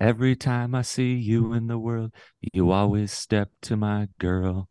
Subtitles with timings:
[0.00, 2.12] Every time I see you in the world,
[2.54, 4.68] you always step to my girl.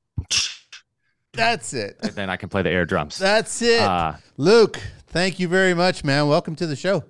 [1.33, 1.97] That's it.
[2.01, 3.17] And then I can play the air drums.
[3.19, 3.79] That's it.
[3.81, 6.27] Uh, Luke, thank you very much, man.
[6.27, 7.03] Welcome to the show.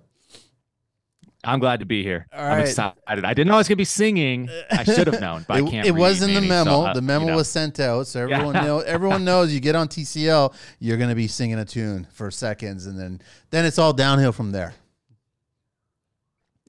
[1.45, 2.27] I'm glad to be here.
[2.33, 2.67] All I'm right.
[2.67, 2.97] excited.
[3.07, 4.49] I didn't know I was gonna be singing.
[4.69, 5.87] I should have known, but it, I can't.
[5.87, 6.69] it was in the memo.
[6.83, 7.37] so, uh, the memo you know.
[7.37, 8.61] was sent out, so everyone Yeah.
[8.65, 12.85] know everyone knows you get on TCL, you're gonna be singing a tune for seconds,
[12.87, 14.73] and then then it's all downhill from there.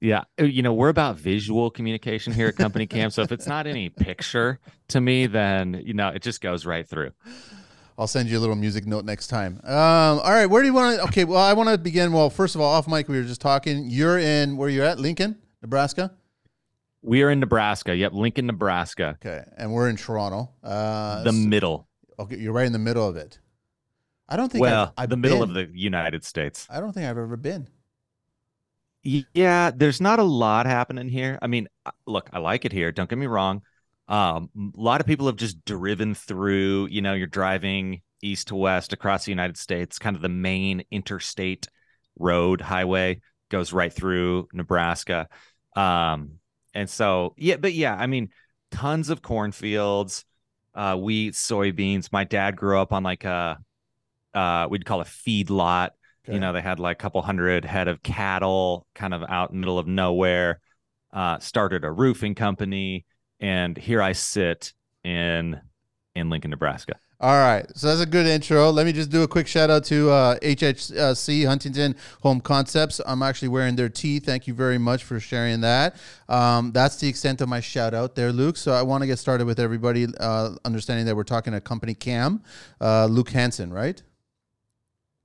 [0.00, 3.10] Yeah, uh, you know, we're about visual communication here at Company Cam.
[3.10, 4.58] So if it's not any picture
[4.88, 7.10] to me, then you know, it just goes right through.
[7.98, 9.60] I'll send you a little music note next time.
[9.62, 11.02] Um, all right, where do you want to?
[11.04, 12.12] Okay, well, I want to begin.
[12.12, 13.90] Well, first of all, off mic, we were just talking.
[13.90, 16.12] You're in where you're at, Lincoln, Nebraska.
[17.02, 17.94] We are in Nebraska.
[17.94, 20.50] Yep, Lincoln, Nebraska, Okay, and we're in Toronto.
[20.64, 21.88] Uh, the middle.
[22.18, 23.38] okay, you're right in the middle of it.
[24.30, 24.62] I don't think.
[24.62, 25.50] Well, I've, I've the middle been.
[25.50, 26.66] of the United States.
[26.70, 27.68] I don't think I've ever been.
[29.02, 31.38] Yeah, there's not a lot happening here.
[31.40, 32.92] I mean, uh, look, I like it here.
[32.92, 33.62] Don't get me wrong.
[34.08, 36.88] Um, a lot of people have just driven through.
[36.90, 39.98] You know, you're driving east to west across the United States.
[39.98, 41.68] Kind of the main interstate
[42.18, 45.28] road highway goes right through Nebraska.
[45.74, 46.32] Um,
[46.74, 48.28] and so yeah, but yeah, I mean,
[48.70, 50.26] tons of cornfields,
[50.74, 52.12] uh, wheat, soybeans.
[52.12, 53.58] My dad grew up on like a,
[54.34, 55.94] uh, we'd call a feed lot.
[56.24, 56.34] Okay.
[56.34, 59.56] You know, they had like a couple hundred head of cattle kind of out in
[59.56, 60.60] the middle of nowhere.
[61.12, 63.04] Uh, started a roofing company,
[63.40, 65.60] and here I sit in
[66.14, 66.94] in Lincoln, Nebraska.
[67.22, 68.70] All right, so that's a good intro.
[68.70, 72.98] Let me just do a quick shout out to uh, HHC Huntington Home Concepts.
[73.04, 74.20] I'm actually wearing their tee.
[74.20, 75.96] Thank you very much for sharing that.
[76.30, 78.56] Um, that's the extent of my shout out there, Luke.
[78.56, 81.92] So I want to get started with everybody uh, understanding that we're talking to company
[81.92, 82.42] Cam,
[82.80, 84.02] uh, Luke Hansen, right?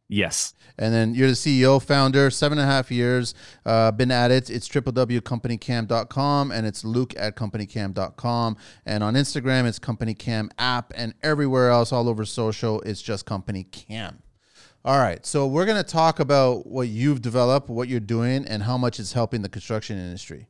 [0.07, 3.33] Yes, And then you're the CEO, founder, seven and a half years,
[3.65, 4.51] uh, been at it.
[4.51, 8.57] It's www.companycam.com and it's luke at companycam.com.
[8.85, 10.93] And on Instagram, it's companycam app.
[10.95, 14.21] And everywhere else, all over social, it's just Company Cam.
[14.83, 15.25] All right.
[15.25, 18.99] So we're going to talk about what you've developed, what you're doing, and how much
[18.99, 20.47] it's helping the construction industry.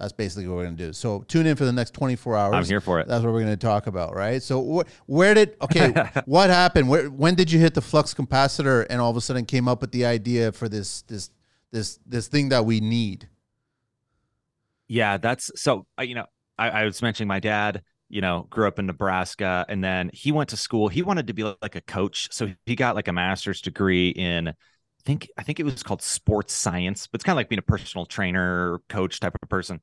[0.00, 0.92] That's basically what we're going to do.
[0.92, 2.54] So tune in for the next 24 hours.
[2.54, 3.06] I'm here for it.
[3.06, 4.42] That's what we're going to talk about, right?
[4.42, 5.92] So wh- where did okay,
[6.24, 6.88] what happened?
[6.88, 9.80] Where when did you hit the flux capacitor and all of a sudden came up
[9.80, 11.30] with the idea for this this
[11.70, 13.28] this this thing that we need?
[14.88, 15.86] Yeah, that's so.
[15.98, 16.26] uh, You know,
[16.58, 17.82] I, I was mentioning my dad.
[18.08, 20.88] You know, grew up in Nebraska, and then he went to school.
[20.88, 24.52] He wanted to be like a coach, so he got like a master's degree in.
[25.00, 27.58] I think I think it was called sports science, but it's kind of like being
[27.58, 29.80] a personal trainer, coach type of person.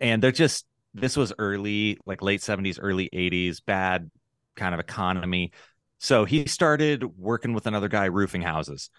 [0.00, 4.10] And they're just this was early, like late seventies, early eighties, bad
[4.56, 5.52] kind of economy.
[5.98, 8.90] So he started working with another guy roofing houses.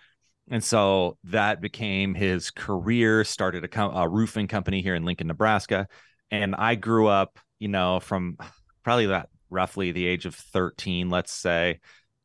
[0.50, 5.28] And so that became his career, started a, co- a roofing company here in Lincoln,
[5.28, 5.88] Nebraska.
[6.30, 8.38] And I grew up, you know, from
[8.84, 11.80] probably that roughly the age of 13, let's say.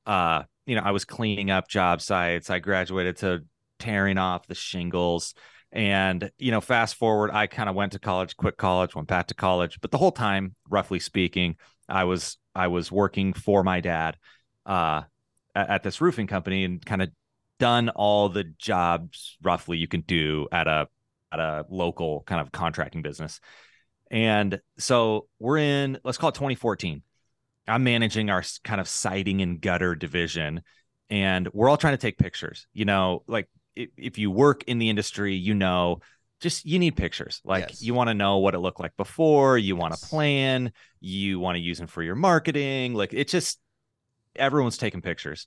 [0.07, 2.51] Uh, you know, I was cleaning up job sites.
[2.51, 3.45] I graduated to
[3.79, 5.35] tearing off the shingles.
[5.73, 9.29] And, you know, fast forward, I kind of went to college, quit college, went back
[9.29, 9.79] to college.
[9.81, 11.57] But the whole time, roughly speaking,
[11.89, 14.17] I was I was working for my dad
[14.65, 15.03] uh
[15.55, 17.11] at, at this roofing company and kind of
[17.59, 20.89] done all the jobs roughly you can do at a
[21.33, 23.41] at a local kind of contracting business.
[24.11, 27.03] And so we're in let's call it 2014.
[27.69, 30.63] I'm managing our kind of siding and gutter division
[31.11, 32.67] and we're all trying to take pictures.
[32.73, 36.01] You know, like if, if you work in the industry, you know
[36.41, 37.41] just you need pictures.
[37.45, 37.83] Like Yes.
[37.83, 40.01] you want to know what it looked like before, you want Yes.
[40.01, 42.95] to plan, you want to use them for your marketing.
[42.95, 43.59] Like it just
[44.35, 45.47] everyone's taking pictures.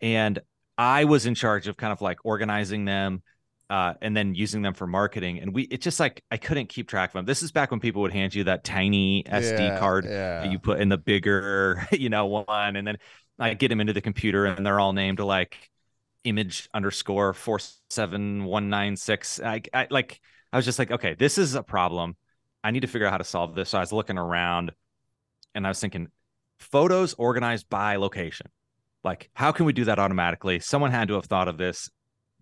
[0.00, 0.38] And
[0.78, 3.22] I was in charge of kind of like organizing them
[3.70, 5.40] uh, and then using them for marketing.
[5.40, 7.26] And we, it's just like I couldn't keep track of them.
[7.26, 10.42] This is back when people would hand you that tiny SD Yeah, card Yeah.
[10.42, 12.76] that you put in the bigger, you know, one.
[12.76, 12.98] And then
[13.38, 15.56] I get them into the computer and they're all named like
[16.24, 19.40] image underscore four seven one nine six.
[19.40, 20.20] I, I like,
[20.52, 22.16] I was just like, okay, this is a problem.
[22.64, 23.70] I need to figure out how to solve this.
[23.70, 24.72] So I was looking around
[25.54, 26.08] and I was thinking,
[26.58, 28.46] photos organized by location.
[29.02, 30.60] Like, how can we do that automatically?
[30.60, 31.90] Someone had to have thought of this.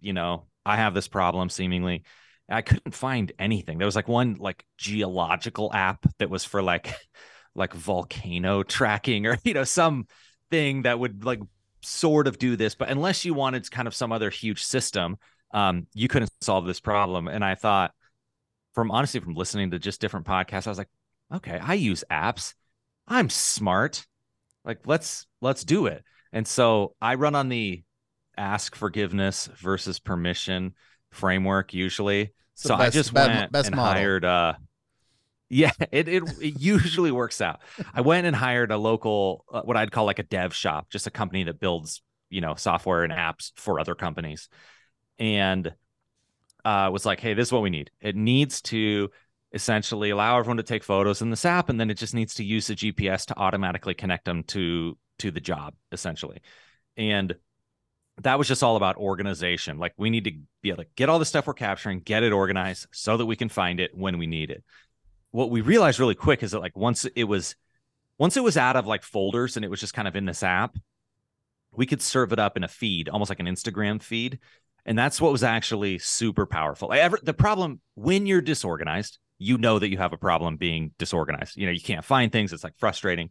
[0.00, 2.04] You know, I have this problem seemingly.
[2.48, 3.78] I couldn't find anything.
[3.78, 6.94] There was like one like geological app that was for like
[7.54, 10.06] like volcano tracking or you know some
[10.50, 11.40] thing that would like
[11.80, 15.16] sort of do this, but unless you wanted kind of some other huge system,
[15.52, 17.28] um, you couldn't solve this problem.
[17.28, 17.92] And I thought,
[18.74, 20.90] from honestly, from listening to just different podcasts, I was like,
[21.34, 22.54] okay, I use apps.
[23.06, 24.06] I'm smart.
[24.64, 26.04] Like let's let's do it.
[26.32, 27.82] And so I run on the
[28.38, 30.74] ask forgiveness versus permission
[31.10, 32.32] framework usually.
[32.54, 33.92] so best, I just went best and model.
[33.92, 34.54] hired uh
[35.50, 37.60] yeah, it, it, it usually works out.
[37.94, 41.06] I went and hired a local, uh, what I'd call like a dev shop, just
[41.06, 44.50] a company that builds, you know, software and apps for other companies,
[45.18, 45.72] and
[46.66, 47.90] uh, was like, hey, this is what we need.
[48.02, 49.10] It needs to
[49.54, 52.44] essentially allow everyone to take photos in this app, and then it just needs to
[52.44, 56.42] use the GPS to automatically connect them to to the job, essentially.
[56.98, 57.34] And
[58.22, 59.78] that was just all about organization.
[59.78, 60.32] Like we need to
[60.62, 63.36] be able to get all the stuff we're capturing, get it organized so that we
[63.36, 64.64] can find it when we need it.
[65.30, 67.54] What we realized really quick is that like once it was
[68.18, 70.42] once it was out of like folders and it was just kind of in this
[70.42, 70.76] app,
[71.72, 74.38] we could serve it up in a feed, almost like an Instagram feed.
[74.84, 76.92] And that's what was actually super powerful.
[76.92, 81.56] Ever, the problem when you're disorganized, you know that you have a problem being disorganized.
[81.56, 82.52] You know, you can't find things.
[82.52, 83.30] It's like frustrating.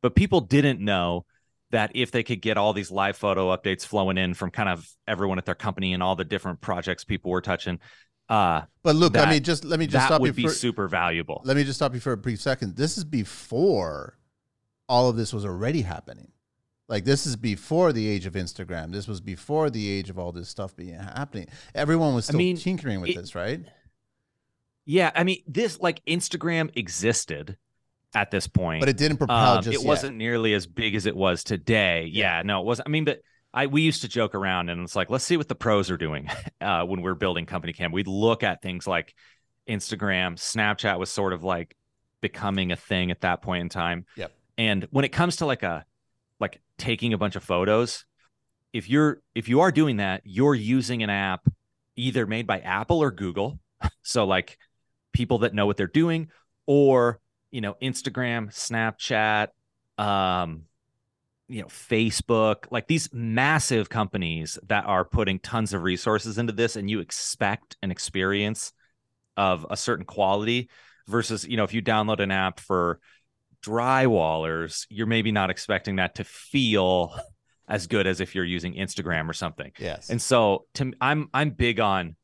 [0.00, 1.26] But people didn't know
[1.72, 4.88] that if they could get all these live photo updates flowing in from kind of
[5.08, 7.80] everyone at their company and all the different projects people were touching.
[8.28, 10.42] Uh, but look, that, I mean, just let me just that stop would you be
[10.44, 11.42] for, super valuable.
[11.44, 12.76] Let me just stop you for a brief second.
[12.76, 14.18] This is before
[14.88, 16.28] all of this was already happening.
[16.88, 18.92] Like this is before the age of Instagram.
[18.92, 21.48] This was before the age of all this stuff being happening.
[21.74, 23.60] Everyone was still I mean, tinkering with it, this, right?
[24.84, 27.56] Yeah, I mean, this like Instagram existed
[28.14, 28.80] at this point.
[28.80, 29.84] But it didn't propel um, It yet.
[29.84, 32.08] wasn't nearly as big as it was today.
[32.10, 32.38] Yeah.
[32.38, 32.88] yeah, no, it wasn't.
[32.88, 33.20] I mean, but
[33.54, 35.96] I we used to joke around and it's like, let's see what the pros are
[35.96, 36.28] doing
[36.60, 37.92] uh, when we're building company cam.
[37.92, 39.14] We'd look at things like
[39.68, 41.76] Instagram, Snapchat was sort of like
[42.20, 44.06] becoming a thing at that point in time.
[44.16, 44.32] Yep.
[44.58, 45.84] And when it comes to like a
[46.40, 48.04] like taking a bunch of photos,
[48.72, 51.46] if you're if you are doing that, you're using an app
[51.96, 53.58] either made by Apple or Google.
[54.04, 54.58] So like
[55.12, 56.28] people that know what they're doing
[56.66, 57.18] or
[57.52, 59.48] you know, Instagram, Snapchat,
[60.02, 60.62] um,
[61.48, 66.74] you know, Facebook, like these massive companies that are putting tons of resources into this,
[66.74, 68.72] and you expect an experience
[69.36, 70.68] of a certain quality
[71.06, 72.98] versus, you know, if you download an app for
[73.62, 77.14] drywallers, you're maybe not expecting that to feel
[77.68, 79.72] as good as if you're using Instagram or something.
[79.78, 80.10] Yes.
[80.10, 82.16] And so to I'm I'm big on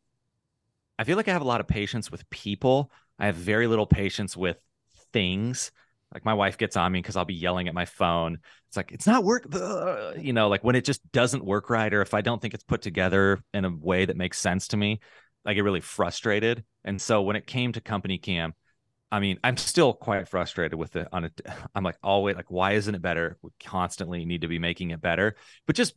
[0.98, 2.90] I feel like I have a lot of patience with people.
[3.18, 4.56] I have very little patience with
[5.12, 5.70] things.
[6.12, 8.38] Like my wife gets on me because I'll be yelling at my phone.
[8.68, 9.46] It's like it's not work,
[10.18, 12.64] you know, like when it just doesn't work right, or if I don't think it's
[12.64, 15.00] put together in a way that makes sense to me,
[15.44, 16.64] I get really frustrated.
[16.84, 18.54] And so when it came to company cam,
[19.10, 21.08] I mean, I'm still quite frustrated with it.
[21.12, 21.40] On it,
[21.74, 23.38] I'm like always like, why isn't it better?
[23.42, 25.36] We constantly need to be making it better.
[25.66, 25.94] But just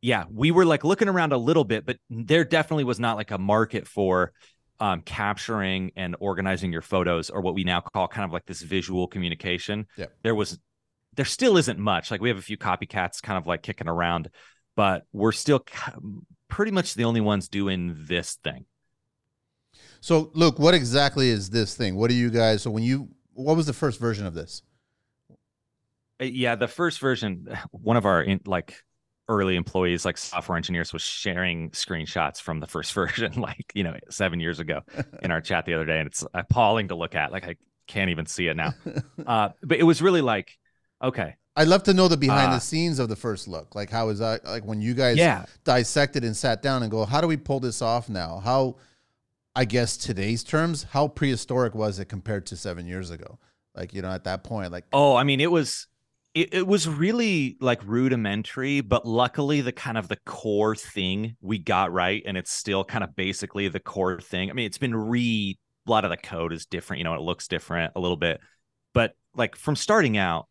[0.00, 3.30] yeah, we were like looking around a little bit, but there definitely was not like
[3.30, 4.32] a market for
[4.80, 8.62] um, capturing and organizing your photos or what we now call kind of like this
[8.62, 9.86] visual communication.
[9.96, 10.06] Yeah.
[10.22, 10.58] There was,
[11.16, 12.10] there still isn't much.
[12.10, 14.30] Like we have a few copycats kind of like kicking around,
[14.76, 15.64] but we're still
[16.48, 18.66] pretty much the only ones doing this thing.
[20.00, 21.96] So, luke what exactly is this thing?
[21.96, 22.62] What do you guys?
[22.62, 24.62] So, when you, what was the first version of this?
[26.20, 28.82] Uh, yeah, the first version, one of our in, like
[29.28, 33.94] early employees like software engineers was sharing screenshots from the first version like you know
[34.10, 34.80] seven years ago
[35.22, 37.54] in our chat the other day and it's appalling to look at like i
[37.88, 38.74] can't even see it now.
[39.26, 40.56] Uh, but it was really like
[41.02, 41.34] okay.
[41.54, 43.74] I'd love to know the behind uh, the scenes of the first look.
[43.74, 45.44] Like how is that like when you guys yeah.
[45.64, 48.40] dissected and sat down and go how do we pull this off now?
[48.42, 48.76] How
[49.54, 53.38] i guess today's terms how prehistoric was it compared to seven years ago?
[53.74, 55.87] Like you know at that point like oh i mean it was
[56.38, 61.58] it, it was really like rudimentary, but luckily the kind of the core thing we
[61.58, 64.48] got right, and it's still kind of basically the core thing.
[64.48, 67.22] I mean, it's been re a lot of the code is different, you know, it
[67.22, 68.40] looks different a little bit,
[68.94, 70.46] but like from starting out,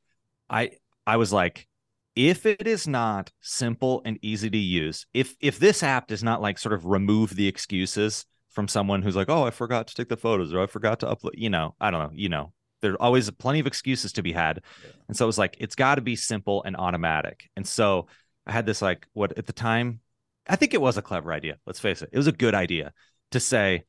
[0.49, 0.71] I
[1.05, 1.67] I was like,
[2.15, 6.41] if it is not simple and easy to use, if if this app does not
[6.41, 10.09] like sort of remove the excuses from someone who's like, oh, I forgot to take
[10.09, 12.97] the photos or I forgot to upload, you know, I don't know, you know, there's
[12.99, 14.61] always plenty of excuses to be had.
[14.83, 14.91] Yeah.
[15.07, 17.49] And so it was like, it's got to be simple and automatic.
[17.55, 18.07] And so
[18.45, 20.01] I had this like, what at the time,
[20.47, 21.57] I think it was a clever idea.
[21.65, 22.09] Let's face it.
[22.11, 22.93] It was a good idea
[23.31, 23.83] to say,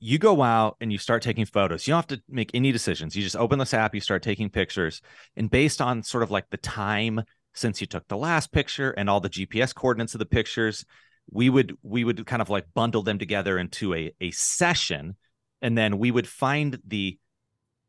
[0.00, 1.86] you go out and you start taking photos.
[1.86, 3.16] You don't have to make any decisions.
[3.16, 5.00] You just open this app, you start taking pictures.
[5.36, 7.22] And based on sort of like the time
[7.54, 10.84] since you took the last picture and all the GPS coordinates of the pictures,
[11.30, 15.16] we would we would kind of like bundle them together into a a session
[15.62, 17.18] and then we would find the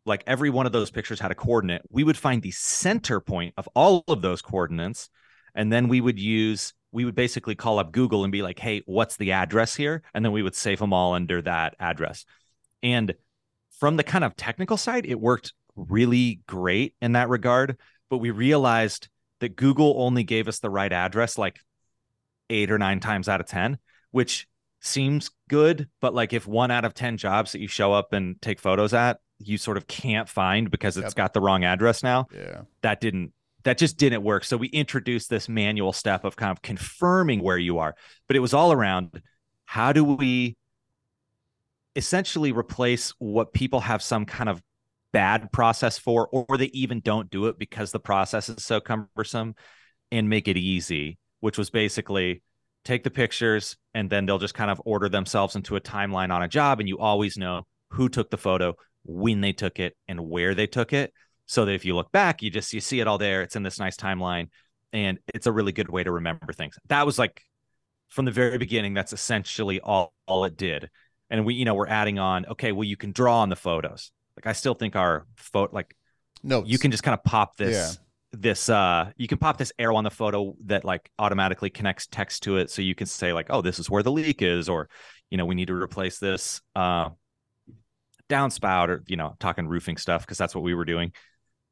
[0.06, 3.54] like every one of those pictures had a coordinate, we would find the center point
[3.58, 5.10] of all of those coordinates.
[5.56, 8.84] And then we would use, we would basically call up Google and be like, hey,
[8.86, 10.04] what's the address here?
[10.14, 12.26] And then we would save them all under that address.
[12.84, 13.16] And
[13.80, 17.78] from the kind of technical side, it worked really great in that regard.
[18.10, 19.10] But we realized
[19.40, 21.60] that Google only gave us the right address like
[22.50, 23.80] eight or nine times out of 10,
[24.12, 24.48] which
[24.82, 28.40] seems good, but like if one out of 10 jobs that you show up and
[28.42, 31.16] take photos at, you sort of can't find because it's Yep.
[31.16, 32.62] got the wrong address now, Yeah.
[32.82, 34.44] that didn't that just didn't work.
[34.44, 37.96] So we introduced this manual step of kind of confirming where you are,
[38.28, 39.20] but it was all around
[39.66, 40.56] how do we
[41.96, 44.62] essentially replace what people have some kind of
[45.12, 49.56] bad process for or they even don't do it because the process is so cumbersome
[50.12, 52.44] and make it easy, which was basically
[52.84, 56.44] take the pictures and then they'll just kind of order themselves into a timeline on
[56.44, 60.20] a job and you always know who took the photo, when they took it and
[60.20, 61.14] where they took it
[61.46, 63.42] so that if you look back you just you see it all there.
[63.44, 64.50] It's in this nice timeline
[64.94, 66.78] and it's a really good way to remember things.
[66.88, 67.42] That was like
[68.10, 70.90] from the very beginning that's essentially all all it did.
[71.30, 74.12] And we you know we're adding on okay well you can draw on the photos.
[74.38, 75.96] Like i still think our photo like
[76.44, 77.74] No, you can just kind of pop this
[78.34, 78.40] Yeah.
[78.40, 82.44] this uh you can pop this arrow on the photo that like automatically connects text
[82.44, 84.90] to it so you can say like oh this is where the leak is or
[85.30, 87.10] you know we need to replace this uh
[88.30, 91.12] downspout or you know talking roofing stuff because that's what we were doing.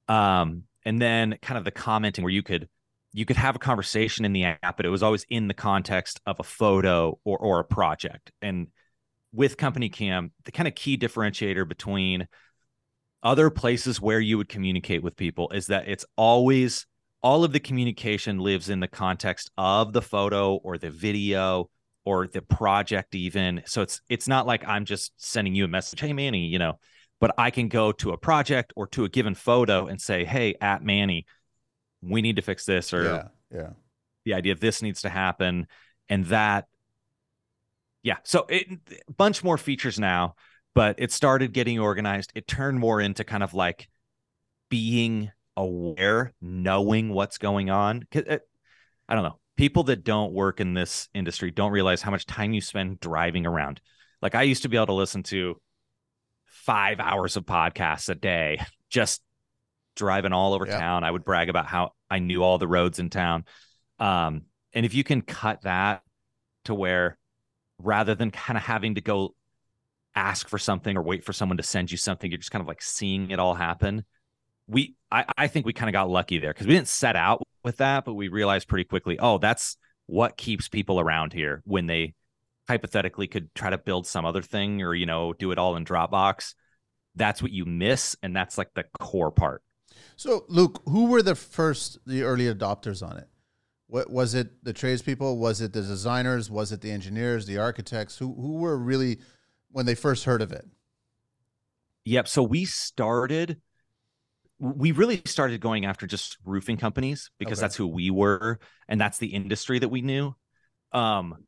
[0.07, 2.67] Um and then kind of the commenting where you could
[3.13, 6.19] you could have a conversation in the app but it was always in the context
[6.25, 8.31] of a photo or or a project.
[8.41, 8.67] And
[9.31, 12.27] with company cam the kind of key differentiator between
[13.24, 16.86] other places where you would communicate with people is that it's always
[17.24, 21.69] all of the communication lives in the context of the photo or the video
[22.05, 23.63] or the project even.
[23.65, 26.79] So it's it's not like i'm just sending you a message hey manny you know
[27.19, 30.55] but i can go to a project or to a given photo and say hey
[30.60, 31.25] at manny
[32.01, 33.69] we need to fix this or yeah, yeah.
[34.25, 35.67] the idea of this needs to happen
[36.10, 36.67] and that
[38.03, 38.17] yeah.
[38.24, 40.36] So it a bunch more features now
[40.75, 42.31] but it started getting organized.
[42.33, 43.88] It turned more into kind of like
[44.69, 48.07] being aware knowing what's going on.
[48.13, 48.39] Uh,
[49.07, 52.53] I don't know people that don't work in this industry don't realize how much time
[52.53, 53.79] you spend driving around
[54.22, 55.60] like i used to be able to listen to
[56.45, 59.22] five hours of podcasts a day just
[59.95, 60.79] driving all over Yeah.
[60.79, 63.45] town i would brag about how i knew all the roads in town
[64.00, 64.43] um,
[64.74, 66.01] and if you can cut that
[66.65, 67.17] to where
[67.77, 69.36] rather than kind of having to go
[70.15, 72.67] ask for something or wait for someone to send you something, you're just kind of
[72.67, 74.03] like seeing it all happen.
[74.67, 77.41] We, I, I think we kind of got lucky there because we didn't set out
[77.63, 81.86] with that, but we realized pretty quickly, oh, that's what keeps people around here when
[81.86, 82.13] they
[82.67, 85.86] hypothetically could try to build some other thing or, you know, do it all in
[85.86, 86.55] Dropbox.
[87.15, 88.15] That's what you miss.
[88.24, 89.63] And that's like the core part.
[90.15, 93.27] So, Luke, who were the first, the early adopters on it?
[93.88, 94.63] What was it?
[94.63, 95.38] The tradespeople?
[95.38, 96.50] Was it the designers?
[96.50, 97.46] Was it the engineers?
[97.46, 98.17] The architects?
[98.17, 99.20] Who who were really
[99.72, 100.65] when they first heard of it?
[102.05, 102.27] Yep.
[102.27, 103.62] So we started,
[104.63, 107.63] we really started going after just roofing companies because Okay.
[107.65, 110.36] that's who we were and that's the industry that we knew.
[110.93, 111.46] Um,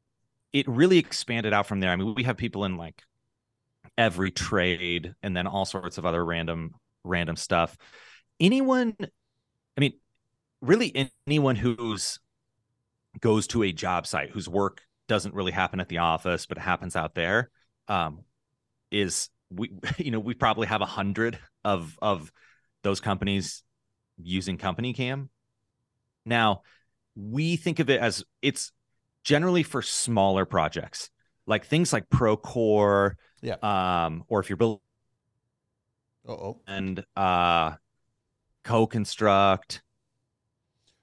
[0.52, 1.92] it really expanded out from there.
[1.92, 3.02] I mean, we have people in like
[3.98, 7.78] every trade and then all sorts of other random, random stuff.
[8.40, 9.08] Anyone, I
[9.80, 9.94] mean,
[10.62, 12.20] really anyone who's
[13.20, 16.96] goes to a job site whose work doesn't really happen at the office, but happens
[16.96, 17.50] out there,
[17.88, 18.24] um,
[18.92, 22.32] is we you know we probably have a hundred of of
[22.86, 23.64] those companies
[24.18, 25.30] using company cam
[26.26, 26.62] now
[27.16, 28.72] we think of it as it's
[29.24, 31.10] generally for smaller projects
[31.48, 33.58] like things like procore Yeah.
[33.64, 34.80] um or if you're building
[36.28, 37.74] Oh, and uh
[38.64, 39.84] co-construct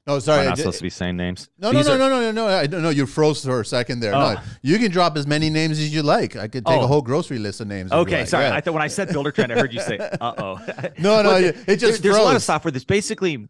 [0.06, 0.40] no, sorry.
[0.40, 2.46] I I not supposed to be saying names no, no, no, no, no, no, no.
[2.48, 2.90] I don't know.
[2.90, 4.12] You froze for a second there.
[4.12, 4.42] No, Oh.
[4.62, 6.34] you can drop as many names as you like.
[6.36, 6.84] I could take Oh.
[6.84, 7.92] a whole grocery list of names.
[7.92, 10.58] okay sorry i thought when i said builder trend i heard you say uh-oh
[10.98, 13.48] No, no, Well, it just there's a lot of software that's basically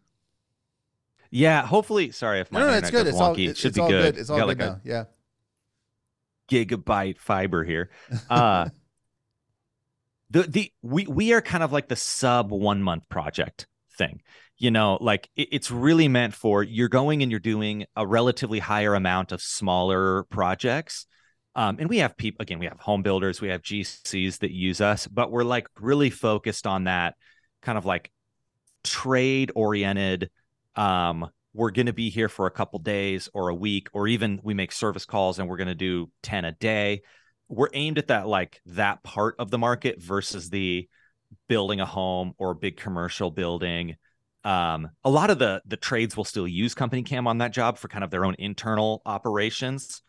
[1.31, 3.07] yeah hopefully sorry if my no, no, internet it's good.
[3.07, 3.49] It's all, wonky.
[3.49, 4.17] it- should it's be all good.
[4.17, 4.79] It's all good like now.
[4.83, 5.05] Yeah.
[6.51, 7.89] gigabyte fiber here
[8.29, 8.69] uh
[10.29, 13.65] the the we we are kind of like the sub one month project
[13.97, 14.21] thing
[14.63, 18.59] you know like it, it's really meant for you're going and you're doing a relatively
[18.59, 21.05] higher amount of smaller projects.
[21.55, 24.81] Um, and we have people again we have home builders we have gcs that use
[24.81, 27.13] us but we're like really focused on that
[27.61, 28.11] kind of like
[28.83, 30.31] trade oriented
[30.75, 34.39] um we're going to be here for a couple days or a week or even
[34.41, 37.03] we make service calls and we're going to do 10 a day.
[37.47, 40.89] We're aimed at that like that part of the market versus the
[41.47, 43.95] building a home or big commercial building
[44.43, 47.77] um, a lot of the the trades will still use company cam on that job
[47.77, 50.01] for kind of their own internal operations.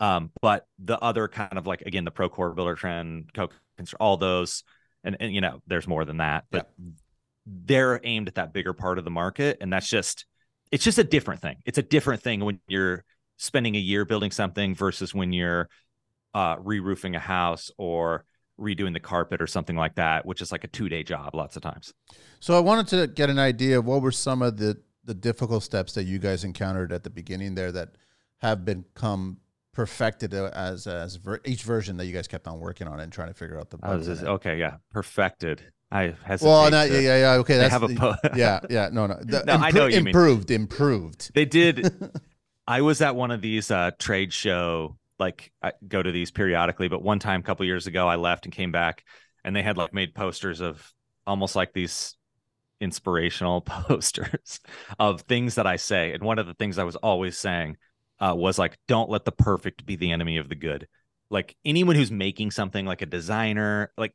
[0.00, 3.48] Um, but the other kind of like again the procore builder trend co
[4.00, 4.64] all those
[5.04, 6.70] and, and you know there's more than that but
[7.46, 10.24] they're aimed at that bigger part of the market and that's just
[10.72, 11.58] it's just a different thing.
[11.66, 13.04] It's a different thing when you're
[13.36, 15.68] spending a year building something versus when you're
[16.34, 18.24] uh, re-roofing a house or
[18.62, 21.62] redoing the carpet or something like that, which is like a two-day job lots of
[21.62, 21.92] times.
[22.40, 25.64] So I wanted to get an idea of what were some of the the difficult
[25.64, 27.88] steps that you guys encountered at the beginning there that
[28.38, 29.38] have become
[29.72, 33.28] perfected as as ver- each version that you guys kept on working on and trying
[33.28, 35.60] to figure out the Oh, bugs is- okay, yeah, perfected.
[35.90, 36.48] I hesitate.
[36.48, 37.32] Well, not, to- yeah, yeah.
[37.40, 38.88] Okay, that's have a po- yeah, yeah.
[38.92, 39.18] No, no.
[39.22, 40.06] The No, I know mean.
[40.08, 41.32] improved, improved.
[41.34, 41.92] They did.
[42.66, 46.88] I was at one of these uh, trade show, like I go to these periodically,
[46.88, 49.04] but one time a couple years ago, I left and came back,
[49.44, 50.92] and they had like made posters of
[51.26, 52.16] almost like these
[52.80, 54.60] inspirational posters
[54.98, 56.12] of things that I say.
[56.12, 57.76] And one of the things I was always saying
[58.20, 60.88] uh, was like, "Don't let the perfect be the enemy of the good."
[61.30, 64.14] Like anyone who's making something, like a designer, like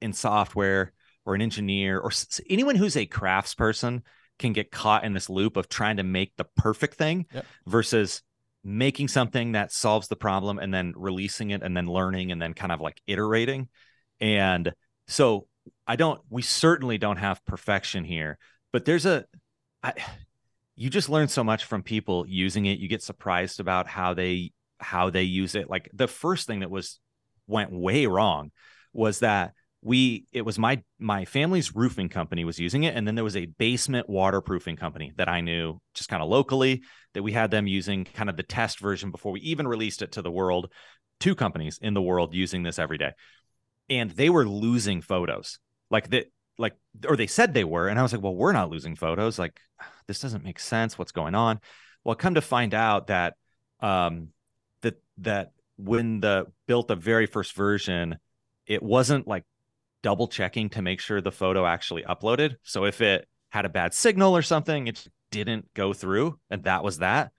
[0.00, 0.92] in software
[1.24, 4.02] or an engineer or s- anyone who's a craftsperson
[4.38, 7.46] can get caught in this loop of trying to make the perfect thing Yep.
[7.66, 8.22] versus
[8.62, 12.54] making something that solves the problem and then releasing it and then learning and then
[12.54, 13.68] kind of like iterating.
[14.20, 14.72] And
[15.06, 15.46] so
[15.86, 18.38] I don't we certainly don't have perfection here,
[18.72, 19.24] but there's a
[19.82, 19.94] I
[20.76, 22.78] you just learn so much from people using it.
[22.78, 25.68] You get surprised about how they how they use it.
[25.68, 26.98] Like the first thing that was
[27.46, 28.50] went way wrong
[28.92, 29.52] was that
[29.82, 33.36] we it was my my family's roofing company was using it and then there was
[33.36, 36.82] a basement waterproofing company that I knew just kind of locally
[37.14, 40.12] that we had them using kind of the test version before we even released it
[40.12, 40.70] to the world.
[41.18, 43.12] Two companies in the world using this every day.
[43.88, 45.58] And they were losing photos.
[45.90, 46.76] Like that like
[47.08, 49.38] or they said they were and I was like well we're not losing photos.
[49.38, 49.58] Like
[50.06, 50.98] this doesn't make sense.
[50.98, 51.58] What's going on?
[52.04, 53.34] Well come to find out that
[53.80, 54.28] um
[54.82, 58.18] that that when the built the very first version
[58.66, 59.44] it wasn't like
[60.02, 62.56] double checking to make sure the photo actually uploaded.
[62.62, 66.82] So if it had a bad signal or something, it didn't go through, and that
[66.82, 67.32] was that.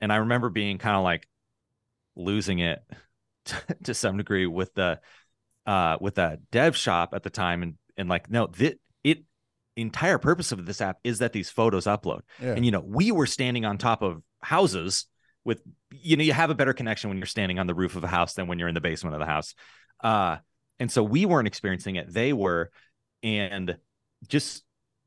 [0.00, 1.26] And I remember being kind of like
[2.14, 2.80] losing it
[3.84, 5.00] to some degree with the
[5.66, 9.24] uh with the dev shop at the time and and like no that it
[9.76, 12.54] entire purpose of this app is that these photos upload Yeah.
[12.54, 15.06] and you know we were standing on top of houses
[15.44, 18.04] with you know you have a better connection when you're standing on the roof of
[18.04, 19.54] a house than when you're in the basement of the house
[20.02, 20.36] uh
[20.78, 22.70] and so we weren't experiencing it they were.
[23.22, 23.76] And
[24.28, 24.62] just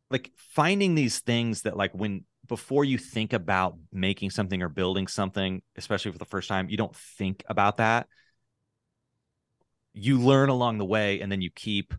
[0.09, 5.07] like finding these things that like when before you think about making something or building
[5.07, 8.07] something especially for the first time you don't think about that.
[9.93, 11.93] You learn along the way and then you keep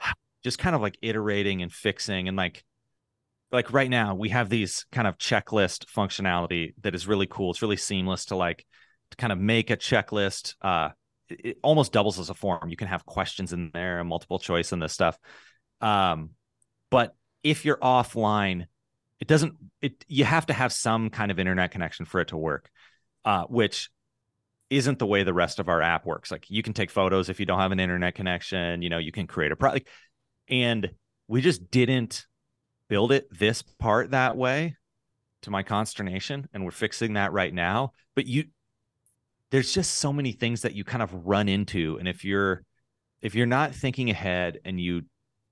[0.44, 2.28] just kind of like iterating and fixing.
[2.28, 2.64] And like
[3.50, 7.50] like right now we have these kind of checklist functionality that is really cool.
[7.50, 8.64] It's really seamless to like
[9.10, 10.90] to kind of make a checklist uh
[11.44, 12.68] it, almost doubles as a form.
[12.68, 15.18] You can have questions in there and multiple choice and this stuff.
[15.80, 16.30] Um
[16.90, 18.66] but if you're offline
[19.20, 22.36] it doesn't it you have to have some kind of internet connection for it to
[22.36, 22.70] work
[23.24, 23.90] uh which
[24.70, 26.30] isn't the way the rest of our app works.
[26.30, 29.12] Like you can take photos if you don't have an internet connection you know you
[29.12, 29.88] can create a product
[30.48, 30.90] and
[31.28, 32.26] we just didn't
[32.88, 34.76] build it this part that way
[35.42, 37.92] to my consternation and we're fixing that right now.
[38.14, 38.44] But you
[39.52, 42.64] there's just so many things that you kind of run into and if you're
[43.20, 45.02] if you're not thinking ahead and you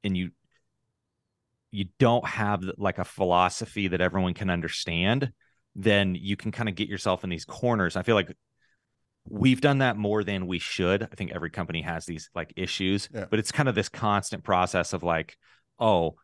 [0.03, 0.31] and you
[1.71, 5.31] you don't have like a philosophy that everyone can understand
[5.77, 8.35] then you can kind of get yourself in these corners i feel like
[9.29, 13.09] we've done that more than we should i think every company has these like issues
[13.15, 13.27] Yeah.
[13.31, 15.37] but it's kind of this constant process of like
[15.79, 16.17] oh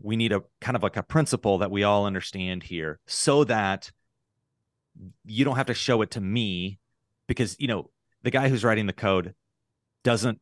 [0.00, 3.90] we need a kind of like a principle that we all understand here so that
[5.24, 6.78] you don't have to show it to me
[7.28, 7.90] because you know
[8.22, 9.34] the guy who's writing the code
[10.02, 10.40] doesn't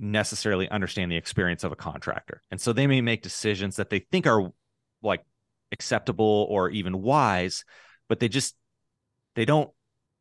[0.00, 2.42] necessarily understand the experience of a contractor.
[2.50, 4.50] And so they may make decisions that they think are
[5.02, 5.24] like
[5.70, 7.64] acceptable or even wise
[8.12, 8.54] but they just
[9.36, 9.70] they don't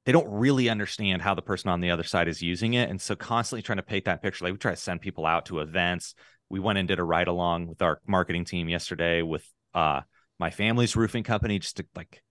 [0.06, 2.90] they don't really understand how the person on the other side is using it.
[2.90, 5.48] And so constantly trying to paint that picture like we try to send people out
[5.48, 6.16] to events.
[6.48, 10.02] We went and did a ride along with our marketing team yesterday with uh
[10.40, 12.24] my family's roofing company just to like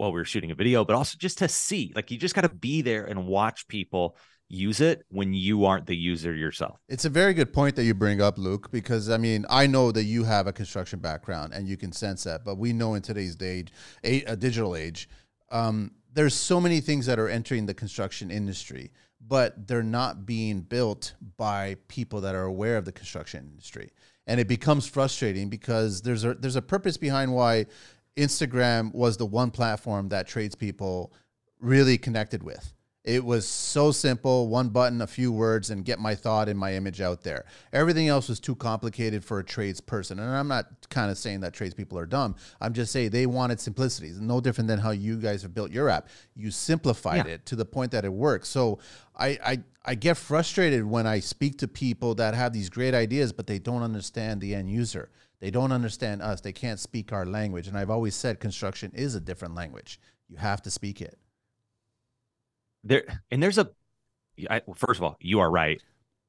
[0.00, 2.40] while we were shooting a video but also just to see like you just got
[2.40, 4.16] to be there and watch people
[4.50, 7.94] use it when you aren't the user yourself It's a very good point that you
[7.94, 11.68] bring up, Luke, because I mean, I know that you have a construction background and
[11.68, 15.08] you can sense that, but we know in today's age, a, a digital age,
[15.52, 20.62] um, there's so many things that are entering the construction industry, but they're not being
[20.62, 23.90] built by people that are aware of the construction industry.
[24.26, 27.66] And it becomes frustrating because there's a there's a purpose behind why
[28.16, 31.12] Instagram was the one platform that tradespeople
[31.60, 36.14] really connected with It was so simple, one button, a few words, and get my
[36.14, 37.46] thought and my image out there.
[37.72, 40.12] Everything else was too complicated for a tradesperson.
[40.12, 42.34] And I'm not kind of saying that tradespeople are dumb.
[42.60, 44.08] I'm just saying they wanted simplicity.
[44.08, 46.08] It's no different than how you guys have built your app.
[46.36, 47.34] You simplified Yeah.
[47.34, 48.48] it to the point that it works.
[48.50, 48.80] So
[49.16, 53.32] I, I I get frustrated when I speak to people that have these great ideas,
[53.32, 55.08] but they don't understand the end user.
[55.40, 56.40] They don't understand us.
[56.40, 57.66] They can't speak our language.
[57.68, 60.00] And I've always said construction is a different language.
[60.28, 61.18] You have to speak it.
[62.84, 63.70] there and there's a
[64.48, 65.80] I, well, first of all you are right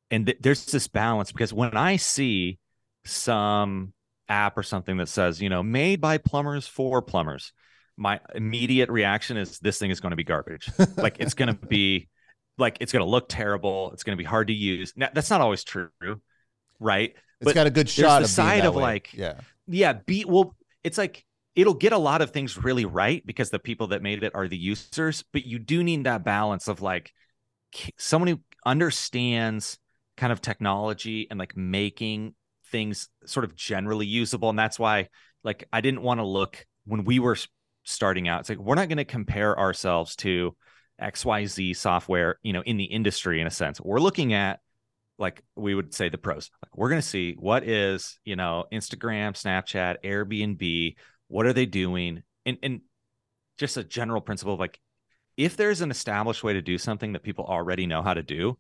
[0.09, 2.59] and th- there's this balance because when i see
[3.05, 3.93] some
[4.27, 7.53] app or something that says you know made by plumbers for plumbers
[7.97, 11.67] my immediate reaction is this thing is going to be garbage like it's going to
[11.67, 12.09] be
[12.57, 15.29] like it's going to look terrible it's going to be hard to use now, that's
[15.29, 15.89] not always true
[16.79, 18.19] right It's But got a good shot.
[18.19, 18.81] there's the side of, way.
[18.81, 19.39] like, yeah.
[19.67, 21.25] yeah be well it's like
[21.55, 24.47] it'll get a lot of things really right because the people that made it are
[24.47, 27.11] the users but you do need that balance of like
[27.97, 29.79] someone who understands
[30.17, 32.33] kind of technology and like making
[32.67, 35.07] things sort of generally usable and that's why
[35.43, 37.37] like i didn't want to look when we were
[37.83, 40.55] starting out it's like we're not going to compare ourselves to
[41.01, 44.59] xyz software you know in the industry in a sense we're looking at
[45.21, 46.49] like we would say the pros.
[46.61, 50.95] Like we're going to see what is you know instagram snapchat airbnb
[51.31, 52.23] what are they doing?
[52.45, 52.81] And and
[53.57, 54.79] just a general principle of like
[55.37, 58.57] if there's an established way to do something that people already know how to do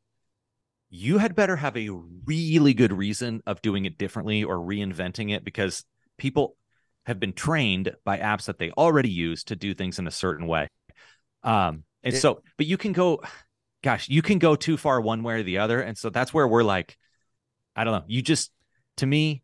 [0.89, 1.89] you had better have a
[2.25, 5.83] really good reason of doing it differently or reinventing it because
[6.17, 6.55] people
[7.05, 10.47] have been trained by apps that they already use to do things in a certain
[10.47, 10.67] way.
[11.43, 13.21] Um and It- so but you can go
[13.83, 16.47] gosh you can go too far one way or the other and so that's where
[16.47, 16.97] we're like
[17.75, 18.51] i don't know you just
[18.97, 19.41] to me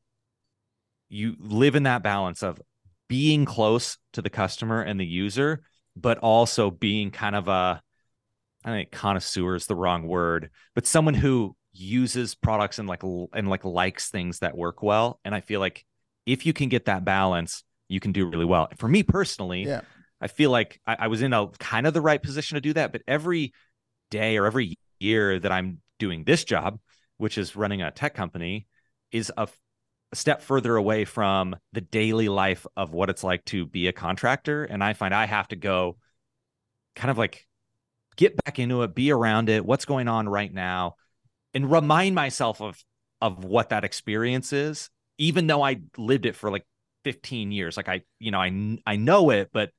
[1.10, 2.62] you live in that balance of
[3.08, 5.62] being close to the customer and the user
[5.96, 7.82] but also being kind of a
[8.66, 13.48] i think connoisseur is the wrong word but someone who uses products and like and
[13.48, 15.86] like likes things that work well and i feel like
[16.26, 19.82] if you can get that balance you can do really well for me personally Yeah.
[20.20, 22.74] I feel like I, I was in a kind of the right position to do
[22.74, 22.92] that.
[22.92, 23.54] But every
[24.10, 26.80] day or every year that I'm doing this job,
[27.18, 28.68] which is running a tech company,
[29.12, 29.60] is a, f-
[30.12, 33.94] a step further away from the daily life of what it's like to be a
[33.94, 34.64] contractor.
[34.64, 35.98] And I find I have to go
[36.96, 37.46] kind of like
[38.16, 40.96] get back into it, be around it, what's going on right now,
[41.54, 42.84] and remind myself of
[43.22, 46.66] of what that experience is, even though I lived it for like
[47.04, 47.78] 15 years.
[47.78, 49.72] Like I, you know, I I know it, but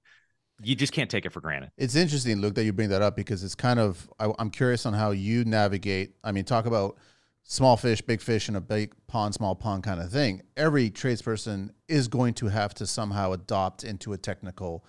[0.62, 1.70] you just can't take it for granted.
[1.76, 4.86] It's interesting, Luke, that you bring that up because it's kind of, I, I'm curious
[4.86, 6.14] on how you navigate.
[6.24, 6.96] I mean, talk about
[7.44, 10.42] small fish, big fish, and a big pond, small pond kind of thing.
[10.56, 14.84] Every tradesperson is going to have to somehow adopt into a technical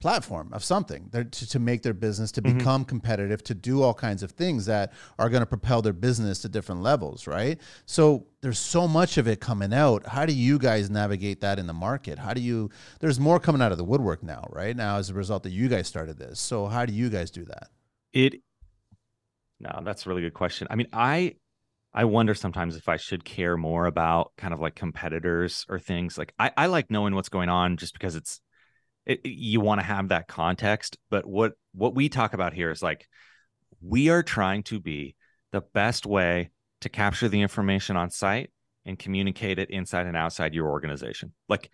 [0.00, 2.58] platform of something to, to make their business, to Mhm.
[2.58, 6.40] become competitive, to do all kinds of things that are going to propel their business
[6.40, 7.60] to different levels, right?
[7.86, 10.06] So there's so much of it coming out.
[10.06, 12.18] How do you guys navigate that in the market?
[12.18, 14.74] How do you, there's more coming out of the woodwork now, right?
[14.74, 16.40] Now, as a result that you guys started this.
[16.40, 17.68] So how do you guys do that?
[18.12, 18.40] It
[19.60, 20.66] no, that's a really good question.
[20.70, 21.34] I mean, I
[21.92, 26.16] I wonder sometimes if I should care more about kind of like competitors or things.
[26.16, 28.40] Like I, I like knowing what's going on just because it's
[29.06, 30.98] it, you want to have that context.
[31.10, 33.08] But what what we talk about here is like
[33.80, 35.16] we are trying to be
[35.52, 38.50] the best way to capture the information on site
[38.84, 41.32] and communicate it inside and outside your organization.
[41.48, 41.70] Like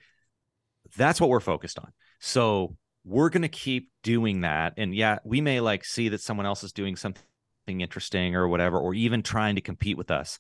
[0.97, 1.93] that's what we're focused on.
[2.21, 4.75] So we're going to keep doing that.
[4.77, 7.23] And yeah, we may like see that someone else is doing something
[7.69, 10.39] interesting or whatever, or even trying to compete with us.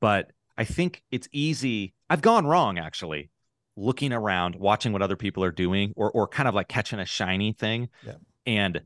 [0.00, 1.94] But I think it's easy.
[2.10, 3.30] I've gone wrong actually
[3.76, 7.04] looking around, watching what other people are doing, or or kind of like catching a
[7.06, 8.14] shiny thing Yeah.
[8.46, 8.82] and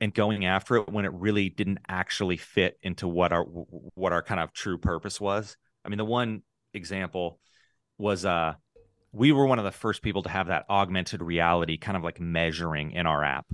[0.00, 4.22] and going after it when it really didn't actually fit into what our what our
[4.22, 5.56] kind of true purpose was.
[5.84, 6.42] I mean, the one
[6.74, 7.40] example
[7.98, 8.54] was uh
[9.10, 12.20] we were one of the first people to have that augmented reality kind of like
[12.20, 13.46] measuring in our app.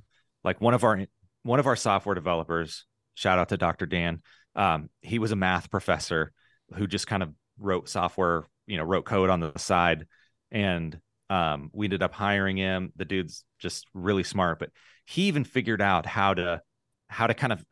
[0.43, 1.07] Like one of our
[1.45, 3.87] one of our software developers, shout out to Dr.
[3.87, 4.21] Dan,
[4.57, 6.33] um, he was a math professor
[6.75, 10.07] who just kind of wrote software, you know, wrote code on the side.
[10.55, 12.93] And um, we ended up hiring him.
[12.97, 14.71] The dude's just really smart, but
[15.05, 16.63] he even figured out how to
[17.09, 17.63] how to kind of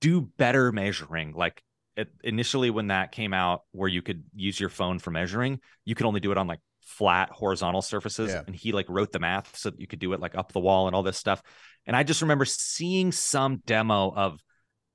[0.00, 1.32] do better measuring.
[1.32, 1.62] Like
[1.96, 5.94] it, initially when that came out, where you could use your phone for measuring, you
[5.94, 8.30] could only do it on like flat horizontal surfaces.
[8.30, 8.42] Yeah.
[8.46, 10.60] And he like wrote the math so that you could do it like up the
[10.60, 11.42] wall and all this stuff.
[11.86, 14.40] And I just remember seeing some demo of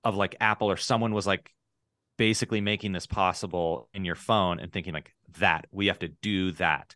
[0.03, 1.51] of like Apple or someone was like
[2.17, 6.51] basically making this possible in your phone and thinking like that we have to do
[6.53, 6.95] that.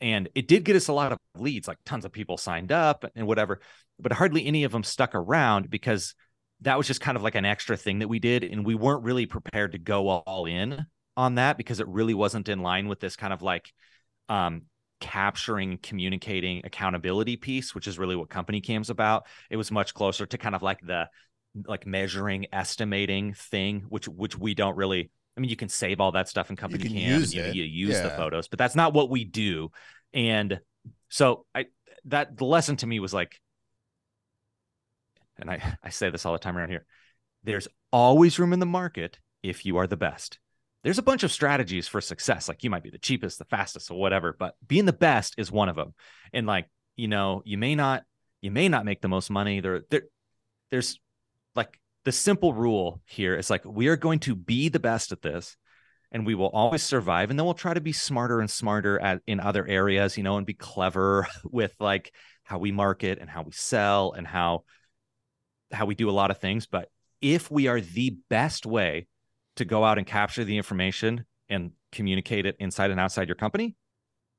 [0.00, 3.04] And it did get us a lot of leads like tons of people signed up
[3.14, 3.60] and whatever
[3.98, 6.14] but hardly any of them stuck around because
[6.60, 9.04] that was just kind of like an extra thing that we did and we weren't
[9.04, 13.00] really prepared to go all in on that because it really wasn't in line with
[13.00, 13.72] this kind of like
[14.28, 14.62] um
[15.00, 19.26] capturing communicating accountability piece which is really what company cam's about.
[19.50, 21.08] It was much closer to kind of like the
[21.66, 26.12] like measuring estimating thing which which we don't really i mean you can save all
[26.12, 27.54] that stuff in company you can use you, it.
[27.54, 29.70] you use the photos but that's not what we do.
[30.12, 30.60] And
[31.08, 31.66] so i
[32.06, 33.40] that the lesson to me was like
[35.38, 36.84] and i i say this all the time around here
[37.44, 40.40] there's always room in the market if you are the best.
[40.82, 43.90] There's a bunch of strategies for success like you might be the cheapest the fastest
[43.90, 45.94] or whatever but being the best is one of them
[46.32, 48.04] and like you know you may not
[48.46, 49.60] you may not make the most money.
[49.60, 50.02] There there
[50.70, 51.00] there's
[51.56, 55.22] like the simple rule here is like we are going to be the best at
[55.22, 55.56] this
[56.12, 59.20] and we will always survive and then we'll try to be smarter and smarter at
[59.26, 62.12] in other areas you know and be clever with like
[62.44, 64.62] how we market and how we sell and how
[65.72, 66.66] how we do a lot of things.
[66.66, 66.90] But
[67.20, 69.08] if we are the best way
[69.56, 73.74] to go out and capture the information and communicate it inside and outside your company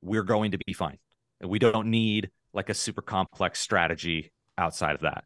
[0.00, 0.98] we're going to be fine.
[1.40, 5.24] And we don't need like a super complex strategy outside of that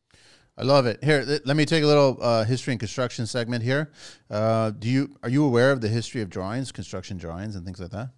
[0.56, 1.02] I love it.
[1.02, 3.90] Here, th- let me take a little uh, history and construction segment here.
[4.30, 7.80] Uh, do you are you aware of the history of drawings, construction drawings, and things
[7.80, 8.10] like that?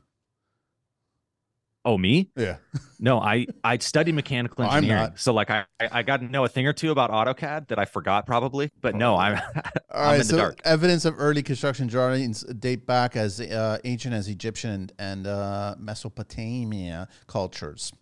[1.87, 2.57] oh me Yeah.
[2.99, 6.49] No, I I studied mechanical Oh, engineering, so like I I got to know a
[6.49, 9.35] thing or two about AutoCAD that I forgot probably, but no, I'm
[9.95, 10.21] All I'm right.
[10.23, 10.61] in the so dark.
[10.65, 15.75] evidence of early construction drawings date back as uh, ancient as Egyptian and, and uh,
[15.79, 17.93] Mesopotamia cultures.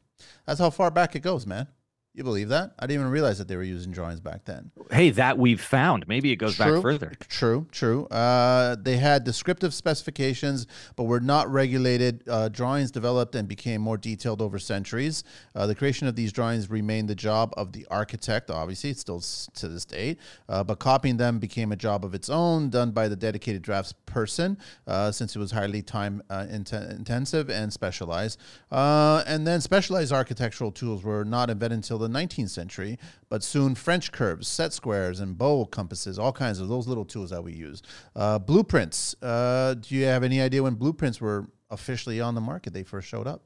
[0.46, 1.66] That's how far back it goes, man.
[2.14, 2.72] You believe that?
[2.78, 4.70] I didn't even realize that they were using drawings back then.
[4.90, 6.06] hey, that we've found.
[6.06, 6.74] Maybe it goes True.
[6.74, 7.12] back further.
[7.28, 8.04] True, true.
[8.08, 12.22] Uh, they had descriptive specifications, but were not regulated.
[12.28, 15.24] Uh, drawings developed and became more detailed over centuries.
[15.54, 19.22] Uh, the creation of these drawings remained the job of the architect, obviously, it's still
[19.54, 20.18] to this day,
[20.50, 23.94] uh, but copying them became a job of its own, done by the dedicated drafts
[24.04, 28.38] person, uh, since it was highly time uh, inten- intensive and specialized.
[28.70, 33.74] Uh, and then specialized architectural tools were not invented until the 19th century, but soon
[33.74, 37.52] French curves, set squares, and bow compasses, all kinds of those little tools that we
[37.52, 37.82] use.
[38.14, 39.14] Uh, blueprints.
[39.22, 42.72] Uh, do you have any idea when blueprints were officially on the market?
[42.72, 43.44] They first showed up.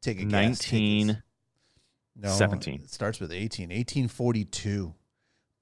[0.00, 0.58] Take a guess.
[0.58, 1.16] take
[2.16, 2.82] no, 17.
[2.84, 3.68] It starts with 18.
[3.68, 4.94] 1842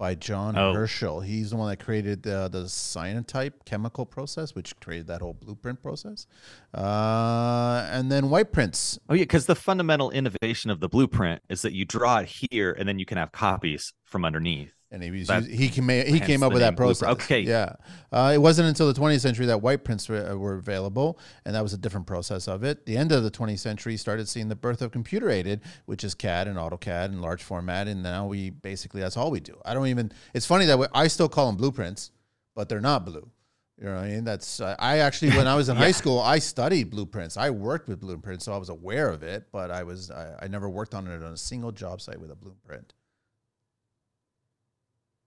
[0.01, 0.73] by John Oh.
[0.73, 1.21] Herschel.
[1.21, 5.83] He's the one that created the, the cyanotype chemical process, which created that whole blueprint
[5.83, 6.27] process.
[6.75, 8.99] Uh, and then white prints.
[9.11, 12.73] Oh yeah, because the fundamental innovation of the blueprint is that you draw it here,
[12.73, 14.73] and then you can have copies from underneath.
[14.93, 17.09] And he was That- he came he came up with that process.
[17.11, 17.41] Okay.
[17.41, 17.75] yeah.
[18.11, 21.63] Uh, it wasn't until the 20th century that white prints were, were available, and that
[21.63, 22.87] was a different process of it.
[22.87, 26.15] The end of the 20th century started seeing the birth of computer aided, which is
[26.15, 29.61] CAD and AutoCAD and large format, and now we basically that's all we do.
[29.65, 30.11] I don't even.
[30.35, 32.11] It's funny that we, I still call them blueprints,
[32.57, 33.31] but they're not blue.
[33.79, 34.25] You know what I mean?
[34.25, 37.37] That's uh, I actually when I was in high school, I studied blueprints.
[37.37, 40.49] I worked with blueprints, so I was aware of it, but I was I, I
[40.49, 42.93] never worked on it on a single job site with a blueprint.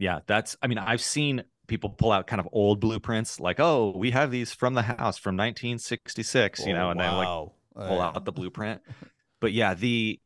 [0.04, 0.58] Yeah, that's.
[0.62, 4.32] I mean, I've seen people pull out kind of old blueprints, like, oh, we have
[4.32, 7.88] these from the house from 1966, you know, and then like Oh, wow.
[7.88, 8.82] pull Uh, out the blueprint.
[9.40, 10.20] But yeah, the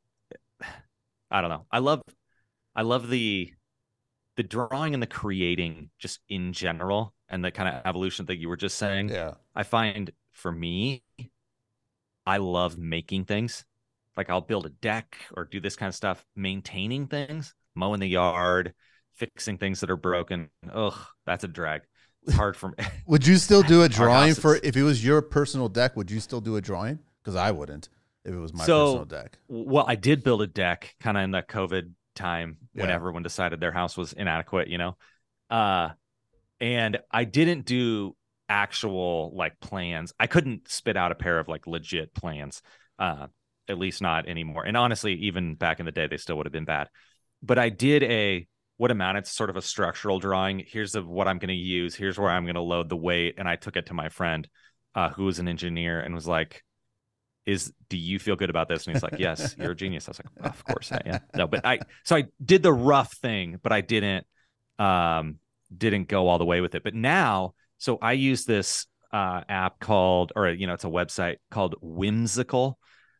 [1.31, 1.65] I don't know.
[1.71, 2.01] I love
[2.75, 3.51] I love the
[4.35, 8.49] the drawing and the creating just in general and the kind of evolution that you
[8.49, 9.09] were just saying.
[9.09, 9.33] Yeah.
[9.55, 11.03] I find for me,
[12.25, 13.65] I love making things.
[14.15, 18.07] Like I'll build a deck or do this kind of stuff, maintaining things, mowing the
[18.07, 18.73] yard,
[19.17, 20.49] fixing things that are broken.
[20.71, 21.81] Ugh, that's a drag.
[22.25, 22.75] It's hard for me.
[23.07, 25.95] Would you still do a drawing for if it was your personal deck?
[25.95, 26.99] Would you still do a drawing?
[27.23, 27.89] Because I wouldn't
[28.25, 29.37] if it was my So- personal deck.
[29.47, 33.59] Well, I did build a deck kind of in the COVID time when everyone decided
[33.59, 34.97] their house was inadequate, you know.
[35.49, 35.89] Uh
[36.59, 38.15] and I didn't do
[38.49, 40.13] actual like plans.
[40.19, 42.61] I couldn't spit out a pair of like legit plans.
[42.99, 43.27] Uh
[43.69, 44.63] at least not anymore.
[44.65, 46.89] And honestly, even back in the day they still would have been bad.
[47.43, 50.63] But I did a what amounted to sort of a structural drawing.
[50.65, 51.95] Here's of what I'm going to use.
[51.95, 54.47] Here's where I'm going to load the weight and I took it to my friend
[54.95, 56.63] uh who was an engineer and was like
[57.45, 58.85] is do you feel good about this?
[58.85, 60.07] And he's like, Yes, you're a genius.
[60.07, 61.19] I was like, Of course I am.
[61.35, 64.25] No, but I so I did the rough thing, but I didn't
[64.77, 65.39] um
[65.75, 66.83] didn't go all the way with it.
[66.83, 71.37] But now, so I use this uh app called or you know, it's a website
[71.49, 72.77] called Whimsical.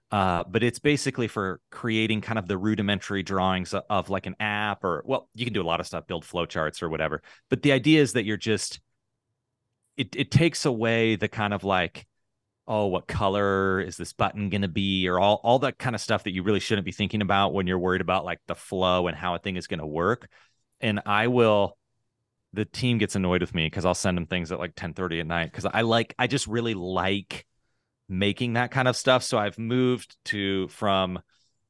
[0.10, 4.36] Uh, but it's basically for creating kind of the rudimentary drawings of, of like an
[4.40, 7.22] app or well, you can do a lot of stuff, build flowcharts or whatever.
[7.50, 8.80] But the idea is that you're just
[9.98, 12.08] it it takes away the kind of like
[12.70, 16.02] oh, what color is this button going to be, or all all that kind of
[16.02, 19.08] stuff that you really shouldn't be thinking about when you're worried about like the flow
[19.08, 20.30] and how a thing is going to work.
[20.82, 21.78] and I will
[22.54, 25.20] the team gets annoyed with me because I'll send them things at like 10 30
[25.22, 27.46] at night because I like I just really like
[28.10, 29.24] making that kind of stuff.
[29.24, 31.20] So I've moved to from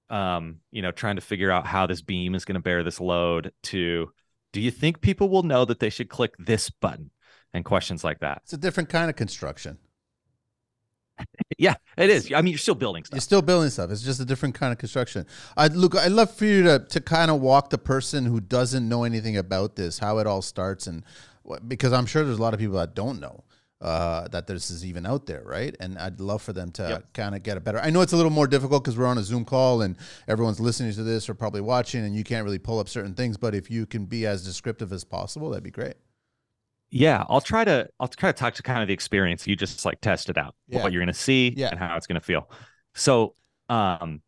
[0.10, 3.00] um, you know, trying to figure out how this beam is going to bear this
[3.00, 4.12] load to
[4.54, 7.12] do you think people will know that they should click this button
[7.54, 8.42] and questions like that.
[8.44, 9.78] It's a different kind of construction.
[11.58, 12.32] yeah, it is.
[12.32, 13.18] I mean, you're still building stuff.
[13.18, 13.92] You're still building stuff.
[13.92, 15.26] It's just a different kind of construction.
[15.58, 15.96] I look.
[15.96, 19.36] I'd love for you to to kind of walk the person who doesn't know anything
[19.36, 21.04] about this, how it all starts, and
[21.68, 23.44] because I'm sure there's a lot of people that don't know
[23.80, 25.76] uh, that this is even out there, right?
[25.80, 27.14] And I'd love for them to yep.
[27.14, 27.80] kind of get a better.
[27.80, 29.96] I know it's a little more difficult because we're on a Zoom call and
[30.28, 33.38] everyone's listening to this or probably watching, and you can't really pull up certain things.
[33.38, 35.96] But if you can be as descriptive as possible, that'd be great.
[36.90, 39.46] Yeah, I'll try to I'll try to talk to kind of the experience.
[39.46, 40.82] You just like test it out, yeah.
[40.82, 41.70] what you're going to see, yeah.
[41.70, 42.50] and how it's going to feel.
[42.96, 43.36] So,
[43.70, 44.22] um,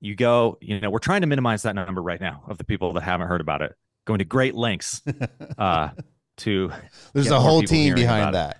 [0.00, 0.58] you go.
[0.60, 3.28] You know, we're trying to minimize that number right now of the people that haven't
[3.28, 3.74] heard about it.
[4.06, 5.02] Going to great lengths.
[5.58, 5.90] uh,
[6.40, 6.72] to
[7.12, 8.58] there's a whole team behind that.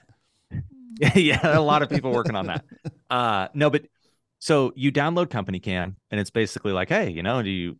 [1.14, 2.64] Yeah a lot of people working on that.
[3.10, 3.86] Uh no but
[4.38, 7.76] so you download CompanyCam and it's basically like hey you know do you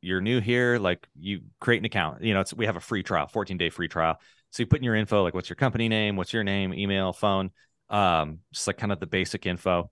[0.00, 2.22] you're new here like you create an account.
[2.22, 4.18] You know it's we have a free trial 14 day free trial.
[4.50, 7.12] So you put in your info like what's your company name what's your name email
[7.12, 7.52] phone
[7.90, 9.90] um just like kind of the basic info.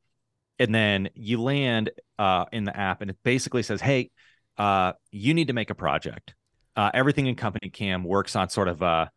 [0.59, 4.11] And then you land uh in the app and it basically says hey
[4.59, 6.35] uh you need to make a project.
[6.75, 9.11] Uh everything in CompanyCam works on sort of a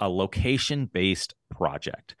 [0.00, 2.14] a location based project.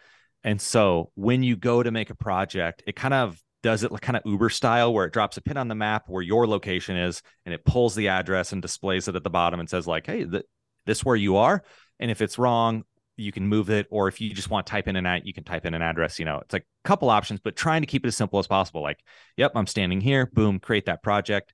[0.44, 4.02] And so when you go to make a project, it kind of does it like
[4.02, 6.96] kind of Uber style where it drops a pin on the map where your location
[6.96, 10.06] is and it pulls the address and displays it at the bottom and says like,
[10.06, 10.44] "Hey, th-
[10.86, 11.62] this where you are."
[11.98, 12.84] And if it's wrong,
[13.16, 15.34] you can move it or if you just want to type in an ad, you
[15.34, 16.38] can type in an address, you know.
[16.38, 19.00] It's like a couple options, but trying to keep it as simple as possible like,
[19.36, 20.26] "Yep, I'm standing here.
[20.26, 21.52] Boom, create that project."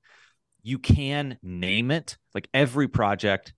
[0.62, 2.16] You can name it.
[2.34, 3.54] Like every project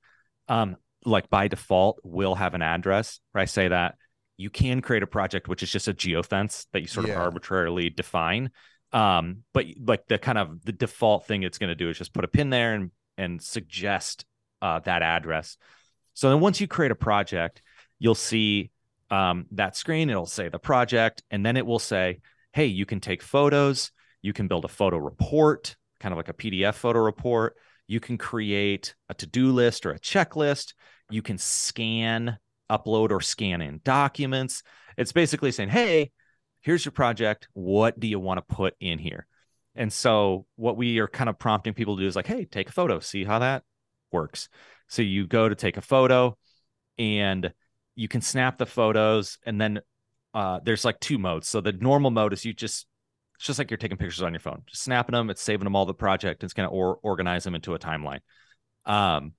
[0.48, 0.76] um,
[1.06, 3.94] like by default will have an address where I say that
[4.36, 7.14] you can create a project which is just a geofence that you sort yeah.
[7.14, 8.50] of arbitrarily define.
[8.92, 12.12] Um, but like the kind of the default thing it's going to do is just
[12.12, 14.24] put a pin there and and suggest
[14.60, 15.56] uh, that address.
[16.14, 17.62] So then once you create a project,
[17.98, 18.70] you'll see
[19.10, 20.10] um, that screen.
[20.10, 22.20] It'll say the project, and then it will say,
[22.52, 23.90] "Hey, you can take photos.
[24.22, 27.56] You can build a photo report, kind of like a PDF photo report.
[27.86, 30.74] You can create a to-do list or a checklist
[31.10, 32.38] you can scan,
[32.70, 34.62] upload, or scan in documents.
[34.96, 36.10] It's basically saying, hey,
[36.62, 37.48] here's your project.
[37.52, 39.26] What do you want to put in here?
[39.74, 42.70] And so, what we are kind of prompting people to do is like, hey, take
[42.70, 43.62] a photo, see how that
[44.10, 44.48] works.
[44.88, 46.36] So, you go to take a photo
[46.98, 47.52] and
[47.94, 49.38] you can snap the photos.
[49.44, 49.80] And then
[50.32, 51.46] uh, there's like two modes.
[51.46, 52.86] So, the normal mode is you just,
[53.34, 55.76] it's just like you're taking pictures on your phone, just snapping them, it's saving them
[55.76, 58.20] all the project, it's going to or- organize them into a timeline.
[58.86, 59.34] Um,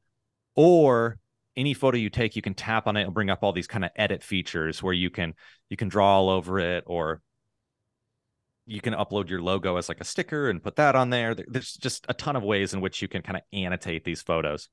[0.56, 1.18] or
[1.58, 3.84] any photo you take, you can tap on it and bring up all these kind
[3.84, 5.34] of edit features where you can
[5.70, 7.22] you can draw all over it or
[8.68, 11.36] you can upload your logo as like a sticker and put that on there.
[11.36, 14.70] There's just a ton of ways in which you can kind of annotate these photos.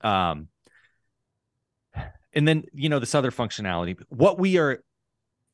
[0.00, 0.48] Um,
[2.32, 3.96] and then you know this other functionality.
[4.08, 4.82] What we are,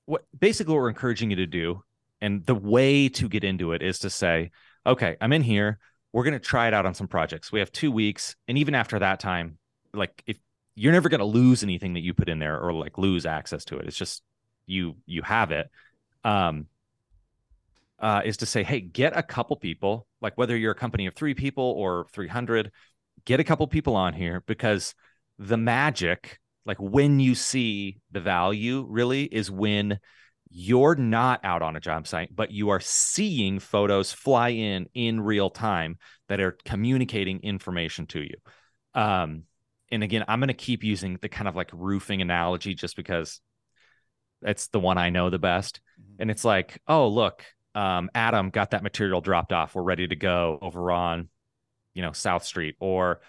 [0.07, 1.83] what basically what we're encouraging you to do,
[2.21, 4.51] and the way to get into it is to say,
[4.87, 5.79] okay, I'm in here.
[6.13, 7.51] We're going to try it out on some projects.
[7.51, 9.59] We have two weeks, and even after that time,
[9.93, 10.39] like if
[10.75, 13.65] you're never going to lose anything that you put in there or like lose access
[13.67, 13.87] to it.
[13.87, 14.23] It's just
[14.67, 15.71] you you have it.
[16.25, 16.67] Um,
[17.99, 21.15] uh, is to say, hey, get a couple people, like whether you're a company of
[21.15, 22.71] three people or 300,
[23.25, 24.95] get a couple people on here because
[25.39, 29.99] the magic, like when you see the value, really is when
[30.51, 35.21] you're not out on a job site, but you are seeing photos fly in in
[35.21, 38.37] real time that are communicating information to you.
[38.95, 39.45] Um,
[39.91, 43.41] and again, I'm going to keep using the kind of like roofing analogy just because
[44.43, 45.81] it's the one I know the best.
[46.01, 46.23] Mm-hmm.
[46.23, 47.45] And it's like, oh, look,
[47.75, 49.75] um, Adam got that material dropped off.
[49.75, 51.29] We're ready to go over on,
[51.95, 52.77] you know, South Street.
[52.81, 53.21] Or,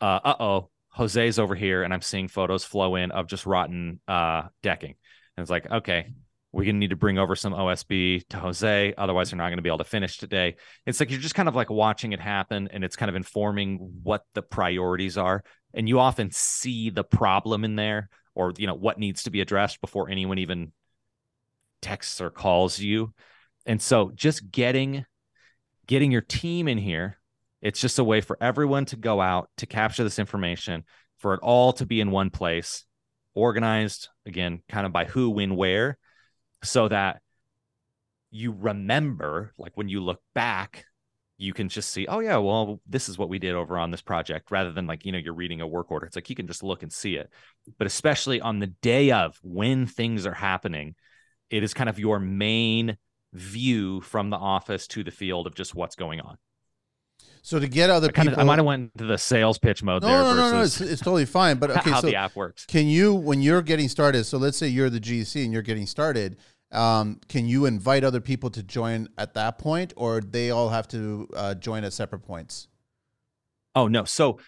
[0.00, 4.48] uh oh, Jose's over here, and I'm seeing photos flow in of just rotten uh,
[4.62, 4.94] decking.
[5.36, 6.12] And it's like, okay,
[6.52, 9.68] we're gonna need to bring over some OSB to Jose, otherwise they're not gonna be
[9.68, 10.56] able to finish today.
[10.86, 13.78] It's like you're just kind of like watching it happen, and it's kind of informing
[14.02, 15.42] what the priorities are
[15.74, 19.40] and you often see the problem in there or you know what needs to be
[19.40, 20.72] addressed before anyone even
[21.82, 23.12] texts or calls you
[23.66, 25.04] and so just getting
[25.86, 27.18] getting your team in here
[27.60, 30.84] it's just a way for everyone to go out to capture this information
[31.18, 32.84] for it all to be in one place
[33.34, 35.96] organized again kind of by who when where
[36.62, 37.20] so that
[38.30, 40.84] you remember like when you look back
[41.38, 44.02] you can just see, oh yeah, well, this is what we did over on this
[44.02, 46.04] project, rather than like, you know, you're reading a work order.
[46.04, 47.30] It's like you can just look and see it.
[47.78, 50.96] But especially on the day of when things are happening,
[51.48, 52.98] it is kind of your main
[53.32, 56.38] view from the office to the field of just what's going on.
[57.42, 59.82] So to get other I, kinda, people, I might have went into the sales pitch
[59.82, 60.18] mode no, there.
[60.18, 61.58] no, no, no, it's, it's totally fine.
[61.58, 62.66] But okay, how so the app works.
[62.66, 65.86] can you, when you're getting started, so let's say you're the GC and you're getting
[65.86, 66.36] started,
[66.72, 70.86] um, can you invite other people to join at that point, or they all have
[70.88, 72.68] to uh, join at separate points?
[73.74, 74.04] Oh no.
[74.04, 74.38] So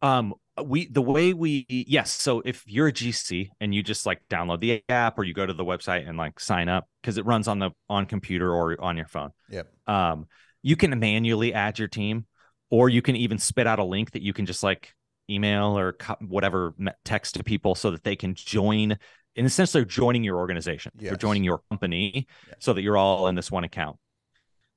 [0.00, 0.34] um
[0.64, 4.60] we the way we yes, so if you're a GC and you just like download
[4.60, 7.48] the app or you go to the website and like sign up because it runs
[7.48, 9.30] on the on computer or on your phone.
[9.50, 9.68] Yep.
[9.86, 10.26] Um
[10.62, 12.26] you can manually add your team
[12.70, 14.92] or you can even spit out a link that you can just like
[15.30, 18.98] email or co- whatever text to people so that they can join
[19.36, 20.90] in a sense they're joining your organization.
[20.96, 22.54] They're joining your company Yeah.
[22.58, 23.96] so that you're all in this one account.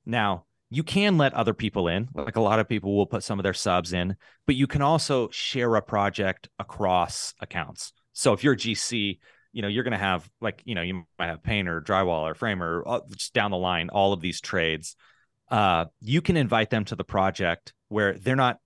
[0.06, 2.08] Now, you can let other people in.
[2.14, 4.16] Like a lot of people will put some of their subs in,
[4.46, 7.92] but you can also share a project across accounts.
[8.12, 9.18] So if you're a GC,
[9.52, 12.82] you know, you're going to have like, you know, you might have painter, drywaller, framer,
[12.86, 14.96] uh, just down the line, all of these trades.
[15.52, 18.58] Uh, you can invite them to the project where they're not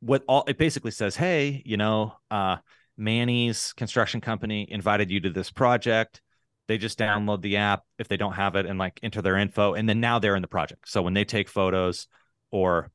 [0.00, 2.56] what all it basically says, hey, you know, uh,
[2.96, 6.20] Manny's construction company invited you to this project.
[6.66, 9.74] They just download the app if they don't have it and like enter their info
[9.74, 10.88] and then now they're in the project.
[10.88, 12.08] So when they take photos
[12.50, 12.90] or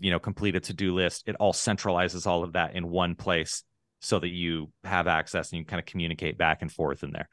[0.00, 3.62] you know complete a to-do list it all centralizes all of that in one place
[4.00, 7.28] so that you have access and you kind of communicate back and forth in there.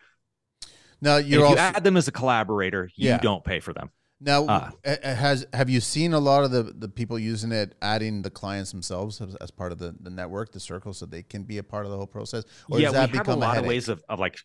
[1.02, 3.18] Now you're if also you add them as a collaborator you Yeah.
[3.18, 3.90] don't pay for them
[4.20, 4.72] now uh,
[5.04, 8.72] has have you seen a lot of the the people using it adding the clients
[8.72, 11.64] themselves as, as part of the, the network, the circle, so they can be a
[11.64, 14.20] part of the whole process, or yeah we have a lot of ways of, of
[14.20, 14.38] like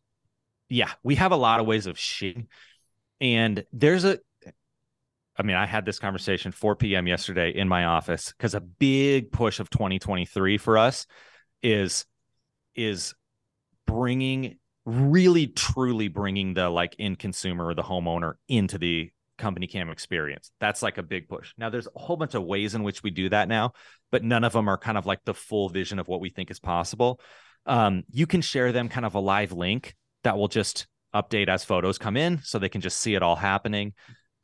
[0.68, 2.47] yeah we have a lot of ways of shitting.
[3.21, 4.18] And there's a
[5.37, 9.31] i mean i had this conversation 4 p.m yesterday in my office because a big
[9.31, 11.07] push of 2023 for us
[11.62, 12.05] is
[12.75, 13.14] is
[13.87, 19.11] bringing really truly bringing the like end consumer or the homeowner into the
[19.41, 20.53] CompanyCam experience.
[20.61, 21.53] That's like a big push.
[21.59, 23.72] Now there's a whole bunch of ways in which we do that now
[24.11, 26.51] but none of them are kind of like the full vision of what we think
[26.51, 27.20] is possible.
[27.66, 31.64] Um, you can share them kind of a live link that will just update as
[31.64, 33.95] photos come in so they can just see it all happening.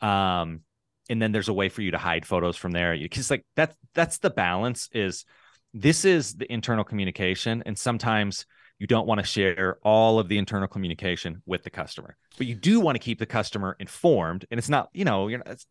[0.00, 0.60] Um,
[1.08, 2.96] and then there's a way for you to hide photos from there.
[2.96, 5.24] Because like that's that's the balance is
[5.72, 8.46] this is the internal communication and sometimes
[8.78, 12.54] you don't want to share all of the internal communication with the customer but you
[12.54, 15.66] do want to keep the customer informed and it's not you know you're not, it's,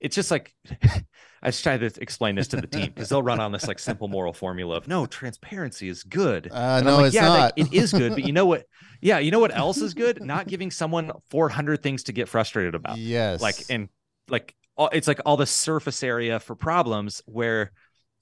[0.00, 0.54] it's just like
[1.42, 3.78] I just try to explain this to the team because they'll run on this like
[3.78, 6.50] simple moral formula of no transparency is good.
[6.50, 7.56] Uh, no, like, it's yeah, not.
[7.56, 8.64] that- it is good, but you know what?
[9.00, 10.20] Yeah, you know what else is good?
[10.20, 12.98] Not giving someone 400 things to get frustrated about.
[12.98, 13.88] yes, Like and
[14.28, 17.70] like all, it's like all the surface area for problems where.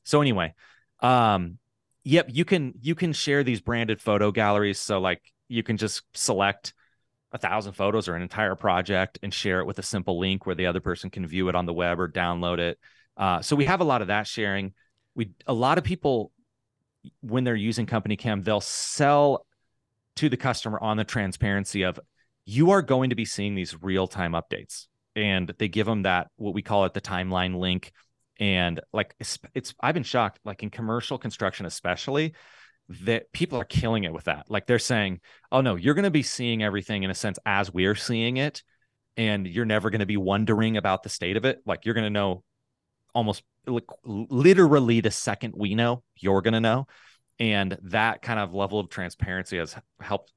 [0.05, 0.53] So anyway,
[1.01, 1.57] um,
[2.07, 4.79] yep, you can you can share these branded photo galleries.
[4.79, 6.73] So like you can just select
[7.33, 10.55] a thousand photos or an entire project and share it with a simple link where
[10.55, 12.79] the other person can view it on the web or download it.
[13.17, 14.73] Uh, so we have a lot of that sharing.
[15.17, 16.31] We a lot of people
[17.21, 19.45] when they're using CompanyCam, they'll sell
[20.17, 21.99] to the customer on the transparency of
[22.45, 24.87] you are going to be seeing these real time updates,
[25.17, 27.93] and they give them that what we call it the timeline link.
[28.39, 32.35] And like it's, it's I've been shocked, like in commercial construction especially,
[32.89, 34.47] that people are killing it with that.
[34.49, 35.21] Like they're saying,
[35.51, 38.63] "Oh no, you're going to be seeing everything in a sense as we're seeing it."
[39.17, 41.61] and you're never going to be wondering about the state of it.
[41.65, 42.43] Like you're going to know
[43.15, 46.87] almost like literally the second we know, you're going to know.
[47.39, 50.33] And that kind of level of transparency has helped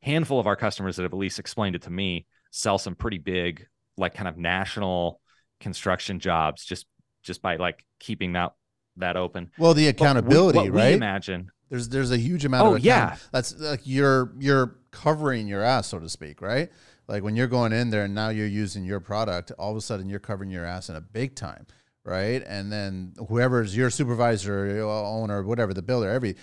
[0.00, 3.18] handful of our customers that have at least explained it to me sell some pretty
[3.18, 5.20] big, like kind of national
[5.60, 6.86] construction jobs just
[7.22, 8.54] just by like keeping that
[8.96, 9.50] that open.
[9.58, 10.94] well, the accountability, what we right?
[10.94, 11.50] imagine.
[11.70, 13.16] There's there's a huge amount Oh, of yeah.
[13.32, 16.70] That's like you're you're covering your ass, so to speak, right?
[17.08, 19.80] Like when you're going in there and now you're using your product, all of a
[19.80, 21.66] sudden you're covering your ass in a big time,
[22.04, 22.42] right?
[22.46, 26.36] And then whoever's your supervisor, your owner, whatever, the builder, every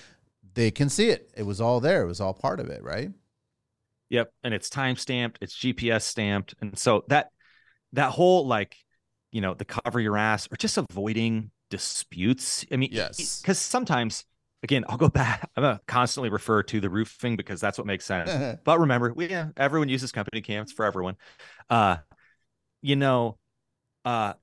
[0.56, 1.30] they can see it.
[1.38, 2.02] It was all there.
[2.02, 3.12] It was all part of it, right?
[4.10, 7.30] Yep, and it's time stamped, it's GPS stamped, and so that
[7.94, 8.76] that whole like,
[9.32, 12.66] you know, the cover your ass or just avoiding disputes.
[12.72, 13.42] I mean, Yes.
[13.42, 14.26] because sometimes,
[14.64, 15.50] again, I'll go back.
[15.58, 18.60] I'm gonna constantly refer to the roofing because that's what makes sense.
[18.64, 21.16] but remember, we yeah, everyone uses CompanyCams for everyone.
[21.70, 21.98] Uh,
[22.82, 23.38] you know,
[24.06, 24.34] uh,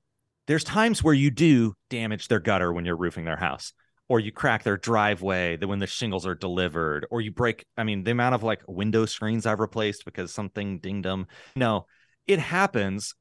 [0.47, 3.73] there's times where you do damage their gutter when you're roofing their house
[4.09, 8.03] or you crack their driveway when the shingles are delivered or you break i mean
[8.03, 11.85] the amount of like window screens i've replaced because something dinged them no
[12.25, 13.13] it happens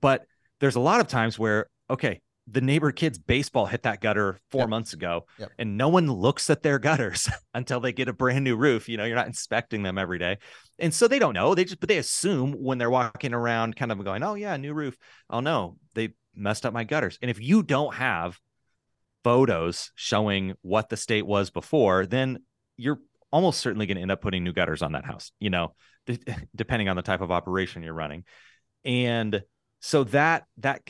[0.00, 0.24] but
[0.60, 4.62] there's a lot of times where okay, the neighbor kid's baseball hit that gutter four
[4.62, 4.68] Yep.
[4.68, 5.50] months ago, Yep.
[5.58, 8.88] and no one looks at their gutters until they get a brand new roof.
[8.88, 10.38] You know, you're not inspecting them every day,
[10.78, 11.54] and so they don't know.
[11.54, 14.72] They just but they assume when they're walking around, kind of going, "Oh yeah, new
[14.74, 14.96] roof."
[15.28, 17.18] Oh no, they messed up my gutters.
[17.22, 18.38] And if you don't have
[19.24, 22.38] photos showing what the state was before, then
[22.76, 23.00] you're
[23.32, 25.32] almost certainly going to end up putting new gutters on that house.
[25.40, 25.74] You know,
[26.56, 28.24] depending on the type of operation you're running,
[28.84, 29.42] and
[29.80, 30.82] so that that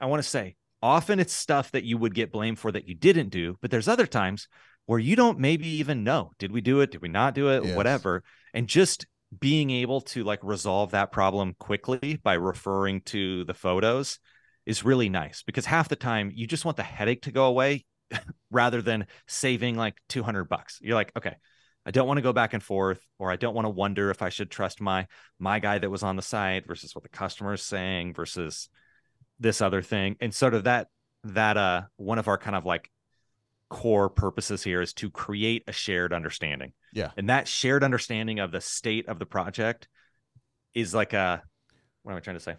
[0.00, 2.94] i want to say often it's stuff that you would get blamed for that you
[2.94, 4.48] didn't do, but there's other times
[4.86, 7.64] where you don't maybe even know did we do it, did we not do it,
[7.64, 7.76] Yes.
[7.76, 8.22] whatever,
[8.54, 9.06] and just
[9.38, 14.18] being able to like resolve that problem quickly by referring to the photos
[14.66, 17.84] is really nice because half the time you just want the headache to go away
[18.50, 20.78] rather than saving like 200 bucks.
[20.80, 21.36] You're like, okay,
[21.86, 24.22] I don't want to go back and forth or I don't want to wonder if
[24.22, 25.06] I should trust my
[25.38, 28.68] my guy that was on the site versus what the customer is saying versus
[29.38, 30.16] this other thing.
[30.20, 30.88] And sort of that
[31.24, 32.90] that uh one of our kind of like
[33.70, 36.72] core purposes here is to create a shared understanding.
[36.92, 37.12] Yeah.
[37.16, 39.88] And that shared understanding of the state of the project
[40.74, 41.42] is like a
[42.02, 42.56] what am I trying to say?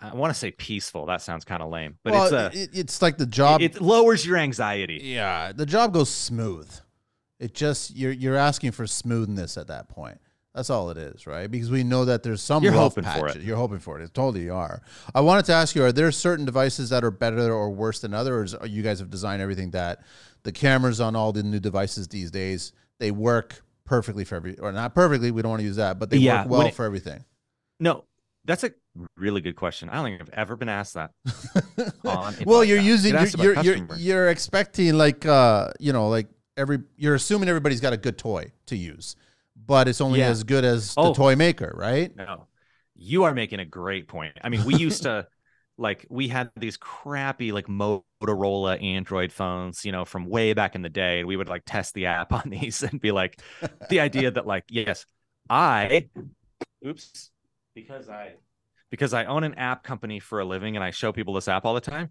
[0.00, 1.06] I want to say peaceful.
[1.06, 3.60] That sounds kind of lame, but well, it's a it, it's like the job.
[3.60, 5.00] it lowers your anxiety.
[5.02, 6.70] yeah, the job goes smooth.
[7.40, 10.18] It just you're you're asking for smoothness at that point.
[10.54, 11.50] That's all it is, right?
[11.50, 13.40] Because we know that there's some You're rough hoping for it.
[13.42, 14.04] You're hoping for it.
[14.04, 14.82] It totally are.
[15.14, 18.14] I wanted to ask you: Are there certain devices that are better or worse than
[18.14, 18.54] others?
[18.54, 20.00] Or you guys have designed everything that
[20.42, 24.72] the cameras on all the new devices these days they work perfectly for every, or
[24.72, 25.30] not perfectly.
[25.30, 27.24] We don't want to use that, but they Yeah, work well it- for everything.
[27.78, 28.04] No,
[28.44, 28.72] that's a
[29.16, 29.88] really good question.
[29.88, 31.12] I don't think I've ever been asked that.
[32.44, 36.26] well, you're using you're you're, you're you're expecting like uh you know like
[36.60, 39.16] every you're assuming everybody's got a good toy to use,
[39.66, 40.26] but it's only Yeah.
[40.26, 41.10] as good as the Oh.
[41.10, 42.12] toy maker, right?
[42.16, 42.48] No,
[42.96, 44.36] you are making a great point.
[44.42, 45.26] I mean, we used to
[45.78, 50.82] like we had these crappy like Motorola Android phones, you know, from way back in
[50.82, 53.40] the day, and we would like test the app on these and be like,
[53.88, 55.06] the idea that like, yes,
[55.48, 56.08] I,
[56.86, 57.30] oops,
[57.74, 58.34] because I,
[58.90, 61.64] because I own an app company for a living and I show people this app
[61.64, 62.10] all the time.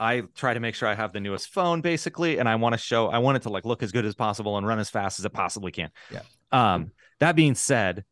[0.00, 2.78] I try to make sure I have the newest phone basically, and I want to
[2.78, 5.18] show, I want it to like look as good as possible and run as fast
[5.18, 5.90] as it possibly can.
[6.10, 6.22] Yeah.
[6.52, 8.04] Um, that being said,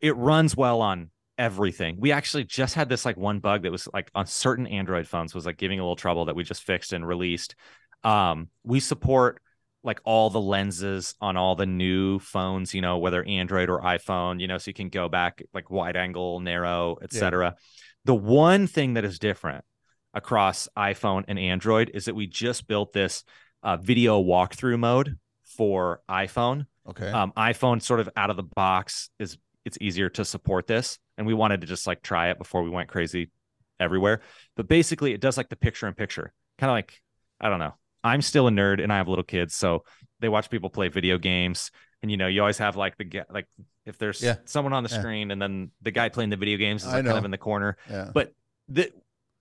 [0.00, 1.96] it runs well on everything.
[1.98, 5.34] We actually just had this like one bug that was like on certain Android phones
[5.34, 7.54] was like giving a little trouble that we just fixed and released.
[8.02, 9.40] Um, we support
[9.82, 14.40] like all the lenses on all the new phones, you know, whether Android or iPhone,
[14.40, 17.56] you know, so you can go back like wide angle, narrow, etc.
[18.04, 19.64] The one thing that is different
[20.14, 23.24] across iPhone and Android is that we just built this
[23.62, 27.10] uh, video walkthrough mode for iPhone Okay.
[27.10, 29.36] um, iphone sort of out of the box is
[29.66, 32.70] it's easier to support this and we wanted to just like try it before we
[32.70, 33.30] went crazy
[33.78, 34.22] everywhere
[34.56, 37.00] but basically it does like the picture in picture kind of like
[37.40, 39.84] i don't know i'm still a nerd and i have little kids so
[40.20, 41.70] they watch people play video games
[42.02, 43.46] and you know you always have like the like
[43.84, 44.36] if there's Yeah.
[44.46, 45.00] someone on the Yeah.
[45.00, 47.38] screen and then the guy playing the video games is like kind of in the
[47.38, 48.10] corner yeah.
[48.14, 48.32] but
[48.68, 48.90] the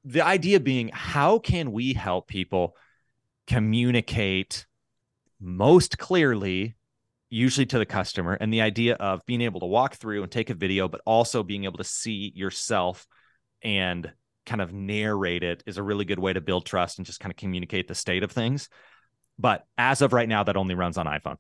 [0.10, 2.76] the idea being how can we help people
[3.46, 4.66] communicate
[5.40, 6.76] most clearly
[7.30, 10.50] usually to the customer and the idea of being able to walk through and take
[10.50, 13.08] a video but also being able to see yourself
[13.62, 14.12] and
[14.48, 17.32] kind of narrate it is a really good way to build trust and just kind
[17.32, 18.68] of communicate the state of things.
[19.38, 21.38] But as of right now that only runs on iphone.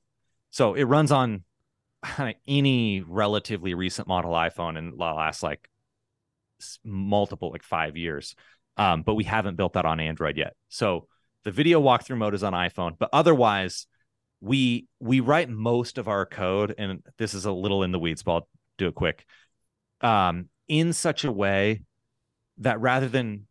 [0.51, 1.43] So it runs on
[2.47, 5.67] any relatively recent model iphone and last like
[6.83, 8.35] multiple like five years
[8.79, 10.53] um, but we haven't built that on android yet.
[10.69, 11.07] So
[11.43, 13.87] the video walkthrough mode is on iphone but otherwise
[14.41, 18.23] we we write most of our code and this is a little in the weeds
[18.23, 19.25] but i'll do it quick.
[20.01, 21.81] Um, in such a way
[22.59, 23.47] that rather than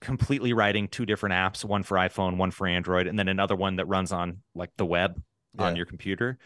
[0.00, 3.76] completely writing two different apps one for iphone one for android and then another one
[3.76, 5.22] that runs on like the web
[5.58, 6.38] on your computer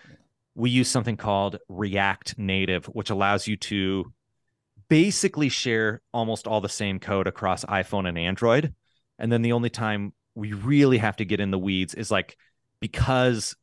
[0.55, 4.13] we use something called react native which allows you to
[4.89, 8.75] basically share almost all the same code across iphone and android.
[9.19, 12.37] And then the only time we really have to get in the weeds is like
[12.81, 13.57] because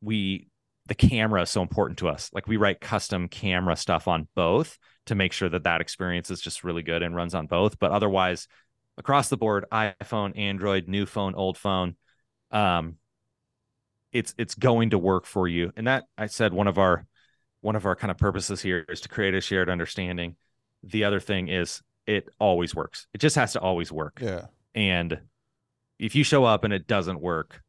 [0.00, 0.48] we
[0.86, 2.28] the camera is so important to us.
[2.32, 6.40] Like we write custom camera stuff on both to make sure that that experience is
[6.40, 7.78] just really good and runs on both.
[7.78, 8.46] But otherwise
[8.98, 11.96] across the board iphone android new phone old phone
[12.50, 12.96] um
[14.12, 15.72] it's it's going to work for you.
[15.76, 17.06] And that i said one of our
[17.62, 20.36] one of our kind of purposes here is to create a shared understanding
[20.82, 24.46] the other thing is it always works it just has to always work yeah.
[24.74, 25.20] and
[25.98, 27.62] if you show up and it doesn't work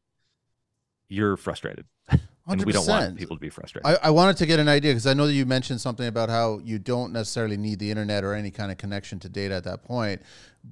[1.08, 3.86] you're frustrated Hundred and we don't want people to be frustrated.
[3.86, 6.28] I, I wanted to get an idea because I know that you mentioned something about
[6.28, 9.64] how you don't necessarily need the internet or any kind of connection to data at
[9.64, 10.20] that point,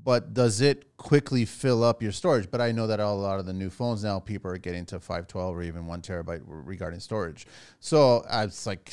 [0.05, 2.51] but does it quickly fill up your storage?
[2.51, 5.01] But I know that a lot of the new phones now, people are getting to
[5.01, 7.47] 512 or even one terabyte regarding storage.
[7.81, 8.93] So I was like,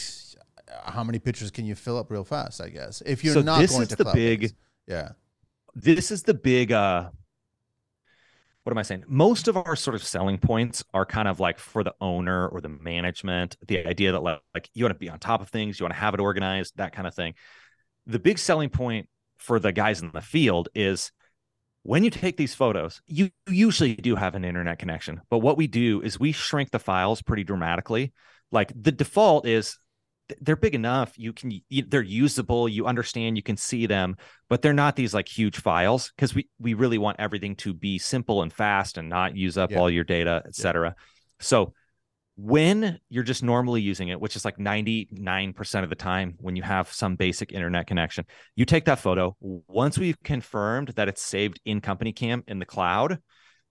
[0.86, 2.61] how many pictures can you fill up real fast?
[2.61, 4.53] I guess if you're So not this going is to the cloud big-
[4.88, 5.11] yeah,
[5.76, 7.09] this is the big uh
[8.63, 9.05] what am I saying?
[9.07, 12.61] Most of our sort of selling points are kind of like for the owner or
[12.61, 15.80] the management, the idea that like, like you want to be on top of things,
[15.80, 17.34] you want to have it organized, that kind of thing.
[18.05, 19.07] The big selling point
[19.38, 21.11] for the guys in the field is
[21.84, 25.22] when you take these photos, you usually do have an internet connection.
[25.30, 28.11] But what we do is we shrink the files pretty dramatically.
[28.51, 29.80] Like the default is
[30.41, 31.51] they're big enough you can
[31.88, 34.15] they're usable you understand you can see them
[34.49, 37.97] but they're not these like huge files because we we really want everything to be
[37.97, 39.80] simple and fast and not use up Yeah.
[39.80, 40.95] all your data etc
[41.39, 41.73] so
[42.41, 46.63] when you're just normally using it which is like 99% of the time when you
[46.63, 48.25] have some basic internet connection
[48.55, 53.19] you take that photo once we've confirmed that it's saved in CompanyCam in the cloud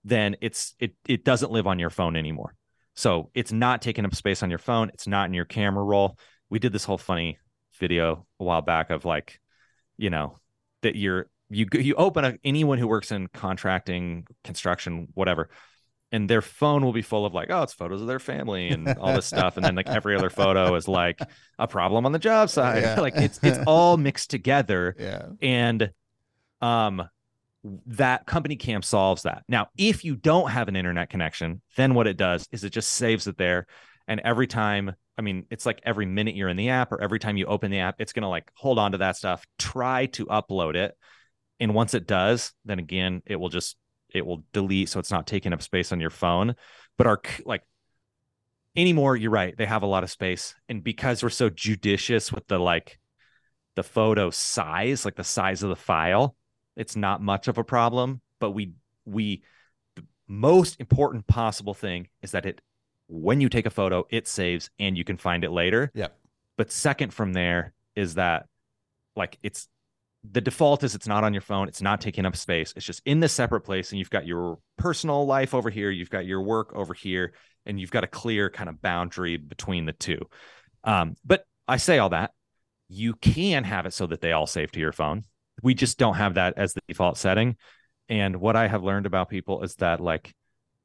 [0.04, 2.54] then it's it it doesn't live on your phone anymore.
[2.94, 6.18] So it's not taking up space on your phone it's not in your camera roll
[6.51, 7.38] we did this whole funny
[7.78, 9.40] video a while back of like
[9.96, 10.38] you know
[10.82, 15.49] that you're you you open a, anyone who works in contracting construction whatever
[16.11, 18.88] and their phone will be full of like oh it's photos of their family and
[18.99, 21.20] all this stuff and then like every other photo is like
[21.59, 22.82] a problem on the job site.
[22.82, 23.01] Yeah.
[23.01, 24.94] like it's it's all mixed together.
[25.09, 25.90] Yeah, and
[26.61, 27.09] um
[27.86, 29.42] that CompanyCam solves that.
[29.49, 32.90] Now if you don't have an internet connection then what it does is it just
[32.90, 33.66] saves it there.
[34.07, 37.18] And every time i mean it's like every minute you're in the app or every
[37.18, 40.06] time you open the app it's going to like hold on to that stuff try
[40.06, 40.96] to upload it
[41.60, 43.76] and once it does then again it will just
[44.10, 46.54] it will delete so it's not taking up space on your phone.
[46.96, 47.62] But our like
[48.76, 52.46] anymore you're right they have a lot of space and because we're so judicious with
[52.46, 52.98] the like
[53.76, 56.36] the photo size like the size of the file
[56.76, 58.72] it's not much of a problem but we
[59.04, 59.42] we
[59.96, 62.60] the most important possible thing is that it
[63.09, 65.90] when you take a photo it saves and you can find it later.
[65.94, 66.16] Yep.
[66.56, 68.46] but second from there is that
[69.16, 69.68] like it's
[70.30, 73.00] the default is it's not on your phone it's not taking up space it's just
[73.04, 76.42] in this separate place and you've got your personal life over here you've got your
[76.42, 77.32] work over here
[77.66, 80.20] and you've got a clear kind of boundary between the two.
[80.84, 82.32] Um, but i say all that
[82.88, 85.24] you can have it so that they all save to your phone.
[85.62, 87.56] We just don't have that as the default setting.
[88.09, 90.32] And what i have learned about people is that like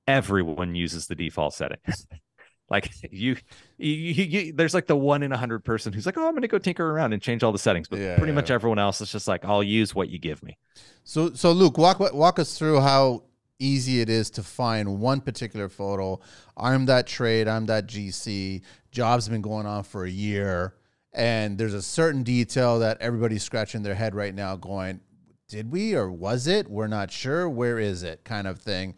[0.07, 1.77] everyone uses the default setting
[2.69, 3.35] like you,
[3.77, 6.33] you, you, you there's like the one in a hundred person who's like oh i'm
[6.33, 8.35] gonna go tinker around and change all the settings but Yeah, pretty yeah.
[8.35, 10.57] much everyone else is just like i'll use what you give me
[11.03, 13.23] So, so Luke, walk walk us through how
[13.59, 16.19] easy it is to find one particular photo.
[16.57, 17.47] I'm that trade.
[17.47, 18.61] I'm that GC.
[18.91, 20.73] Job's been going on for a year,
[21.13, 24.99] and there's a certain detail that everybody's scratching their head right now, going,
[25.47, 26.69] "Did we or was it?
[26.69, 27.47] We're not sure.
[27.49, 28.95] Where is it?" Kind of thing.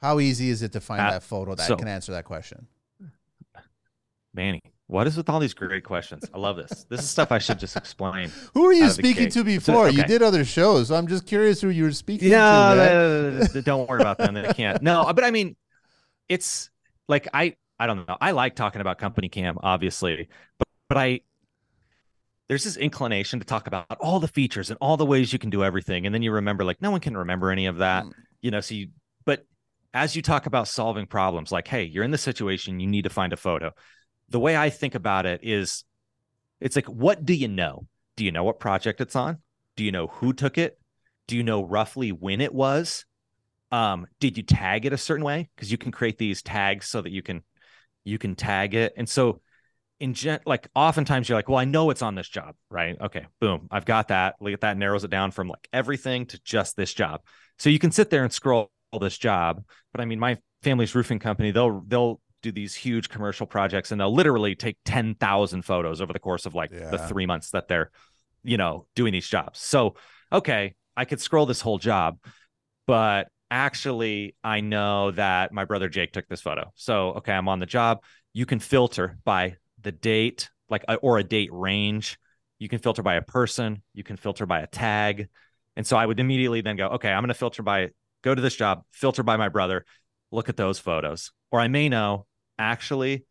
[0.00, 2.66] How easy is it to find Uh, that photo that so- can answer that question?
[4.34, 7.38] manny what is with all these great questions i love this this is stuff i
[7.38, 9.88] should just explain Who were you Out of the speaking to before?
[9.88, 12.36] You did other shows, so I'm just curious who you were speaking no,
[13.48, 13.58] to.
[13.58, 14.34] uh, don't worry about them.
[14.34, 14.82] They can't.
[14.82, 15.56] No, but I mean,
[16.28, 16.68] it's
[17.08, 18.16] like I I don't know.
[18.20, 20.28] I like talking about CompanyCam, obviously,
[20.58, 21.20] but but I
[22.48, 25.48] there's this inclination to talk about all the features and all the ways you can
[25.50, 28.12] do everything, and then you remember like no one can remember any of that, Mm.
[28.42, 28.60] you know.
[28.60, 28.88] So you
[29.24, 29.44] but
[29.96, 33.10] as you talk about solving problems, like hey, you're in the situation, you need to
[33.10, 33.72] find a photo.
[34.28, 35.84] The way I think about it is,
[36.60, 37.86] it's like what do you know?
[38.16, 39.38] Do you know what project it's on?
[39.76, 40.78] Do you know who took it?
[41.26, 43.04] do you know roughly when it was
[43.72, 47.00] um did you tag it a certain way because you can create these tags so
[47.00, 47.42] that you can
[48.04, 49.40] you can tag it and so
[49.98, 53.26] in gen like oftentimes you're like well i know it's on this job right okay
[53.40, 56.76] boom i've got that look at that narrows it down from like everything to just
[56.76, 57.20] this job
[57.58, 61.18] so you can sit there and scroll this job but i mean my family's roofing
[61.18, 66.12] company they'll they'll do these huge commercial projects and they'll literally take 10,000 photos over
[66.12, 67.90] the course of like the 3 months that they're
[68.44, 69.96] you know doing these jobs so
[70.32, 72.18] okay, I could scroll this whole job,
[72.86, 76.72] but actually, I know that my brother Jake took this photo.
[76.74, 78.02] So, okay, I'm on the job.
[78.32, 82.18] You can filter by the date, like, uh, or a date range.
[82.58, 83.82] You can filter by a person.
[83.94, 85.28] You can filter by a tag.
[85.76, 87.90] And so I would immediately then go, okay, I'm going to filter by,
[88.26, 89.86] go to this job, filter by my brother,
[90.32, 91.32] look at those photos.
[91.52, 92.26] Or I may know,
[92.58, 93.24] actually,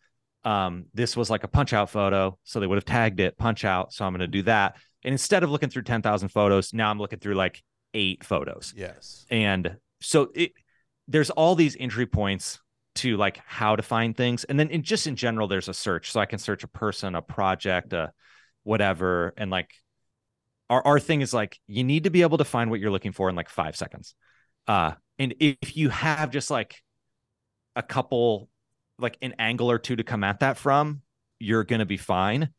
[0.46, 2.40] um, this was like a punch out photo.
[2.44, 3.94] So they would have tagged it punch out.
[3.94, 4.78] So I'm going to do that.
[5.04, 7.62] And instead of looking through 10,000 photos, now I'm looking through like
[7.94, 8.74] eight photos.
[8.76, 9.26] Yes.
[9.30, 10.54] And so it,
[11.08, 12.60] there's all these entry points
[12.96, 14.46] to like how to find things.
[14.46, 16.12] And then in just in general, there's a search.
[16.12, 18.14] So I can search a person, a project, a
[18.64, 19.34] whatever.
[19.36, 19.72] And like
[20.70, 23.12] our, our thing is like you need to be able to find what you're looking
[23.12, 24.16] for in like five seconds.
[24.68, 26.82] Uh and if you have just like
[27.76, 28.50] a couple
[28.98, 31.02] like an angle or two to come at that from,
[31.40, 32.50] you're gonna be fine.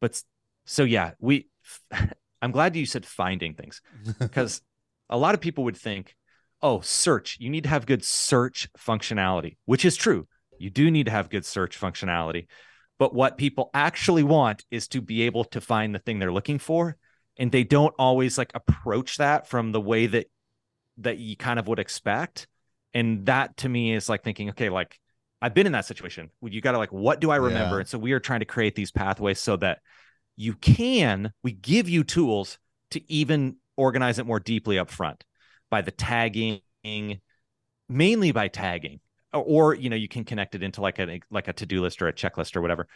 [0.00, 0.20] But
[0.66, 1.48] so yeah, we
[2.42, 3.80] I'm glad you said finding things
[4.18, 4.60] because
[5.08, 6.16] a lot of people would think,
[6.60, 10.26] oh, search, you need to have good search functionality, which is true.
[10.58, 12.46] You do need to have good search functionality.
[12.98, 16.58] But what people actually want is to be able to find the thing they're looking
[16.58, 16.96] for.
[17.36, 20.26] And they don't always like approach that from the way that
[20.98, 22.46] that you kind of would expect.
[22.94, 24.98] And that to me is like thinking, okay, like
[25.40, 26.30] I've been in that situation.
[26.42, 27.76] You got to like, what do I remember?
[27.76, 27.80] Yeah.
[27.80, 29.80] And so we are trying to create these pathways so that
[30.36, 32.58] you can, we give you tools
[32.90, 35.24] to even organize it more deeply up front
[35.70, 36.60] by the tagging,
[37.88, 39.00] mainly by tagging,
[39.32, 42.02] or, or you know, you can connect it into like a like a to-do list
[42.02, 42.86] or a checklist or whatever.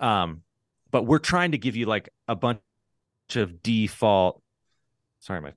[0.00, 0.42] Um,
[0.90, 2.60] but we're trying to give you like a bunch
[3.34, 4.42] of default.
[5.20, 5.52] Sorry, my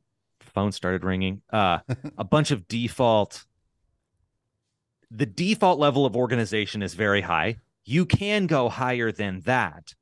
[0.56, 1.42] phone started ringing.
[1.52, 1.80] Uh,
[2.18, 3.46] a bunch of default.
[5.12, 7.58] The default level of organization is very high.
[7.84, 9.94] You can go higher than that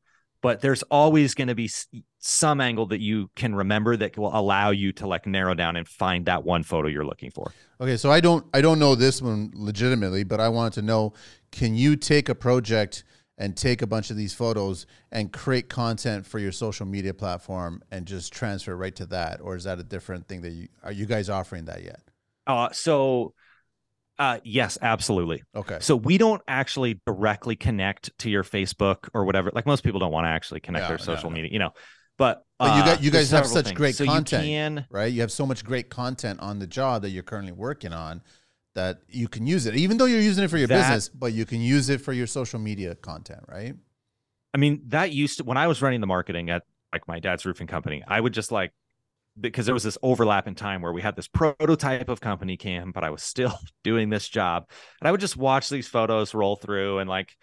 [0.43, 1.71] but there's always going to be
[2.19, 5.87] some angle that you can remember that will allow you to like narrow down and
[5.87, 7.51] find that one photo you're looking for.
[7.79, 11.13] Okay, so I don't I don't know this one legitimately, but I wanted to know
[11.51, 13.05] can you take a project
[13.37, 17.81] and take a bunch of these photos and create content for your social media platform
[17.91, 20.91] and just transfer right to that or is that a different thing that you are
[20.91, 22.01] you guys offering that yet?
[22.45, 23.33] Uh so
[24.19, 25.43] uh, yes, absolutely.
[25.55, 25.79] Okay.
[25.81, 29.51] So we don't actually directly connect to your Facebook or whatever.
[29.53, 31.71] Like most people don't want to actually connect yeah, their social media, you know.
[32.17, 33.77] But, but you got you uh, guys have such things.
[33.77, 35.11] great so content, can, right?
[35.11, 38.21] You have so much great content on the job that you're currently working on
[38.75, 41.33] that you can use it, even though you're using it for your that, business, but
[41.33, 43.75] you can use it for your social media content, right?
[44.53, 47.45] I mean, that used to when I was running the marketing at like my dad's
[47.45, 48.71] roofing company, I would just like
[49.39, 52.91] because there was this overlap in time where we had this prototype of company cam
[52.91, 54.69] but i was still doing this job
[55.01, 57.35] and i would just watch these photos roll through and like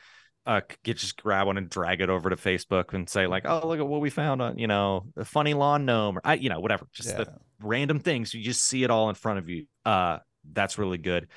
[0.47, 3.67] uh get just grab one and drag it over to facebook and say like oh
[3.67, 6.49] look at what we found on you know a funny lawn gnome or i you
[6.49, 7.25] know whatever just yeah.
[7.25, 10.19] the random things you just see it all in front of you uh
[10.53, 11.29] that's really good.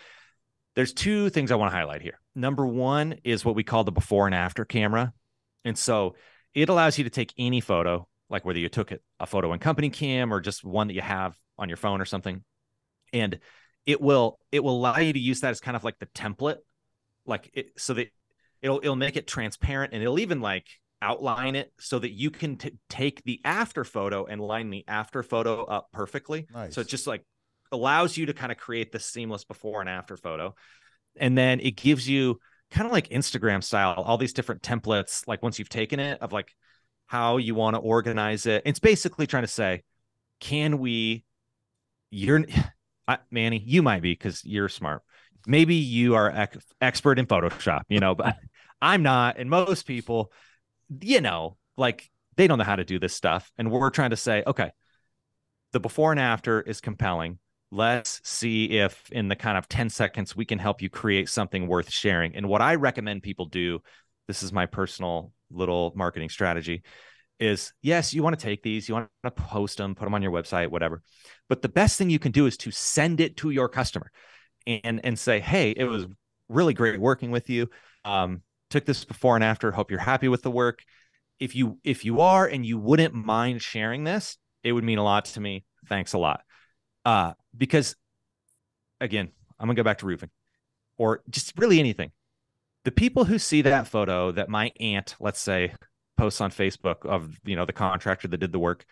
[0.75, 2.19] There's two things i want to highlight here.
[2.35, 5.13] Number one is what we call the before and after camera.
[5.63, 6.15] And so
[6.53, 10.31] it allows you to take any photo like whether you took a photo in CompanyCam
[10.31, 12.43] or just one that you have on your phone or something.
[13.13, 13.39] And
[13.85, 16.57] it will it will allow you to use that as kind of like the template.
[17.25, 18.09] Like it so that
[18.61, 20.65] it'll it'll make it transparent and it'll even like
[21.01, 25.21] outline it so that you can t- take the after photo and line the after
[25.21, 26.47] photo up perfectly.
[26.51, 26.73] Nice.
[26.73, 27.23] so it just like
[27.73, 30.53] allows you to kind of create the seamless before and after photo
[31.17, 32.39] and then it gives you
[32.71, 36.31] kind of like instagram style all these different templates like once you've taken it of
[36.31, 36.53] like
[37.13, 38.63] how you want to organize it.
[38.65, 39.83] It's basically trying to say,
[40.39, 41.23] can we?
[42.09, 42.45] You're,
[43.07, 45.03] I, Manny, you might be because you're smart.
[45.45, 48.37] Maybe you are ex- expert in Photoshop, you know, but
[48.81, 49.37] I'm not.
[49.37, 50.31] And most people,
[51.01, 53.51] you know, like they don't know how to do this stuff.
[53.57, 54.71] And we're trying to say, okay,
[55.71, 57.39] the before and after is compelling.
[57.73, 61.65] Let's see if in the kind of 10 seconds we can help you create something
[61.65, 62.35] worth sharing.
[62.35, 63.81] And what I recommend people do,
[64.27, 66.83] this is my personal little marketing strategy
[67.39, 70.21] is yes, you want to take these, you want to post them, put them on
[70.21, 71.01] your website, whatever.
[71.49, 74.11] But the best thing you can do is to send it to your customer
[74.67, 76.05] and and say, "Hey, it was
[76.49, 77.71] really great working with you.
[78.05, 79.71] Um, took this before and after.
[79.71, 80.83] Hope you're happy with the work.
[81.39, 85.03] If you if you are and you wouldn't mind sharing this, it would mean a
[85.03, 85.65] lot to me.
[85.87, 86.41] Thanks a lot.
[87.03, 87.95] Uh, because
[88.99, 89.29] again,
[89.59, 90.29] I'm gonna go back to roofing
[90.97, 92.11] or just really anything
[92.83, 95.73] the people who see that photo that my aunt, let's say,
[96.17, 98.85] posts on Facebook of you know the contractor that did the work,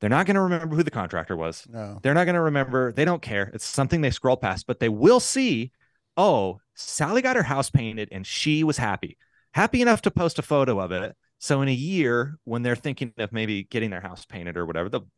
[0.00, 1.66] they're not going to remember who the contractor was.
[1.68, 1.98] No.
[2.02, 2.92] They're not going to remember.
[2.92, 3.50] They don't care.
[3.52, 5.72] It's something they scroll past, but they will see,
[6.16, 9.18] oh, Sally got her house painted and she was happy.
[9.52, 11.14] Happy enough to post a photo of it.
[11.42, 14.88] So in a year, when they're thinking of maybe getting their house painted or whatever,
[14.88, 15.08] they'll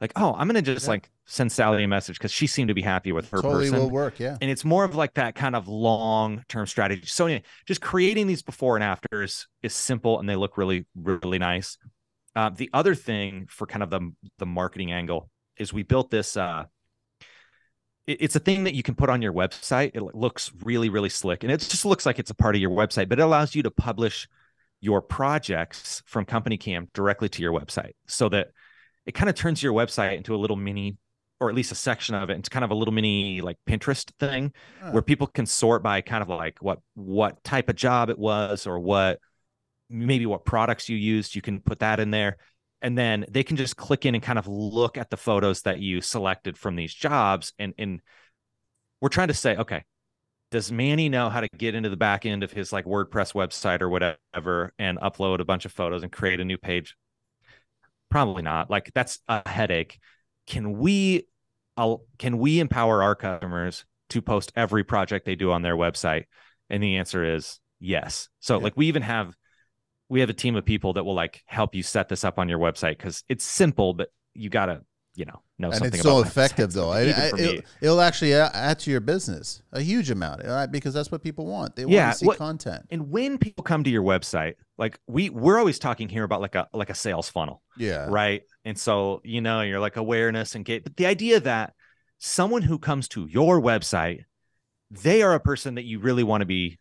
[0.00, 0.92] like, oh, I'm gonna just yeah.
[0.92, 3.80] like send Sally a message because she seemed to be happy with her totally person.
[3.80, 4.38] will work, yeah.
[4.40, 7.04] And it's more of like that kind of long term strategy.
[7.04, 11.38] So anyway, just creating these before and afters is simple and they look really really
[11.38, 11.76] nice.
[12.34, 15.28] Uh, the other thing for kind of the the marketing angle
[15.58, 16.34] is we built this.
[16.34, 16.64] Uh,
[18.06, 19.90] it, it's a thing that you can put on your website.
[19.92, 22.70] It looks really really slick, and it just looks like it's a part of your
[22.70, 24.26] website, but it allows you to publish
[24.84, 28.48] your projects from CompanyCam directly to your website so that
[29.06, 30.98] it kind of turns your website into a little mini
[31.40, 32.38] or at least a section of it.
[32.38, 34.90] It's kind of a little mini like Pinterest thing Huh.
[34.90, 38.66] where people can sort by kind of like what what type of job it was
[38.66, 39.20] or what
[39.88, 41.34] maybe what products you used.
[41.34, 42.36] You can put that in there.
[42.82, 45.78] And then they can just click in and kind of look at the photos that
[45.80, 47.54] you selected from these jobs.
[47.58, 48.02] And and
[49.00, 49.84] we're trying to say, okay,
[50.54, 53.82] does Manny know how to get into the back end of his like WordPress website
[53.82, 56.94] or whatever and upload a bunch of photos and create a new page?
[58.08, 58.70] Probably not.
[58.70, 59.98] Like that's a headache.
[60.46, 61.26] Can we
[61.76, 66.26] I'll, can we empower our customers to post every project they do on their website?
[66.70, 68.28] And the answer is yes.
[68.38, 68.62] So Yeah.
[68.62, 69.34] like we even have
[70.08, 72.48] we have a team of people that will like help you set this up on
[72.48, 74.82] your website because it's simple, but you gotta,
[75.16, 76.90] you know, know and something it's so effective though.
[76.90, 80.66] I, I, it'll, it'll actually add to your business a huge amount, right?
[80.66, 81.76] Because that's what people want.
[81.76, 82.86] They want Yeah, to see what- content.
[82.90, 86.54] And when people come to your website, like we we're always talking here about like
[86.56, 87.62] a like a sales funnel.
[87.76, 88.42] Yeah, right?
[88.64, 91.74] And so, you know, you're like awareness and get, but the idea that
[92.18, 94.24] someone who comes to your website,
[94.90, 96.78] they are a person that you really want to be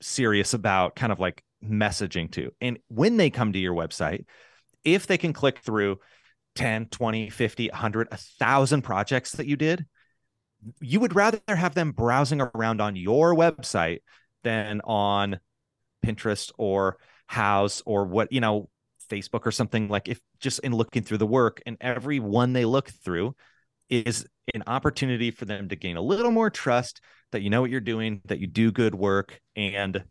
[0.00, 2.50] serious about kind of like messaging to.
[2.60, 4.24] And when they come to your website,
[4.84, 5.98] if they can click through
[6.54, 9.86] 10, 20, 50, 100, 1,000 projects that you did,
[10.80, 14.00] you would rather have them browsing around on your website
[14.44, 15.40] than on
[16.04, 18.68] Pinterest or House or what, you know,
[19.08, 22.64] Facebook or something like if just in looking through the work and every one they
[22.64, 23.34] look through
[23.88, 27.00] is an opportunity for them to gain a little more trust
[27.30, 30.04] that you know what you're doing, that you do good work, and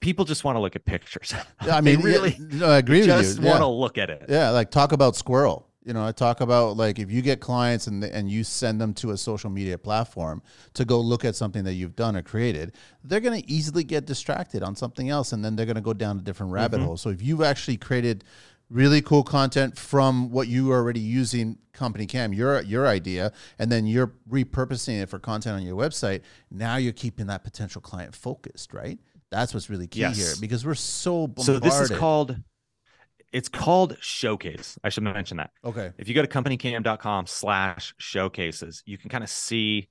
[0.00, 1.32] people just want to look at pictures.
[1.64, 3.14] Yeah, I mean, really yeah, no, I agree with you.
[3.14, 4.26] just want to look at it.
[4.28, 5.68] Yeah, like talk about squirrel.
[5.84, 8.92] You know, I talk about like if you get clients and and you send them
[8.94, 10.42] to a social media platform
[10.74, 12.72] to go look at something that you've done or created,
[13.04, 15.92] they're going to easily get distracted on something else, and then they're going to go
[15.92, 16.86] down a different rabbit Mm-hmm.
[16.86, 16.96] hole.
[16.96, 18.24] So if you've actually created
[18.68, 23.30] really cool content from what you are already using CompanyCam your your idea
[23.60, 27.80] and then you're repurposing it for content on your website now you're keeping that potential
[27.80, 28.98] client focused right
[29.30, 30.16] that's what's really key Yes.
[30.16, 31.44] here because we're so bombarded.
[31.44, 32.36] So this is called
[33.32, 34.78] it's called showcase.
[34.84, 35.50] I should mention that.
[35.64, 39.88] okay if you go to companycam.com slash showcases you can kind of see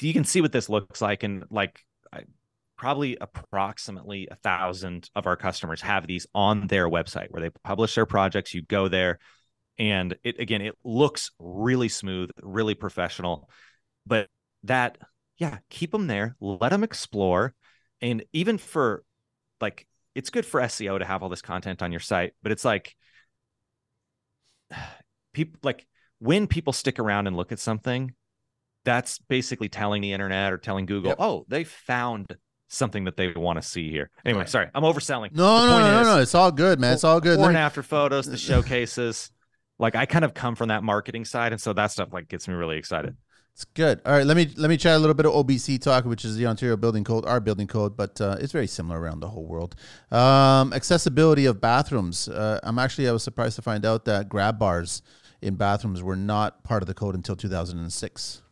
[0.00, 1.80] you can see what this looks like and like
[2.12, 2.22] I,
[2.76, 7.94] probably approximately a thousand of our customers have these on their website where they publish
[7.94, 9.18] their projects you go there
[9.78, 13.48] and it again it looks really smooth really professional
[14.06, 14.28] but
[14.64, 14.98] that
[15.38, 17.54] yeah keep them there let them explore
[18.00, 19.02] and even for
[19.60, 22.64] like it's good for seo to have all this content on your site but it's
[22.64, 22.94] like
[25.32, 25.86] people like
[26.18, 28.12] when people stick around and look at something
[28.84, 31.16] that's basically telling the internet or telling google Yep.
[31.20, 32.36] oh they found
[32.68, 35.84] something that they want to see here anyway sorry i'm overselling No, The no, point
[35.84, 36.20] no, no, is, no.
[36.20, 36.94] It's all good, man.
[36.94, 37.32] It's all good.
[37.36, 39.30] before Let and after photos the showcases
[39.78, 42.48] like i kind of come from that marketing side and so that stuff like gets
[42.48, 43.16] me really excited
[43.56, 44.02] It's good.
[44.04, 46.36] All right, let me let me chat a little bit of OBC talk, which is
[46.36, 49.46] the Ontario Building Code, our building code, but uh, it's very similar around the whole
[49.46, 49.74] world.
[50.10, 52.28] Um, accessibility of bathrooms.
[52.28, 55.00] Uh, I'm actually I was surprised to find out that grab bars
[55.40, 58.42] in bathrooms were not part of the code until 2006.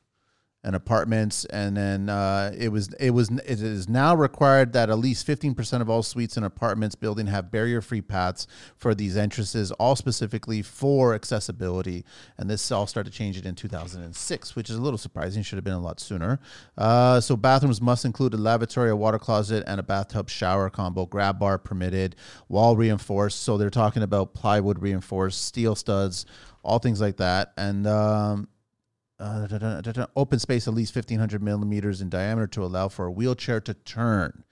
[0.65, 4.99] And apartments, and then uh, it was it was it is now required that at
[4.99, 8.47] least 15% of all suites in apartments building have barrier-free paths
[8.79, 12.03] for these entrances, all specifically for accessibility.
[12.39, 15.43] And this all started changing in 2006, which is a little surprising.
[15.43, 16.41] Should have been a lot sooner.
[16.79, 21.05] Uh, so bathrooms must include a lavatory, a water closet, and a bathtub shower combo.
[21.05, 22.17] Grab bar permitted,
[22.49, 23.43] wall reinforced.
[23.43, 26.25] So they're talking about plywood reinforced, steel studs,
[26.63, 27.53] all things like that.
[27.57, 28.49] And um,
[29.25, 33.07] uh, da- da- da- open space at least 1500 millimeters in diameter to allow for
[33.07, 34.45] a wheelchair to turn.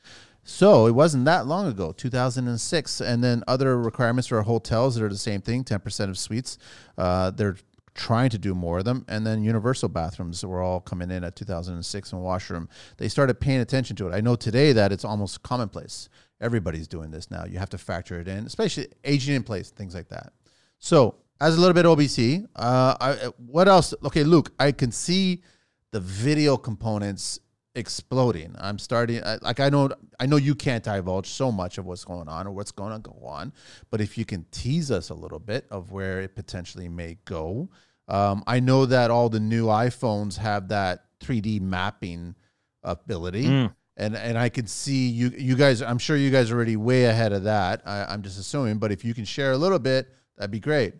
[0.44, 3.00] So it wasn't that long ago, 2006.
[3.00, 6.58] And then other requirements for hotels that are the same thing 10% of suites.
[6.96, 7.56] Uh, they're
[7.94, 9.04] trying to do more of them.
[9.08, 12.68] And then universal bathrooms were all coming in at 2006 and washroom.
[12.96, 14.14] They started paying attention to it.
[14.14, 16.08] I know today that it's almost commonplace.
[16.40, 17.44] Everybody's doing this now.
[17.44, 20.32] You have to factor it in, especially aging in place, things like that.
[20.78, 23.92] So, as a little bit OBC, uh, I, what else?
[24.04, 25.42] Okay, Luke, I can see
[25.90, 27.40] the video components
[27.74, 28.54] exploding.
[28.58, 29.90] I'm starting I, like I know
[30.20, 32.98] I know you can't divulge so much of what's going on or what's going to
[32.98, 33.52] go on,
[33.90, 37.68] but if you can tease us a little bit of where it potentially may go.
[38.08, 42.34] Um, I know that all the new iPhones have that 3D mapping
[42.82, 43.46] ability.
[43.46, 43.74] Mm.
[43.96, 45.82] And, and I can see you you guys.
[45.82, 47.82] I'm sure you guys are already way ahead of that.
[47.84, 50.94] I, I'm just assuming, but if you can share a little bit, that'd be great.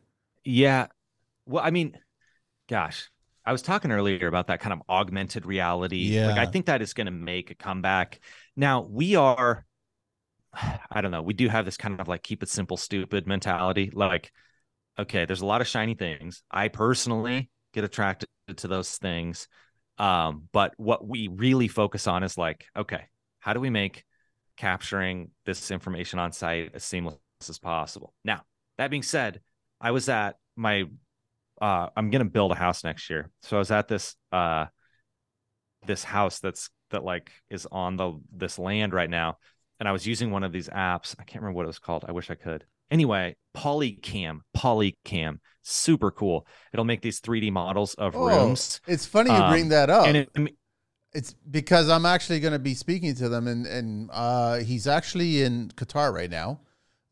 [0.45, 0.89] Yeah.
[1.47, 1.99] Well, I mean,
[2.69, 3.11] gosh,
[3.45, 5.99] I was talking earlier about that kind of augmented reality.
[5.99, 6.29] Yeah.
[6.29, 8.21] Like, I think that is going to make a comeback.
[8.57, 9.65] Now, we are,
[10.91, 13.91] I don't know, we do have this kind of like keep it simple, stupid mentality.
[13.93, 14.33] Like,
[14.99, 16.43] okay, there's a lot of shiny things.
[16.51, 19.49] I personally get attracted to those things.
[19.99, 23.07] Um, but what we really focus on is like, okay,
[23.41, 24.05] how do we make
[24.57, 27.19] capturing this information on site as seamless
[27.49, 28.15] as possible?
[28.25, 28.43] Now,
[28.79, 29.41] that being said,
[29.83, 30.85] I was at my
[31.61, 33.31] uh I'm gonna build a house next year.
[33.43, 34.67] So I was at this uh
[35.87, 39.39] this house that's that like is on the this land right now.
[39.81, 41.15] And I was using one of these apps.
[41.19, 42.05] I can't remember what it was called.
[42.07, 42.65] I wish I could.
[42.91, 46.47] Anyway, Polycam, Polycam, super cool.
[46.73, 48.81] It'll make these 3D models of Oh, rooms.
[48.87, 50.07] It's funny you Um, bring that up.
[50.07, 50.57] And it, I mean,
[51.15, 55.43] It's because I'm actually going to be speaking to them, and and uh, he's actually
[55.43, 56.61] in Qatar right now.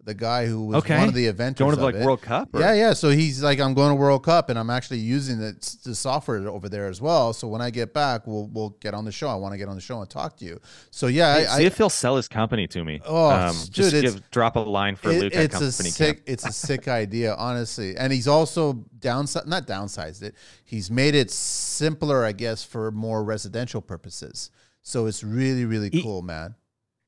[0.02, 0.96] The guy who was Okay.
[0.98, 2.04] one of the eventers going to of like it.
[2.06, 2.48] World Cup.
[2.54, 2.92] or- Yeah, yeah.
[2.94, 5.52] So he's like, I'm going to World Cup, and I'm actually using the,
[5.84, 7.34] the software over there as well.
[7.34, 9.28] So when I get back, we'll we'll get on the show.
[9.28, 10.58] I want to get on the show and talk to you.
[10.90, 13.00] So yeah, Hey, I, see I, if he'll sell his company to me.
[13.04, 15.90] Oh, um, dude, just give drop a line for it- Luke at it's a company
[15.90, 16.28] sick, camp.
[16.28, 17.94] it's a sick idea, honestly.
[17.96, 20.34] And he's also downside, not downsized it.
[20.64, 24.50] He's made it simpler, I guess, for more residential purposes.
[24.82, 26.54] So it's really, really He- cool, man.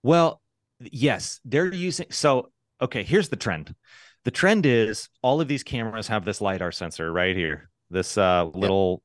[0.02, 0.42] Well,
[0.80, 2.06] yes, they're using.
[2.10, 2.50] So,
[2.82, 3.74] okay, here's the trend.
[4.24, 7.70] The trend is all of these cameras have this lidar sensor right here.
[7.90, 9.02] This uh little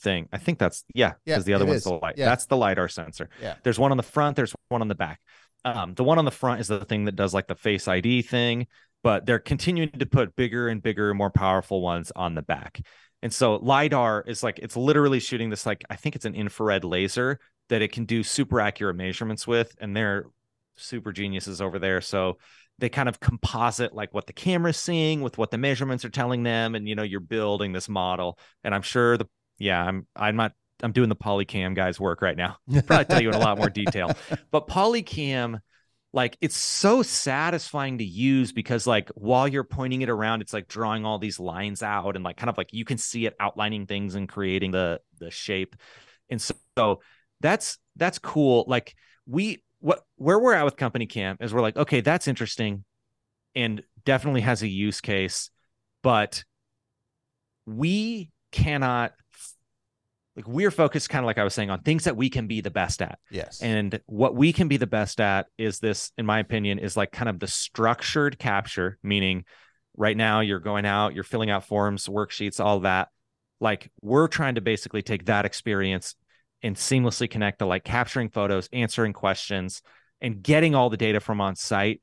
[0.00, 0.28] thing.
[0.32, 1.84] I think that's yeah, Yeah, because the other one's is.
[1.84, 2.14] the light.
[2.16, 2.26] Yeah.
[2.26, 3.28] That's the lidar sensor.
[3.40, 3.54] Yeah.
[3.62, 4.36] There's one on the front.
[4.36, 5.20] There's one on the back.
[5.64, 8.22] Um, the one on the front is the thing that does like the Face ID
[8.22, 8.66] thing,
[9.02, 12.80] but they're continuing to put bigger and bigger, more powerful ones on the back.
[13.22, 16.84] And so lidar is like it's literally shooting this like I think it's an infrared
[16.84, 17.40] laser
[17.70, 20.26] that it can do super accurate measurements with, and they're
[20.76, 22.02] super geniuses over there.
[22.02, 22.38] So
[22.78, 26.42] they kind of composite like what the camera's seeing with what the measurements are telling
[26.42, 28.38] them, and you know you're building this model.
[28.62, 29.26] And I'm sure the
[29.58, 30.52] yeah I'm I'm not
[30.82, 32.56] I'm doing the polycam guys work right now.
[32.86, 34.10] Probably tell you in a lot more detail,
[34.50, 35.60] but polycam
[36.14, 40.68] like it's so satisfying to use because like while you're pointing it around it's like
[40.68, 43.84] drawing all these lines out and like kind of like you can see it outlining
[43.84, 45.74] things and creating the the shape
[46.30, 47.00] and so, so
[47.40, 48.94] that's that's cool like
[49.26, 52.84] we what where we're at with CompanyCam is we're like okay that's interesting
[53.54, 55.50] and definitely has a use case
[56.02, 56.42] but
[57.66, 59.12] we cannot
[60.36, 62.60] like we're focused kind of like i was saying on things that we can be
[62.62, 63.60] the best at Yes.
[63.60, 67.12] and what we can be the best at is this, in my opinion, is like
[67.12, 69.44] kind of the structured capture, meaning
[69.96, 73.08] right now you're going out, you're filling out forms, worksheets, all that.
[73.60, 76.14] Like we're trying to basically take that experience
[76.64, 79.82] and seamlessly connect to like capturing photos, answering questions,
[80.20, 82.02] and getting all the data from on site.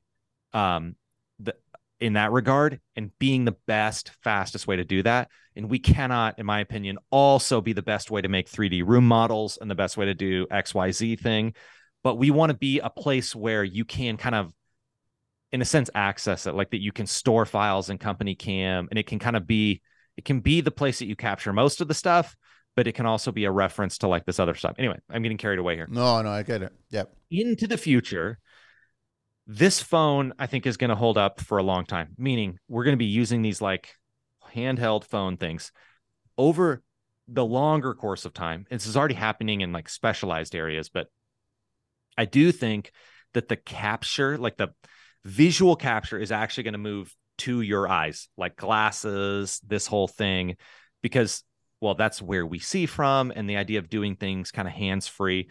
[0.54, 0.96] Um,
[1.38, 1.54] the,
[2.02, 5.30] in that regard, and being the best, fastest way to do that.
[5.54, 9.06] And we cannot, in my opinion, also be the best way to make 3D room
[9.06, 11.54] models and the best way to do XYZ thing.
[12.02, 14.52] But we want to be a place where you can kind of,
[15.52, 19.06] in a sense, access it, like that you can store files in CompanyCam, and it
[19.06, 19.80] can kind of be,
[20.16, 22.36] it can be the place that you capture most of the stuff,
[22.74, 24.76] but it can also be a reference to like this other stuff.
[24.78, 26.72] Anyway, I'm getting carried away here no, no, I get it.
[26.90, 27.14] Yep.
[27.30, 28.38] into the future,
[29.46, 32.14] this phone I think is going to hold up for a long time.
[32.18, 33.94] Meaning, we're going to be using these like
[34.54, 35.72] handheld phone things
[36.38, 36.82] over
[37.28, 38.66] the longer course of time.
[38.70, 41.08] This is already happening in like specialized areas, but
[42.16, 42.92] I do think
[43.34, 44.68] that the capture, like the
[45.24, 50.56] visual capture, is actually going to move to your eyes, like glasses, this whole thing,
[51.02, 51.42] because
[51.82, 55.08] well, that's where we see from, and the idea of doing things kind of hands
[55.08, 55.48] free.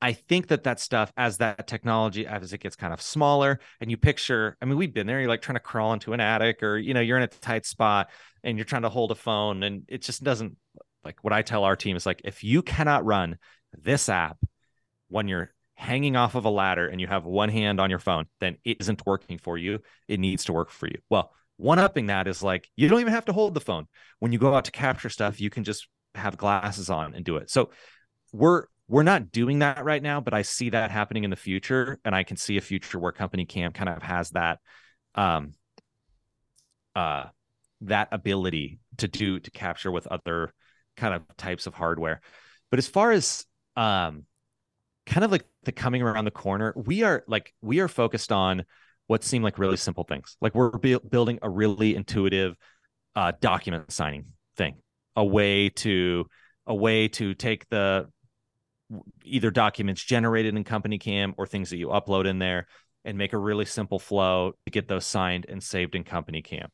[0.00, 3.90] I think that that stuff, as that technology, as it gets kind of smaller, and
[3.90, 5.20] you picture, I mean, we've been there.
[5.20, 7.66] You're like trying to crawl into an attic, or you know, you're in a tight
[7.66, 8.10] spot,
[8.42, 10.56] and you're trying to hold a phone, and it just doesn't.
[11.04, 13.36] Like what I tell our team is like, if you cannot run
[13.74, 14.38] this app
[15.08, 18.24] when you're hanging off of a ladder and you have one hand on your phone,
[18.40, 19.80] then it isn't working for you.
[20.08, 20.96] It needs to work for you.
[21.10, 23.86] Well, one upping that is like you don't even have to hold the phone.
[24.18, 27.36] When you go out to capture stuff, you can just have glasses on and do
[27.36, 27.50] it.
[27.50, 27.70] So
[28.32, 31.98] we're we're not doing that right now, but I see that happening in the future,
[32.04, 34.58] and I can see a future where CompanyCam kind of has that
[35.14, 35.52] um
[36.96, 37.26] uh
[37.82, 40.52] that ability to do to capture with other
[40.96, 42.20] kind of types of hardware.
[42.70, 43.44] But as far as
[43.76, 44.24] um
[45.06, 48.64] kind of like the coming around the corner, we are like we are focused on
[49.06, 50.36] what seem like really simple things.
[50.40, 52.56] Like we're bu- building a really intuitive
[53.14, 54.26] uh, document signing
[54.56, 54.76] thing,
[55.16, 56.26] a way to
[56.66, 58.08] a way to take the
[59.24, 62.66] either documents generated in CompanyCam or things that you upload in there
[63.04, 66.68] and make a really simple flow to get those signed and saved in CompanyCam.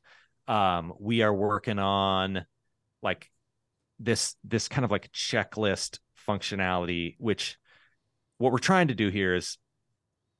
[0.46, 2.44] Um, we are working on
[3.02, 3.30] like
[3.98, 7.58] this this kind of like checklist functionality, which
[8.38, 9.58] what we're trying to do here is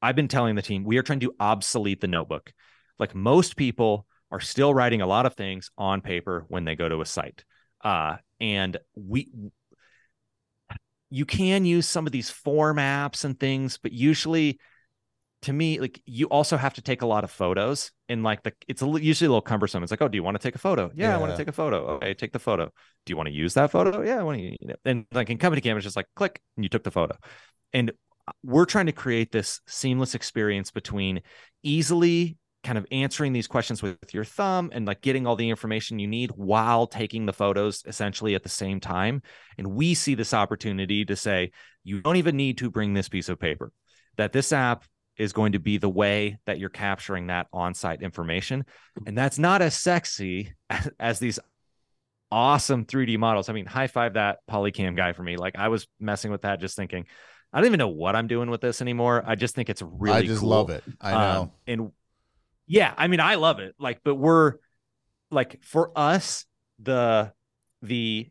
[0.02, 2.52] I've been telling the team we are trying to obsolete the notebook.
[2.98, 6.88] Like most people are still writing a lot of things on paper when they go
[6.88, 7.44] to a site.
[7.82, 9.30] Uh, and we
[11.10, 14.58] you can use some of these form apps and things, but usually
[15.42, 18.52] to me, like you also have to take a lot of photos and like the
[18.68, 19.82] it's a, usually a little cumbersome.
[19.82, 20.90] It's like, oh, do you want to take a photo?
[20.94, 21.16] Yeah, yeah.
[21.16, 21.86] I want to take a photo.
[21.96, 22.66] Okay, take the photo.
[22.66, 24.02] Do you want to use that photo?
[24.02, 24.42] Yeah, I want to.
[24.44, 24.74] You know.
[24.84, 27.16] And like in CompanyCam, it's just like click and you took the photo.
[27.72, 27.92] And
[28.42, 31.22] we're trying to create this seamless experience between
[31.62, 35.98] easily kind of answering these questions with, your thumb and like getting all the information
[35.98, 39.22] you need while taking the photos essentially at the same time.
[39.56, 41.52] And we see this opportunity to say,
[41.84, 43.72] you don't even need to bring this piece of paper.
[44.16, 44.84] That this app
[45.16, 48.64] is going to be the way that you're capturing that on-site information
[49.06, 50.54] and that's not as sexy
[50.98, 51.38] as, these
[52.32, 55.86] awesome 3d models i mean high five that polycam guy for me like i was
[55.98, 57.04] messing with that just thinking
[57.52, 60.16] i don't even know what i'm doing with this anymore i just think it's really
[60.16, 60.48] i just cool.
[60.48, 61.92] love it i know um, and
[62.66, 64.54] yeah i mean i love it like but we're
[65.30, 66.44] like for us
[66.80, 67.32] the
[67.82, 68.28] the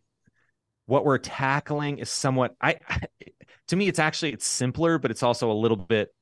[0.86, 3.02] what we're tackling is somewhat I, I
[3.68, 6.14] to me it's actually it's simpler but it's also a little bit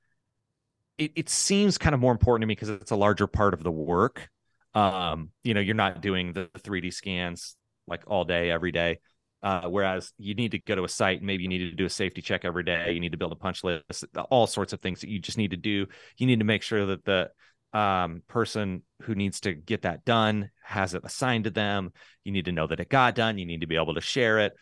[0.98, 3.64] it, it seems kind of more important to me because it's a larger part of
[3.64, 4.30] the work.
[4.74, 7.56] Um, you know, you're not doing the 3D scans
[7.88, 9.00] like all day, every day.
[9.44, 11.90] Uh, whereas you need to go to a site, maybe you need to do a
[11.90, 12.92] safety check every day.
[12.92, 15.52] You need to build a punch list, all sorts of things that you just need
[15.52, 15.86] to do.
[16.18, 17.30] You need to make sure that the
[17.78, 21.92] um, person who needs to get that done has it assigned to them.
[22.24, 23.38] You need to know that it got done.
[23.38, 24.54] You need to be able to share it.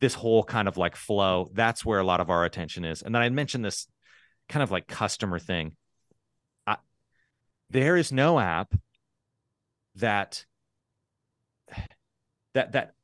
[0.00, 3.02] This whole kind of like flow, that's where a lot of our attention is.
[3.02, 3.86] And then I mentioned this
[4.48, 5.76] kind of like customer thing
[7.70, 8.74] there is no app
[9.96, 10.44] that
[12.54, 12.94] that that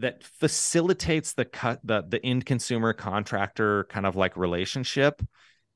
[0.00, 5.22] that facilitates the cut the the end consumer contractor kind of like relationship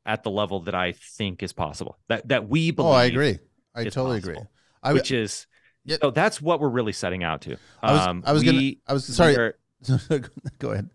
[0.06, 1.98] at the level that I think is possible.
[2.08, 2.90] That that we believe.
[2.90, 3.38] Oh, I agree.
[3.74, 4.48] I totally possible, agree.
[4.82, 5.46] I, which is
[5.84, 5.96] yeah.
[6.00, 7.56] so that's what we're really setting out to.
[7.82, 8.72] I was, um, I was we, gonna.
[8.88, 9.36] I was sorry.
[9.36, 9.56] Are,
[10.58, 10.90] Go ahead.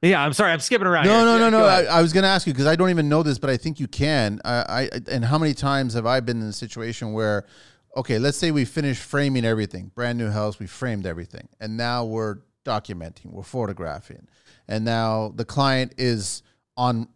[0.00, 0.50] Yeah, I'm sorry.
[0.50, 1.06] I'm skipping around.
[1.06, 1.38] No, here.
[1.38, 1.64] no, no, no.
[1.64, 3.56] I, I, was going to ask you because I don't even know this, but I
[3.56, 4.40] think you can.
[4.44, 7.46] I, I and how many times have I been in a situation where,
[7.96, 12.04] okay, let's say we finished framing everything, brand new house, we framed everything, and now
[12.04, 14.28] we're documenting, we're photographing,
[14.68, 16.42] and now the client is
[16.76, 17.08] on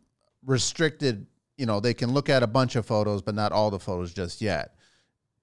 [0.45, 1.27] restricted.
[1.57, 4.13] You know, they can look at a bunch of photos, but not all the photos
[4.13, 4.75] just yet.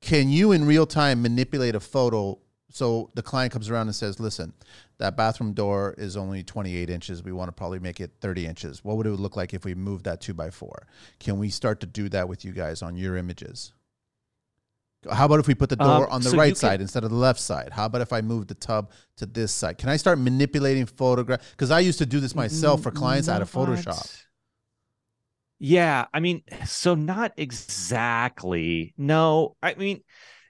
[0.02, 2.40] Can you in real time manipulate a photo
[2.70, 4.52] so the client comes around and says, "Listen,
[4.98, 7.24] that bathroom door is only 28 inches.
[7.24, 8.84] We want to probably make it 30 inches.
[8.84, 10.88] What would it look like if we moved that two by four?
[11.20, 13.74] Can we start to do that with you guys on your images?
[15.12, 16.82] How about if we put the door um, on the so right side can...
[16.82, 17.72] instead of the left side?
[17.72, 19.78] How about if I move the tub to this side?
[19.78, 21.52] Can I start manipulating photograph?
[21.52, 24.24] Because I used to do this myself for clients out of Photoshop.
[25.60, 28.94] Yeah, I mean, so not exactly.
[28.98, 30.02] No, I mean,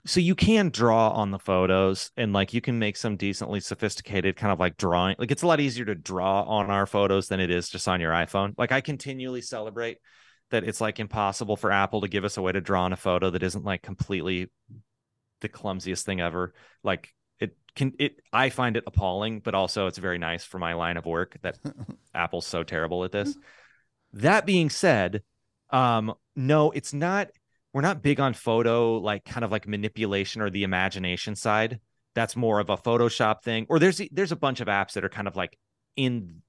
[0.06, 4.36] so you can draw on the photos and like you can make some decently sophisticated
[4.36, 7.40] kind of like drawing like it's a lot easier to draw on our photos than
[7.40, 10.00] it is just on your iphone like i continually celebrate
[10.52, 12.98] that it's like impossible for apple to give us a way to draw on a
[12.98, 14.50] photo that isn't like completely
[15.44, 16.54] the clumsiest thing ever.
[16.84, 20.74] Like it can it i find it appalling but also it's very nice for my
[20.74, 21.58] line of work that
[22.16, 23.38] apple's so terrible at this.
[24.18, 25.24] That being said
[25.72, 27.30] um no it's not
[27.74, 31.80] we're not big on photo like kind of like manipulation or the imagination side.
[32.14, 35.10] That's more of a photoshop thing or there's there's a bunch of apps that are
[35.10, 35.58] kind of like
[35.96, 36.44] in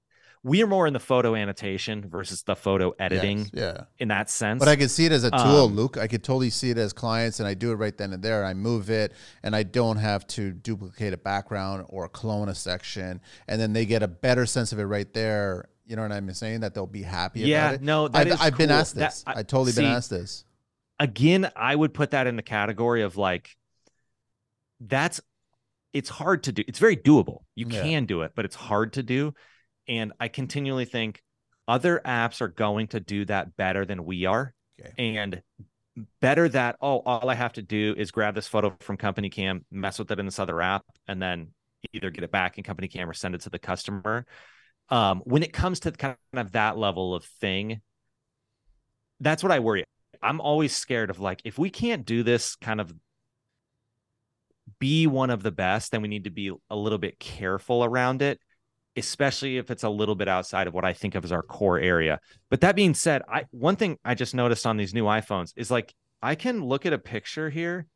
[0.44, 4.60] we're more in the photo annotation versus the photo editing yes, yeah in that sense
[4.60, 6.78] but i can see it as a tool um, luke i could totally see it
[6.78, 9.62] as clients and i do it right then and there i move it and i
[9.62, 14.08] don't have to duplicate a background or clone a section and then they get a
[14.08, 17.40] better sense of it right there you know what i'm saying that they'll be happy
[17.40, 18.58] yeah, about it no i've, I've cool.
[18.58, 20.44] been asked this that, I, I, totally see, been asked this
[20.98, 23.56] again, I would put that in the category of like,
[24.80, 25.20] that's,
[25.92, 26.64] it's hard to do.
[26.66, 27.40] It's very doable.
[27.54, 27.82] You yeah.
[27.82, 29.34] can do it, but it's hard to do.
[29.88, 31.22] And I continually think
[31.68, 34.54] other apps are going to do that better than we are.
[34.80, 35.16] Okay.
[35.16, 35.42] And
[36.20, 39.98] better that, oh, all I have to do is grab this photo from CompanyCam, mess
[39.98, 41.48] with it in this other app, and then
[41.92, 44.26] either get it back in CompanyCam or send it to the customer.
[44.88, 47.80] Um, when it comes to kind of that level of thing,
[49.20, 49.84] that's what I worry.
[50.22, 52.92] I'm always scared of like if we can't do this kind of
[54.78, 58.22] be one of the best, then we need to be a little bit careful around
[58.22, 58.40] it,
[58.96, 61.78] especially if it's a little bit outside of what I think of as our core
[61.78, 62.20] area.
[62.50, 65.70] But that being said, I one thing I just noticed on these new iPhones is
[65.70, 67.86] like I can look at a picture here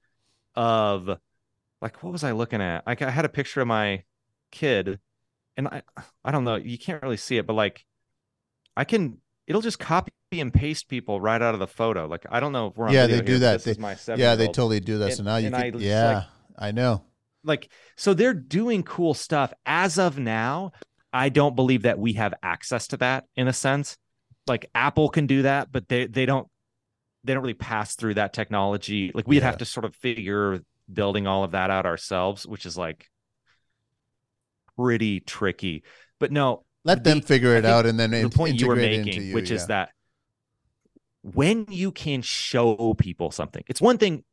[0.55, 1.09] of
[1.81, 2.87] like what was I looking at?
[2.87, 4.03] Like I had a picture of my
[4.51, 4.99] kid
[5.57, 5.83] and I
[6.25, 7.85] I don't know, you can't really see it, but like
[8.77, 12.07] I can it'll just copy and paste people right out of the photo.
[12.07, 13.63] Like I don't know if we're on yeah, they do here, that.
[13.63, 13.77] They,
[14.17, 15.09] yeah, they totally do that.
[15.09, 16.25] And, so now you can, I, yeah, like,
[16.59, 17.05] I know.
[17.45, 20.73] like so they're doing cool stuff as of now
[21.19, 23.97] i don't believe that we have access to that in a sense
[24.47, 26.47] like apple can do that but they they don't
[27.25, 29.45] they don't really pass through that technology like we'd Yeah.
[29.47, 33.09] have to sort of figure building all of that out ourselves which is like
[34.77, 35.83] pretty tricky
[36.21, 39.23] but no Let them figure it out and then the in- point you were making,
[39.23, 39.57] you, which yeah.
[39.57, 39.91] is that
[41.23, 44.25] when you can show people something, it's one thing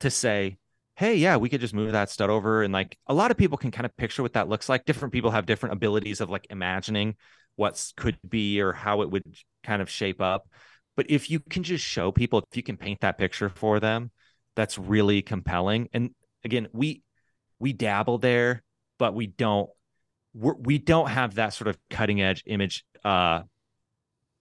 [0.00, 0.58] to say,
[0.98, 3.56] "Hey, yeah, we could just move that stud over," and like a lot of people
[3.56, 4.84] can kind of picture what that looks like.
[4.84, 7.16] Different people have different abilities of like imagining
[7.56, 9.22] what's could be or how it would
[9.64, 10.48] kind of shape up.
[10.96, 14.10] But if you can just show people, if you can paint that picture for them,
[14.56, 15.88] that's really compelling.
[15.92, 16.10] And
[16.44, 17.02] again, we
[17.60, 18.64] we dabble there,
[18.98, 19.70] but we don't
[20.34, 23.42] we're, we don't have that sort of cutting edge image uh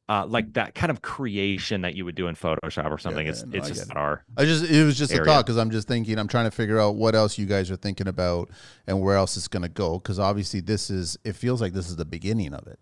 [0.09, 3.25] uh like that kind of creation that you would do in photoshop or something.
[3.25, 5.45] Yeah, it's no, it's I just not our I just it was just a thought
[5.45, 8.07] because I'm just thinking I'm trying to figure out what else you guys are thinking
[8.07, 8.49] about
[8.85, 9.99] and where else it's gonna go.
[9.99, 12.79] Because obviously this is it feels like this is the beginning of it,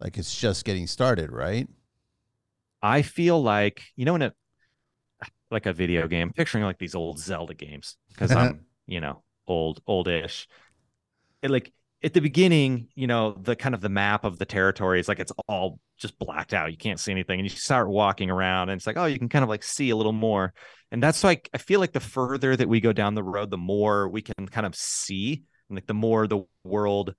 [0.00, 1.68] like it's just getting started, right?
[2.82, 4.32] i feel like you know in a
[5.50, 9.82] like a video game picturing like these old zelda games because i'm you know old
[9.86, 10.48] oldish.
[11.42, 11.72] It like
[12.02, 15.18] at the beginning you know the kind of the map of the territory is like
[15.18, 16.70] it's all just blacked out.
[16.70, 19.28] You can't see anything and you start walking around and it's like oh you can
[19.28, 20.52] kind of like see a little more.
[20.92, 23.58] And that's like i feel like the further that we go down the road the
[23.58, 27.14] more we can kind of see and like the more the world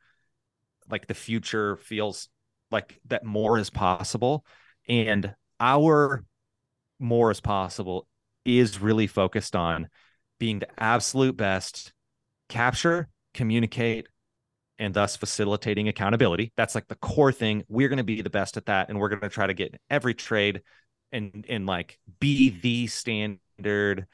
[0.90, 2.28] like the future feels
[2.72, 4.46] like that more is possible.
[4.88, 6.26] And our
[7.00, 8.08] more is possible
[8.46, 9.88] is really focused on
[10.40, 11.94] being the absolute best
[12.50, 14.08] capture communicate
[14.82, 16.52] and thus facilitating accountability.
[16.58, 17.64] That's like the core thing.
[17.70, 19.80] We're going to be the best at that and we're going to try to get
[19.90, 20.62] every trade
[21.12, 24.08] and and like be the standard.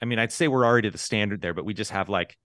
[0.00, 2.36] I mean i'd say we're already the standard there but we just have like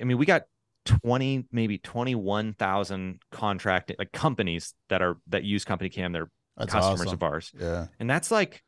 [0.00, 0.44] i mean we got
[0.84, 6.12] 20 maybe 21,000 contract like companies that are that use CompanyCam.
[6.12, 7.14] They're That's customers awesome.
[7.14, 7.52] of ours.
[7.58, 8.62] Yeah, and that's like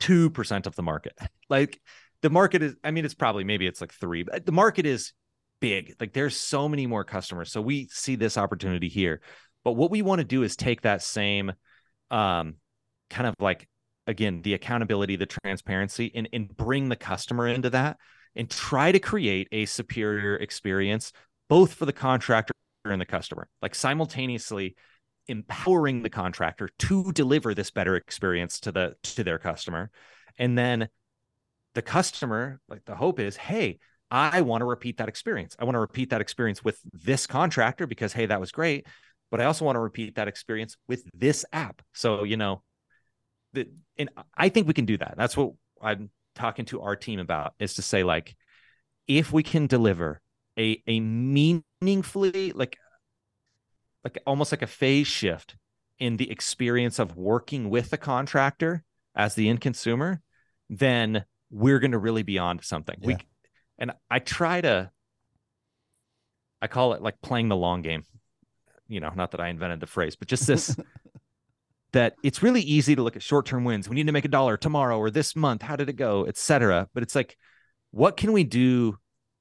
[0.00, 1.12] 2% of the market.
[1.48, 1.80] Like
[2.22, 5.12] the market is i mean it's probably maybe it's like 3 but the market is
[5.60, 5.94] big.
[6.00, 9.20] Like there's so many more customers so we see this opportunity here.
[9.64, 11.52] But what we want to do is take that same
[12.10, 12.54] um
[13.10, 13.68] kind of like
[14.06, 17.96] again the accountability the transparency and and bring the customer into that
[18.36, 21.12] and try to create a superior experience
[21.48, 22.52] both for the contractor
[22.84, 24.76] and the customer like simultaneously
[25.28, 29.90] empowering the contractor to deliver this better experience to the to their customer.
[30.38, 30.88] And then
[31.74, 33.78] the customer like the hope is hey
[34.10, 37.86] i want to repeat that experience i want to repeat that experience with this contractor
[37.86, 38.86] because hey that was great
[39.30, 42.62] but i also want to repeat that experience with this app so you know
[43.52, 43.68] the,
[43.98, 45.52] and i think we can do that that's what
[45.82, 48.36] i'm talking to our team about is to say like
[49.08, 50.20] if we can deliver
[50.58, 52.78] a a meaningfully like
[54.04, 55.56] like almost like a phase shift
[55.98, 58.84] in the experience of working with the contractor
[59.16, 60.20] as the end consumer,
[60.68, 62.96] then we're going to really be on to something.
[63.00, 63.18] We Yeah.
[63.78, 64.90] And I try to
[66.60, 68.04] I call it like playing the long game.
[68.88, 70.76] You know, not that I invented the phrase, but just this
[71.92, 73.88] that it's really easy to look at short-term wins.
[73.88, 75.62] We need to make a dollar tomorrow or this month.
[75.62, 76.88] How did it go, etc.
[76.94, 77.36] But it's like
[77.90, 78.98] what can we do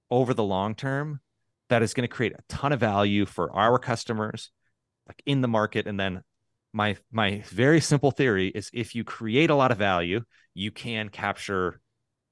[0.10, 1.20] over the long term
[1.70, 4.52] that is going to create a ton of value for our customers
[5.08, 6.22] like in the market and then
[6.74, 10.22] my my very simple theory is if you create a lot of value
[10.54, 11.80] you can capture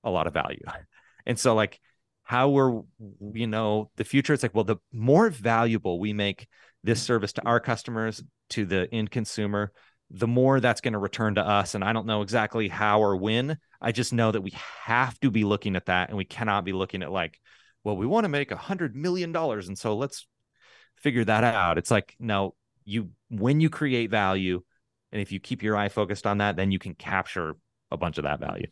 [0.03, 0.63] a lot of value
[1.25, 1.79] and so like
[2.23, 2.81] how we're
[3.33, 6.47] you know the future it's like well the more valuable we make
[6.83, 9.71] this service to our customers to the end consumer
[10.09, 13.15] the more that's going to return to us and i don't know exactly how or
[13.17, 13.57] when.
[13.83, 14.53] I just know that we
[14.85, 17.39] have to be looking at that and we cannot be looking at like
[17.83, 20.25] well we want to make a hundred million dollars and so let's
[20.95, 21.77] figure that out.
[21.77, 22.55] It's like no
[22.85, 24.61] you when you create value
[25.11, 27.55] and if you keep your eye focused on that then you can capture
[27.91, 28.67] a bunch of that value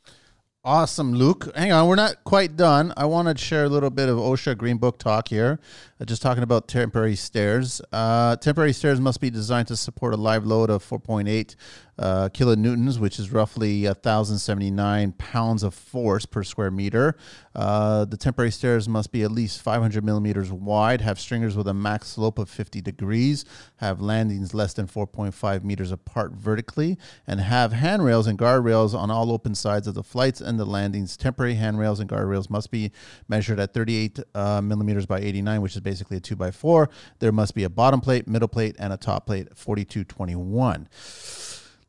[0.63, 1.49] Awesome, Luke.
[1.55, 2.93] Hang on, we're not quite done.
[2.95, 5.59] I want to share a little bit of OSHA Green Book talk here.
[5.99, 7.81] Uh, just talking about temporary stairs.
[7.91, 11.55] Uh, temporary stairs must be designed to support a live load of 4.8
[12.01, 17.15] uh, kilonewtons, which is roughly 1,079 pounds of force per square meter.
[17.53, 21.73] Uh, the temporary stairs must be at least 500 millimeters wide, have stringers with a
[21.75, 23.45] max slope of 50 degrees,
[23.77, 26.97] have landings less than 4.5 meters apart vertically,
[27.27, 31.15] and have handrails and guardrails on all open sides of the flights and the landings.
[31.15, 32.91] Temporary handrails and guardrails must be
[33.27, 37.31] measured at 38 uh, millimeters by 89, which is basically a 2 by 4 There
[37.31, 40.87] must be a bottom plate, middle plate, and a top plate, 4221.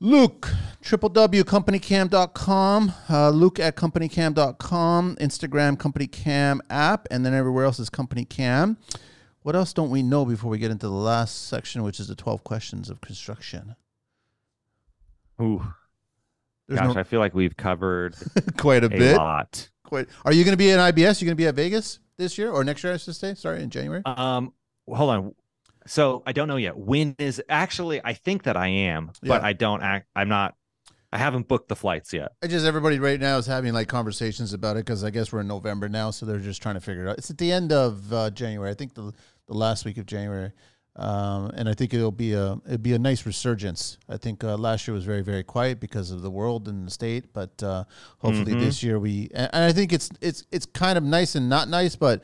[0.03, 0.51] Luke,
[0.83, 8.79] www.companycam.com, uh, Luke at companycam.com, Instagram companycam app, and then everywhere else is CompanyCam.
[9.43, 12.17] What else don't we know before we get into the last section, which is the
[12.17, 13.77] 12 questions of construction?
[15.41, 15.63] Ooh,
[16.67, 18.17] There's gosh, no, I feel like we've covered
[18.59, 19.17] quite a, a bit.
[19.17, 19.71] lot.
[19.85, 20.09] Quite.
[20.25, 21.23] Are you going to be at IBS?
[21.23, 22.95] You going to be at Vegas this year or next year?
[22.95, 23.37] I should say.
[23.37, 24.03] Sorry, in January.
[24.05, 24.53] Um,
[24.89, 25.35] hold on.
[25.87, 26.77] So I don't know yet.
[26.77, 28.01] When is actually?
[28.05, 29.47] I think that I am, but Yeah.
[29.47, 30.07] I don't act.
[30.15, 30.55] I'm not.
[31.15, 32.33] I haven't booked the flights yet.
[32.43, 35.41] I just everybody right now is having like conversations about it because I guess we're
[35.41, 37.19] in November now, so they're just trying to figure it out.
[37.19, 39.13] It's at the end of uh, January, I think the
[39.47, 40.53] the last week of January,
[40.97, 43.99] um, and I think it'll be a it'll be a nice resurgence.
[44.09, 46.91] I think uh, last year was very very quiet because of the world and the
[46.91, 47.85] state, but uh,
[48.21, 48.61] hopefully Mhm.
[48.61, 51.69] this year we and, and I think it's it's it's kind of nice and not
[51.69, 52.23] nice, but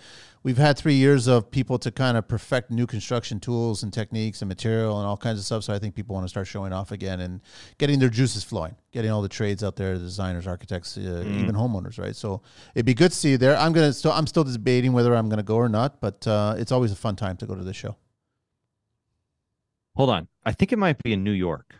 [0.48, 4.40] we've had three years of people to kind of perfect new construction tools and techniques
[4.40, 5.62] and material and all kinds of stuff.
[5.62, 7.42] So I think people want to start showing off again and
[7.76, 11.42] getting their juices flowing, getting all the trades out there, the designers, architects, uh, Mm.
[11.42, 12.16] even homeowners, right?
[12.16, 12.40] So
[12.74, 13.58] it'd be good to see you there.
[13.58, 16.72] I'm gonna still I'm still debating whether I'm gonna go or not, but uh, it's
[16.72, 17.96] always a fun time to go to this show.
[19.96, 20.28] Hold on.
[20.46, 21.74] I think it might be in New York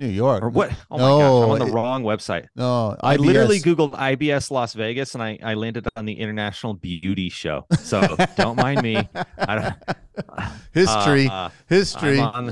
[0.00, 0.72] New York or what?
[0.90, 2.46] Oh No, my gosh, I'm on the it- wrong website.
[2.56, 7.28] No, I literally googled IBS Las Vegas and I, I landed on the International Beauty
[7.28, 7.66] Show.
[7.80, 8.96] So don't mind me.
[9.38, 12.18] I don't, history, uh, history.
[12.20, 12.48] I'm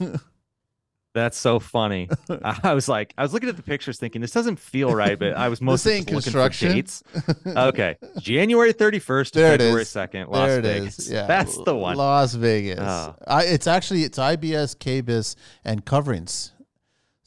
[0.00, 0.20] on-
[1.14, 2.08] that's so funny.
[2.42, 5.34] I was like, I was looking at the pictures thinking this doesn't feel right, but
[5.34, 7.02] I was mostly just looking for dates.
[7.46, 9.88] Okay, January 31st to There it February is.
[9.88, 10.98] 2nd, Las there it Vegas.
[10.98, 11.10] is.
[11.10, 11.96] Yeah, That's the one.
[11.96, 12.80] Las Vegas.
[12.80, 13.14] Oh.
[13.26, 16.52] I, it's actually it's IBS, KBIS, and Coverings.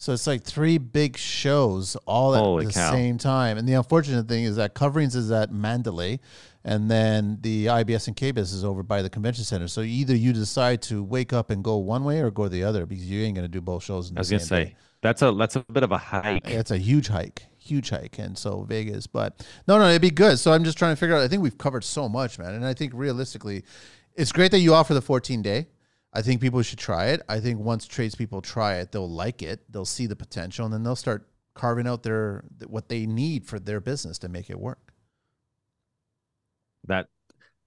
[0.02, 2.92] So it's like three big shows all at Holy the cow.
[2.92, 3.58] same time.
[3.58, 6.22] And the unfortunate thing is that Coverings is at Mandalay,
[6.64, 9.68] and then the IBS and KBIS is over by the convention center.
[9.68, 12.86] So either you decide to wake up and go one way or go the other
[12.86, 14.10] because you ain't going to do both shows.
[14.10, 14.76] In I was gonna say day.
[15.02, 16.48] that's a that's a bit of a hike.
[16.48, 19.06] It's a huge hike, huge hike, and so Vegas.
[19.06, 20.40] But no, no, it'd be good.
[20.40, 21.24] So I'm just trying to figure out.
[21.24, 23.66] I think we've covered so much, man, and I think realistically,
[24.16, 25.68] it's great that you offer the 14 day.
[26.12, 27.22] I think people should try it.
[27.30, 29.72] I think once tradespeople try it, they'll like it.
[29.72, 33.60] They'll see the potential, and then they'll start carving out their what they need for
[33.60, 34.94] their business to make it work.
[36.88, 37.08] That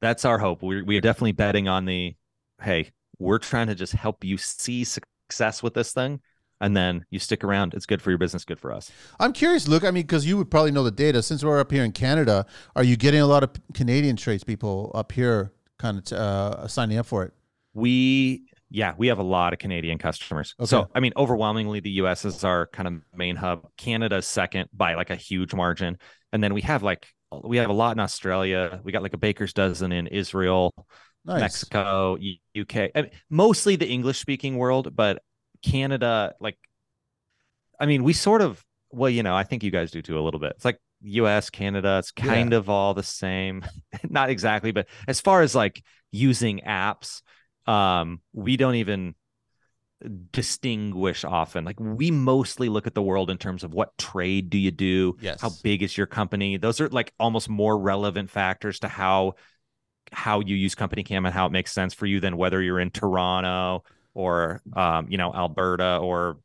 [0.00, 0.62] that's our hope.
[0.62, 2.16] We're we're definitely betting on the
[2.60, 6.20] hey, we're trying to just help you see success with this thing.
[6.60, 7.74] And then you stick around.
[7.74, 8.92] It's good for your business, good for us.
[9.18, 9.82] I'm curious, Luke.
[9.82, 11.20] I mean, because you would probably know the data.
[11.20, 12.46] Since we're up here in Canada,
[12.76, 17.06] are you getting a lot of Canadian tradespeople up here, kind of uh, signing up
[17.06, 17.32] for it?
[17.74, 20.54] We yeah, we have a lot of Canadian customers.
[20.58, 20.66] Okay.
[20.66, 23.68] So I mean, overwhelmingly the US is our kind of main hub.
[23.76, 25.98] Canada's second by like a huge margin.
[26.32, 27.06] And then we have like
[27.44, 28.80] we have a lot in Australia.
[28.82, 30.72] We got like a baker's dozen in Israel,
[31.24, 31.40] Nice.
[31.40, 32.16] Mexico,
[32.58, 32.90] UK.
[32.94, 35.22] I mean, mostly the English speaking world, but
[35.62, 36.58] Canada, like,
[37.78, 40.20] I mean, we sort of, well, you know, I think you guys do too a
[40.22, 40.52] little bit.
[40.56, 43.64] It's like US, Canada, it's kind of all the same.
[44.08, 47.22] Not exactly, but as far as like using apps,
[47.66, 49.14] um, we don't even
[50.32, 51.64] distinguish often.
[51.64, 55.16] Like, we mostly look at the world in terms of what trade do you do?
[55.20, 55.40] Yes.
[55.40, 56.56] How big is your company?
[56.56, 59.34] Those are like almost more relevant factors to how
[60.10, 62.90] how you use CompanyCam and how it makes sense for you than whether you're in
[62.90, 63.82] toronto
[64.14, 66.38] or um, you know alberta or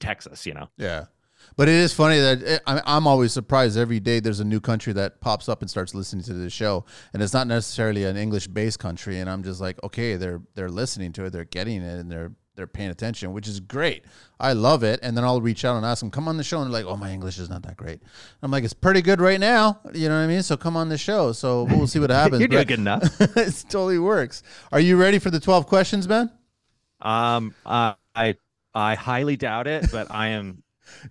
[0.00, 1.04] texas you know Yeah.
[1.56, 4.60] But it is funny that it, I- I'm always surprised every day there's a new
[4.60, 8.16] country that pops up and starts listening to the show, and it's not necessarily an
[8.16, 9.20] English-based country.
[9.20, 12.32] And I'm just like, okay, they're they're listening to it, they're getting it, and they're
[12.54, 14.04] they're paying attention, which is great.
[14.38, 15.00] I love it.
[15.02, 16.90] And then I'll reach out and ask them, come on the show, and they're like,
[16.92, 18.02] oh, my English is not that great.
[18.42, 20.42] I'm like, it's pretty good right now, you know what I mean?
[20.42, 21.32] So come on the show.
[21.32, 22.40] So we'll see what happens.
[22.40, 24.42] you're doing good enough it totally works.
[24.70, 26.30] Are you ready for the 12 questions, man?
[27.00, 28.36] um uh, i
[28.74, 30.61] i highly doubt it but i am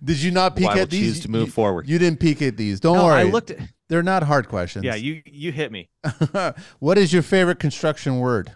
[0.04, 1.14] Did you not peek well, at these?
[1.14, 2.78] choose to move you, forward You didn't peek at these.
[2.80, 3.20] Don't no, worry.
[3.20, 3.58] i looked at
[3.88, 4.84] They're not hard questions.
[4.84, 5.88] yeah you you hit me
[6.78, 8.52] what is your favorite construction word?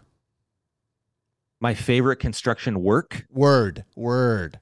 [1.61, 3.85] my favorite construction work Word.
[3.97, 4.61] Word.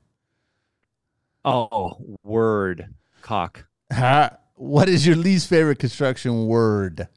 [1.45, 4.37] oh word caulk Ha.
[4.57, 7.09] What is your least favorite construction word?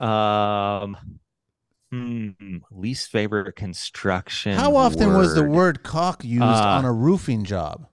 [0.00, 0.96] um
[1.92, 5.50] hmm, least favorite construction How often was the word?
[5.50, 7.86] word caulk used Uh, on a roofing job?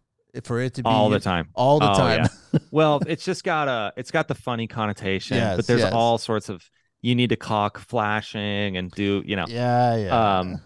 [0.44, 2.30] For it to be all the time All the Oh, time.
[2.54, 2.60] yeah.
[2.72, 5.94] well, it's just got a it's got the funny connotation, Yes, but there's yes.
[5.94, 6.64] all sorts of
[7.02, 9.46] you need to caulk flashing and do, you know.
[9.48, 10.40] yeah, yeah.
[10.40, 10.62] Um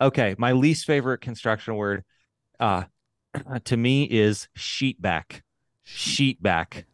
[0.00, 2.04] okay, my least favorite construction word
[2.58, 2.84] uh
[3.64, 5.42] to me is sheetback.
[5.86, 6.84] Sheetback.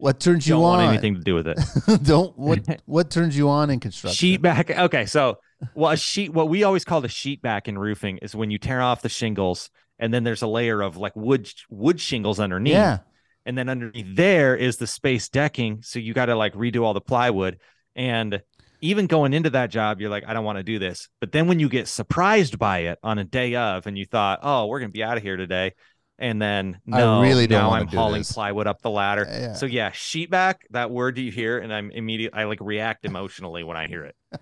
[0.00, 0.78] What turns you Don't on?
[0.78, 1.58] want anything to do with it.
[2.02, 4.16] Don't what what turns you on in construction?
[4.16, 4.70] Sheet back.
[4.70, 5.38] Okay, so
[5.74, 6.32] well, a sheet.
[6.32, 9.08] What we always call the sheet back in roofing is when you tear off the
[9.08, 12.72] shingles, and then there's a layer of like wood wood shingles underneath.
[12.72, 12.98] Yeah.
[13.46, 16.94] And then underneath there is the space decking, so you got to like redo all
[16.94, 17.58] the plywood.
[17.96, 18.42] And
[18.82, 21.08] even going into that job, you're like, I don't want to do this.
[21.20, 24.40] But then when you get surprised by it on a day of, and you thought,
[24.42, 25.72] oh, we're gonna be out of here today,
[26.20, 28.32] and then I no, really don't now I'm hauling this.
[28.32, 29.26] plywood up the ladder.
[29.28, 29.54] Yeah.
[29.54, 30.66] So yeah, sheet back.
[30.70, 32.34] That word do you hear, and I'm immediate.
[32.34, 34.16] I like react emotionally when I hear it.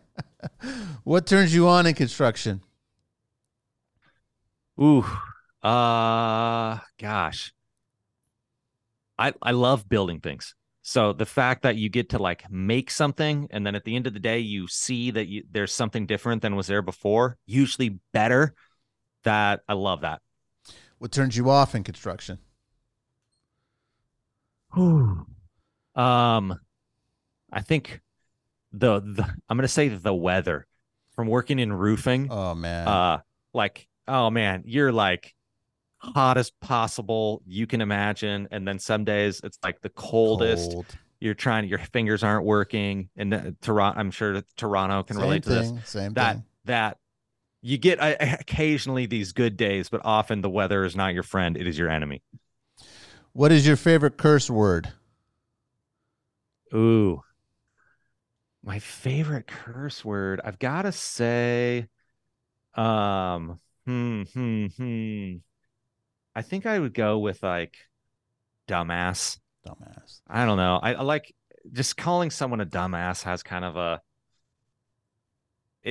[1.03, 2.61] What turns you on in construction?
[4.81, 5.05] Ooh,
[5.63, 7.53] uh, gosh,
[9.19, 10.55] I I love building things.
[10.83, 14.07] So the fact that you get to like make something, and then at the end
[14.07, 17.99] of the day, you see that you, there's something different than was there before, usually
[18.13, 18.55] better.
[19.25, 20.21] That I love that.
[20.99, 22.39] What turns you off in construction?
[25.95, 26.61] Um,
[27.53, 28.01] I think
[28.73, 30.67] the the I'm gonna say the weather
[31.15, 32.29] from working in roofing.
[32.31, 32.87] Oh man.
[32.87, 33.19] uh
[33.55, 35.35] like oh man you're like
[35.99, 40.87] hot as possible you can imagine and then some days it's like the coldest Cold.
[41.19, 45.43] you're trying your fingers aren't working and uh, toronto i'm sure toronto can Same relate
[45.43, 45.81] to this thing.
[45.85, 46.45] Same that thing.
[46.67, 46.99] that
[47.63, 51.57] you get uh, occasionally these good days but often the weather is not your friend
[51.57, 52.23] it is your enemy
[53.33, 54.93] What is your favorite curse word?
[56.75, 57.23] ooh
[58.63, 61.87] my favorite curse word i've got to say
[62.75, 65.35] um hmm hmm hmm
[66.35, 67.77] i think i would go with like
[68.69, 70.21] dumbass Dumbass.
[70.29, 71.35] i don't know i, I like
[71.73, 74.01] just calling someone a dumbass has kind of a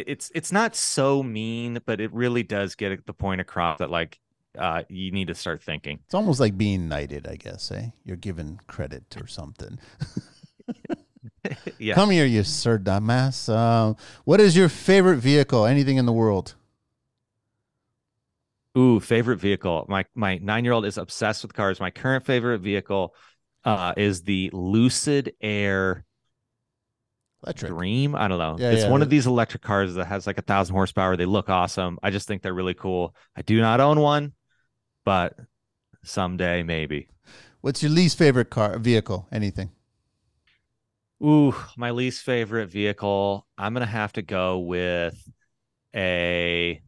[0.07, 4.19] it's it's not so mean but it really does get the point across that like
[4.57, 7.87] uh you need to start thinking It's almost like being knighted, I guess, eh?
[8.03, 9.79] You're given credit or something.
[11.79, 13.53] yeah Come here, you sir dumbass.
[13.53, 13.95] Um,
[14.25, 15.65] what is your favorite vehicle?
[15.65, 16.55] Anything in the world?
[18.77, 19.85] Ooh, favorite vehicle.
[19.89, 21.79] My my nine year old is obsessed with cars.
[21.79, 23.15] My current favorite vehicle
[23.63, 26.05] uh, is the Lucid Air
[27.43, 27.71] Electric.
[27.71, 28.15] Dream.
[28.15, 28.57] I don't know.
[28.59, 28.89] Yeah, it's yeah.
[28.89, 31.15] one of these electric cars that has like a thousand horsepower.
[31.15, 31.99] They look awesome.
[32.01, 33.15] I just think they're really cool.
[33.35, 34.33] I do not own one,
[35.05, 35.35] but
[36.03, 37.09] someday maybe.
[37.61, 39.27] What's your least favorite car vehicle?
[39.31, 39.71] Anything?
[41.23, 43.47] Ooh, my least favorite vehicle.
[43.57, 45.15] I'm gonna have to go with
[45.95, 46.81] a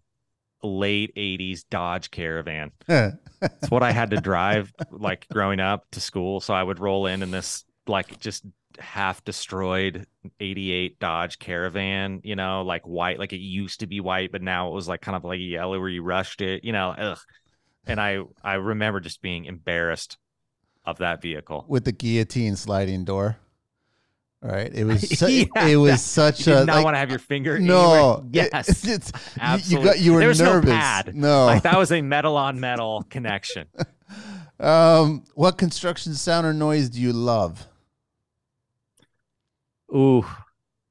[0.61, 2.71] late 80s Dodge Caravan.
[3.41, 6.41] It's what I had to drive like growing up to school.
[6.41, 8.45] So I would roll in in this like just
[8.77, 10.05] half destroyed
[10.39, 14.69] 88 Dodge Caravan, you know, like white, like it used to be white, but now
[14.69, 17.19] it was like kind of like yellow where you rushed it, you know, ugh.
[17.87, 20.17] And I I remember just being embarrassed
[20.85, 21.65] of that vehicle.
[21.67, 23.37] With the guillotine sliding door.
[24.41, 24.73] Right.
[24.73, 27.09] It was su- Yeah, it was such You a did not like, want to have
[27.09, 28.21] your finger no.
[28.23, 28.45] anywhere.
[28.45, 28.87] it- Yes.
[28.87, 29.87] it's, you- absolutely.
[29.87, 30.69] You got you were There was no nervous.
[30.71, 31.15] pad.
[31.15, 31.45] No.
[31.47, 33.67] like that was a metal on metal connection.
[34.59, 37.65] Um, what construction sound or noise do you love?
[39.93, 40.25] Ooh,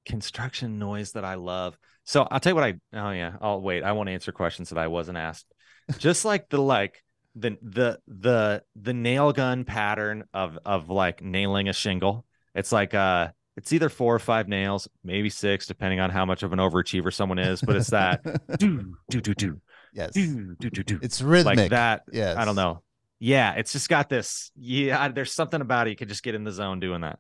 [0.05, 1.79] construction noise that I love.
[2.05, 3.83] So I'll tell you what I oh yeah, I'll wait.
[3.85, 5.47] I won't answer questions that I wasn't asked.
[5.99, 7.03] Just like the like
[7.35, 12.25] the the the the nail gun pattern of of like nailing a shingle.
[12.55, 16.43] It's like uh it's either four or five nails, maybe six, depending on how much
[16.45, 18.23] of an overachiever someone is, but it's that
[18.59, 19.61] do do do do
[19.93, 20.13] yes.
[20.13, 21.57] do do do do It's rhythmic.
[21.59, 22.03] like that.
[22.13, 22.37] Yes.
[22.37, 22.83] I don't know.
[23.19, 24.53] Yeah, it's just got this.
[24.57, 25.91] Yeah, there's something about it.
[25.91, 27.19] You could just get in the zone doing that.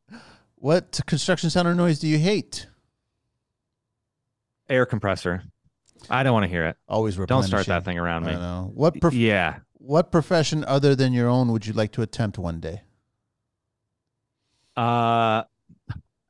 [0.60, 2.66] What construction sound or noise do you hate?
[4.68, 5.42] Air compressor.
[6.10, 6.76] I don't want to hear it.
[6.88, 8.32] Always Don't start that thing around I me.
[8.34, 8.70] know.
[8.74, 9.58] What prof- yeah.
[9.74, 12.82] what profession other than your own would you like to attempt one day?
[14.76, 15.44] Uh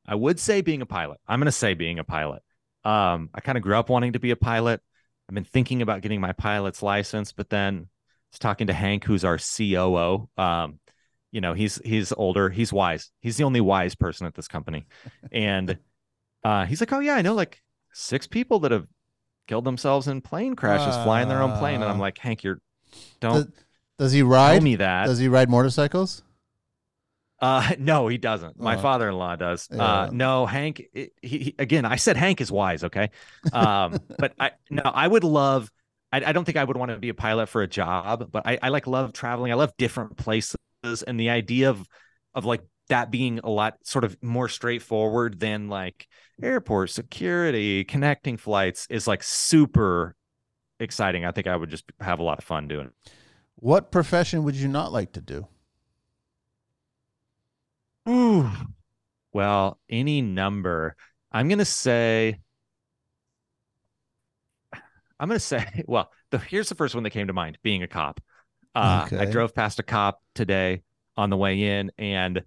[0.07, 1.21] I would say being a pilot.
[1.27, 2.43] I'm gonna say being a pilot.
[2.85, 4.81] Um, I kind of grew up wanting to be a pilot.
[5.29, 7.87] I've been thinking about getting my pilot's license, but then I
[8.33, 10.31] was talking to Hank, who's our COO.
[10.39, 10.79] Um,
[11.33, 13.11] you know, he's he's older, he's wise.
[13.21, 14.87] He's the only wise person at this company.
[15.33, 15.79] And
[16.45, 17.61] uh he's like, Oh yeah, I know like
[17.93, 18.87] six people that have
[19.47, 21.77] killed themselves in plane crashes flying their own plane.
[21.77, 22.03] And I'm Ah.
[22.03, 22.61] like, Hank, you're
[23.21, 23.47] don't Does,
[23.99, 24.63] does he tell ride?
[24.63, 25.07] me that.
[25.07, 26.23] Does he ride motorcycles?
[27.41, 28.59] Uh, no, he doesn't.
[28.59, 28.81] My Oh.
[28.81, 29.69] father-in-law does.
[29.73, 29.83] Yeah.
[29.83, 30.83] Uh, no, Hank.
[30.93, 32.85] He, he- again, I said Hank is wise.
[32.85, 33.11] Okay,
[33.53, 35.71] um, but I no, I would love.
[36.13, 38.47] I, I don't think I would want to be a pilot for a job, but
[38.47, 39.53] I, I like love traveling.
[39.53, 40.57] I love different places,
[41.03, 41.87] and the idea of
[42.35, 46.09] of like that being a lot sort of more straightforward than like
[46.43, 50.17] airport security, connecting flights is like super
[50.81, 51.25] exciting.
[51.25, 52.87] I think I would just have a lot of fun doing.
[52.87, 53.13] it.
[53.57, 55.47] What profession would you not like to do?
[58.09, 58.51] Ooh.
[59.33, 60.97] Well, any number.
[61.33, 62.39] I'm gonna say
[65.21, 67.89] I'm gonna say, well, the, here's the first one that came to mind: being a
[67.89, 68.21] cop.
[68.83, 70.83] Uh, I drove past a cop today
[71.17, 72.43] on the way in, and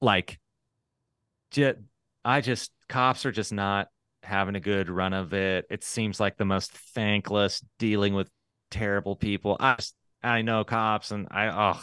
[0.00, 0.38] like,
[1.50, 1.76] ju-
[2.24, 3.88] I just cops are just not
[4.22, 5.66] having a good run of it.
[5.70, 8.30] It seems like the most thankless dealing with
[8.70, 9.56] terrible people.
[9.60, 11.80] I just, I know cops, and I oh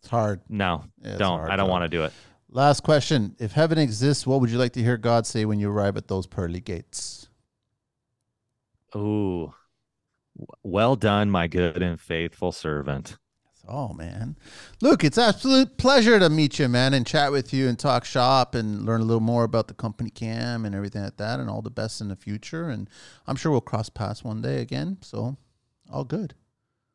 [0.00, 0.40] It's hard.
[0.48, 2.14] no, Yeah, it's don't hard, I don't want to do it.
[2.50, 3.36] Last question.
[3.38, 6.08] If heaven exists, what would you like to hear God say when you arrive at
[6.08, 7.28] those pearly gates?
[8.94, 9.54] Ooh,
[10.62, 13.18] well done, my good and faithful servant.
[13.70, 14.38] Oh man,
[14.80, 18.54] Luke, it's absolute pleasure to meet you, man, and chat with you and talk shop
[18.54, 21.70] and learn a little more about the CompanyCam and everything like that, and all the
[21.70, 22.70] best in the future.
[22.70, 22.88] And
[23.26, 24.96] I'm sure we'll cross paths one day again.
[25.02, 25.36] So,
[25.92, 26.34] all good.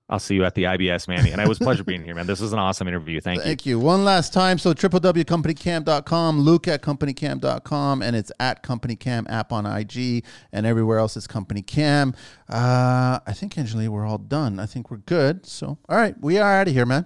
[0.09, 1.31] I'll see you at the IBS, Manny.
[1.31, 2.27] And it was pleasure being here, man.
[2.27, 3.21] This was an awesome interview.
[3.21, 3.43] Thank you.
[3.43, 3.79] Thank you.
[3.79, 4.57] One last time.
[4.57, 11.15] So www.companycam.com, Luke at companycam.com, and it's at companycam app on IG, and everywhere else
[11.15, 12.15] is CompanyCam.
[12.49, 14.59] Uh, I think, Angeli, we're all done.
[14.59, 15.45] I think we're good.
[15.45, 17.05] So, all right, we are out of here, man.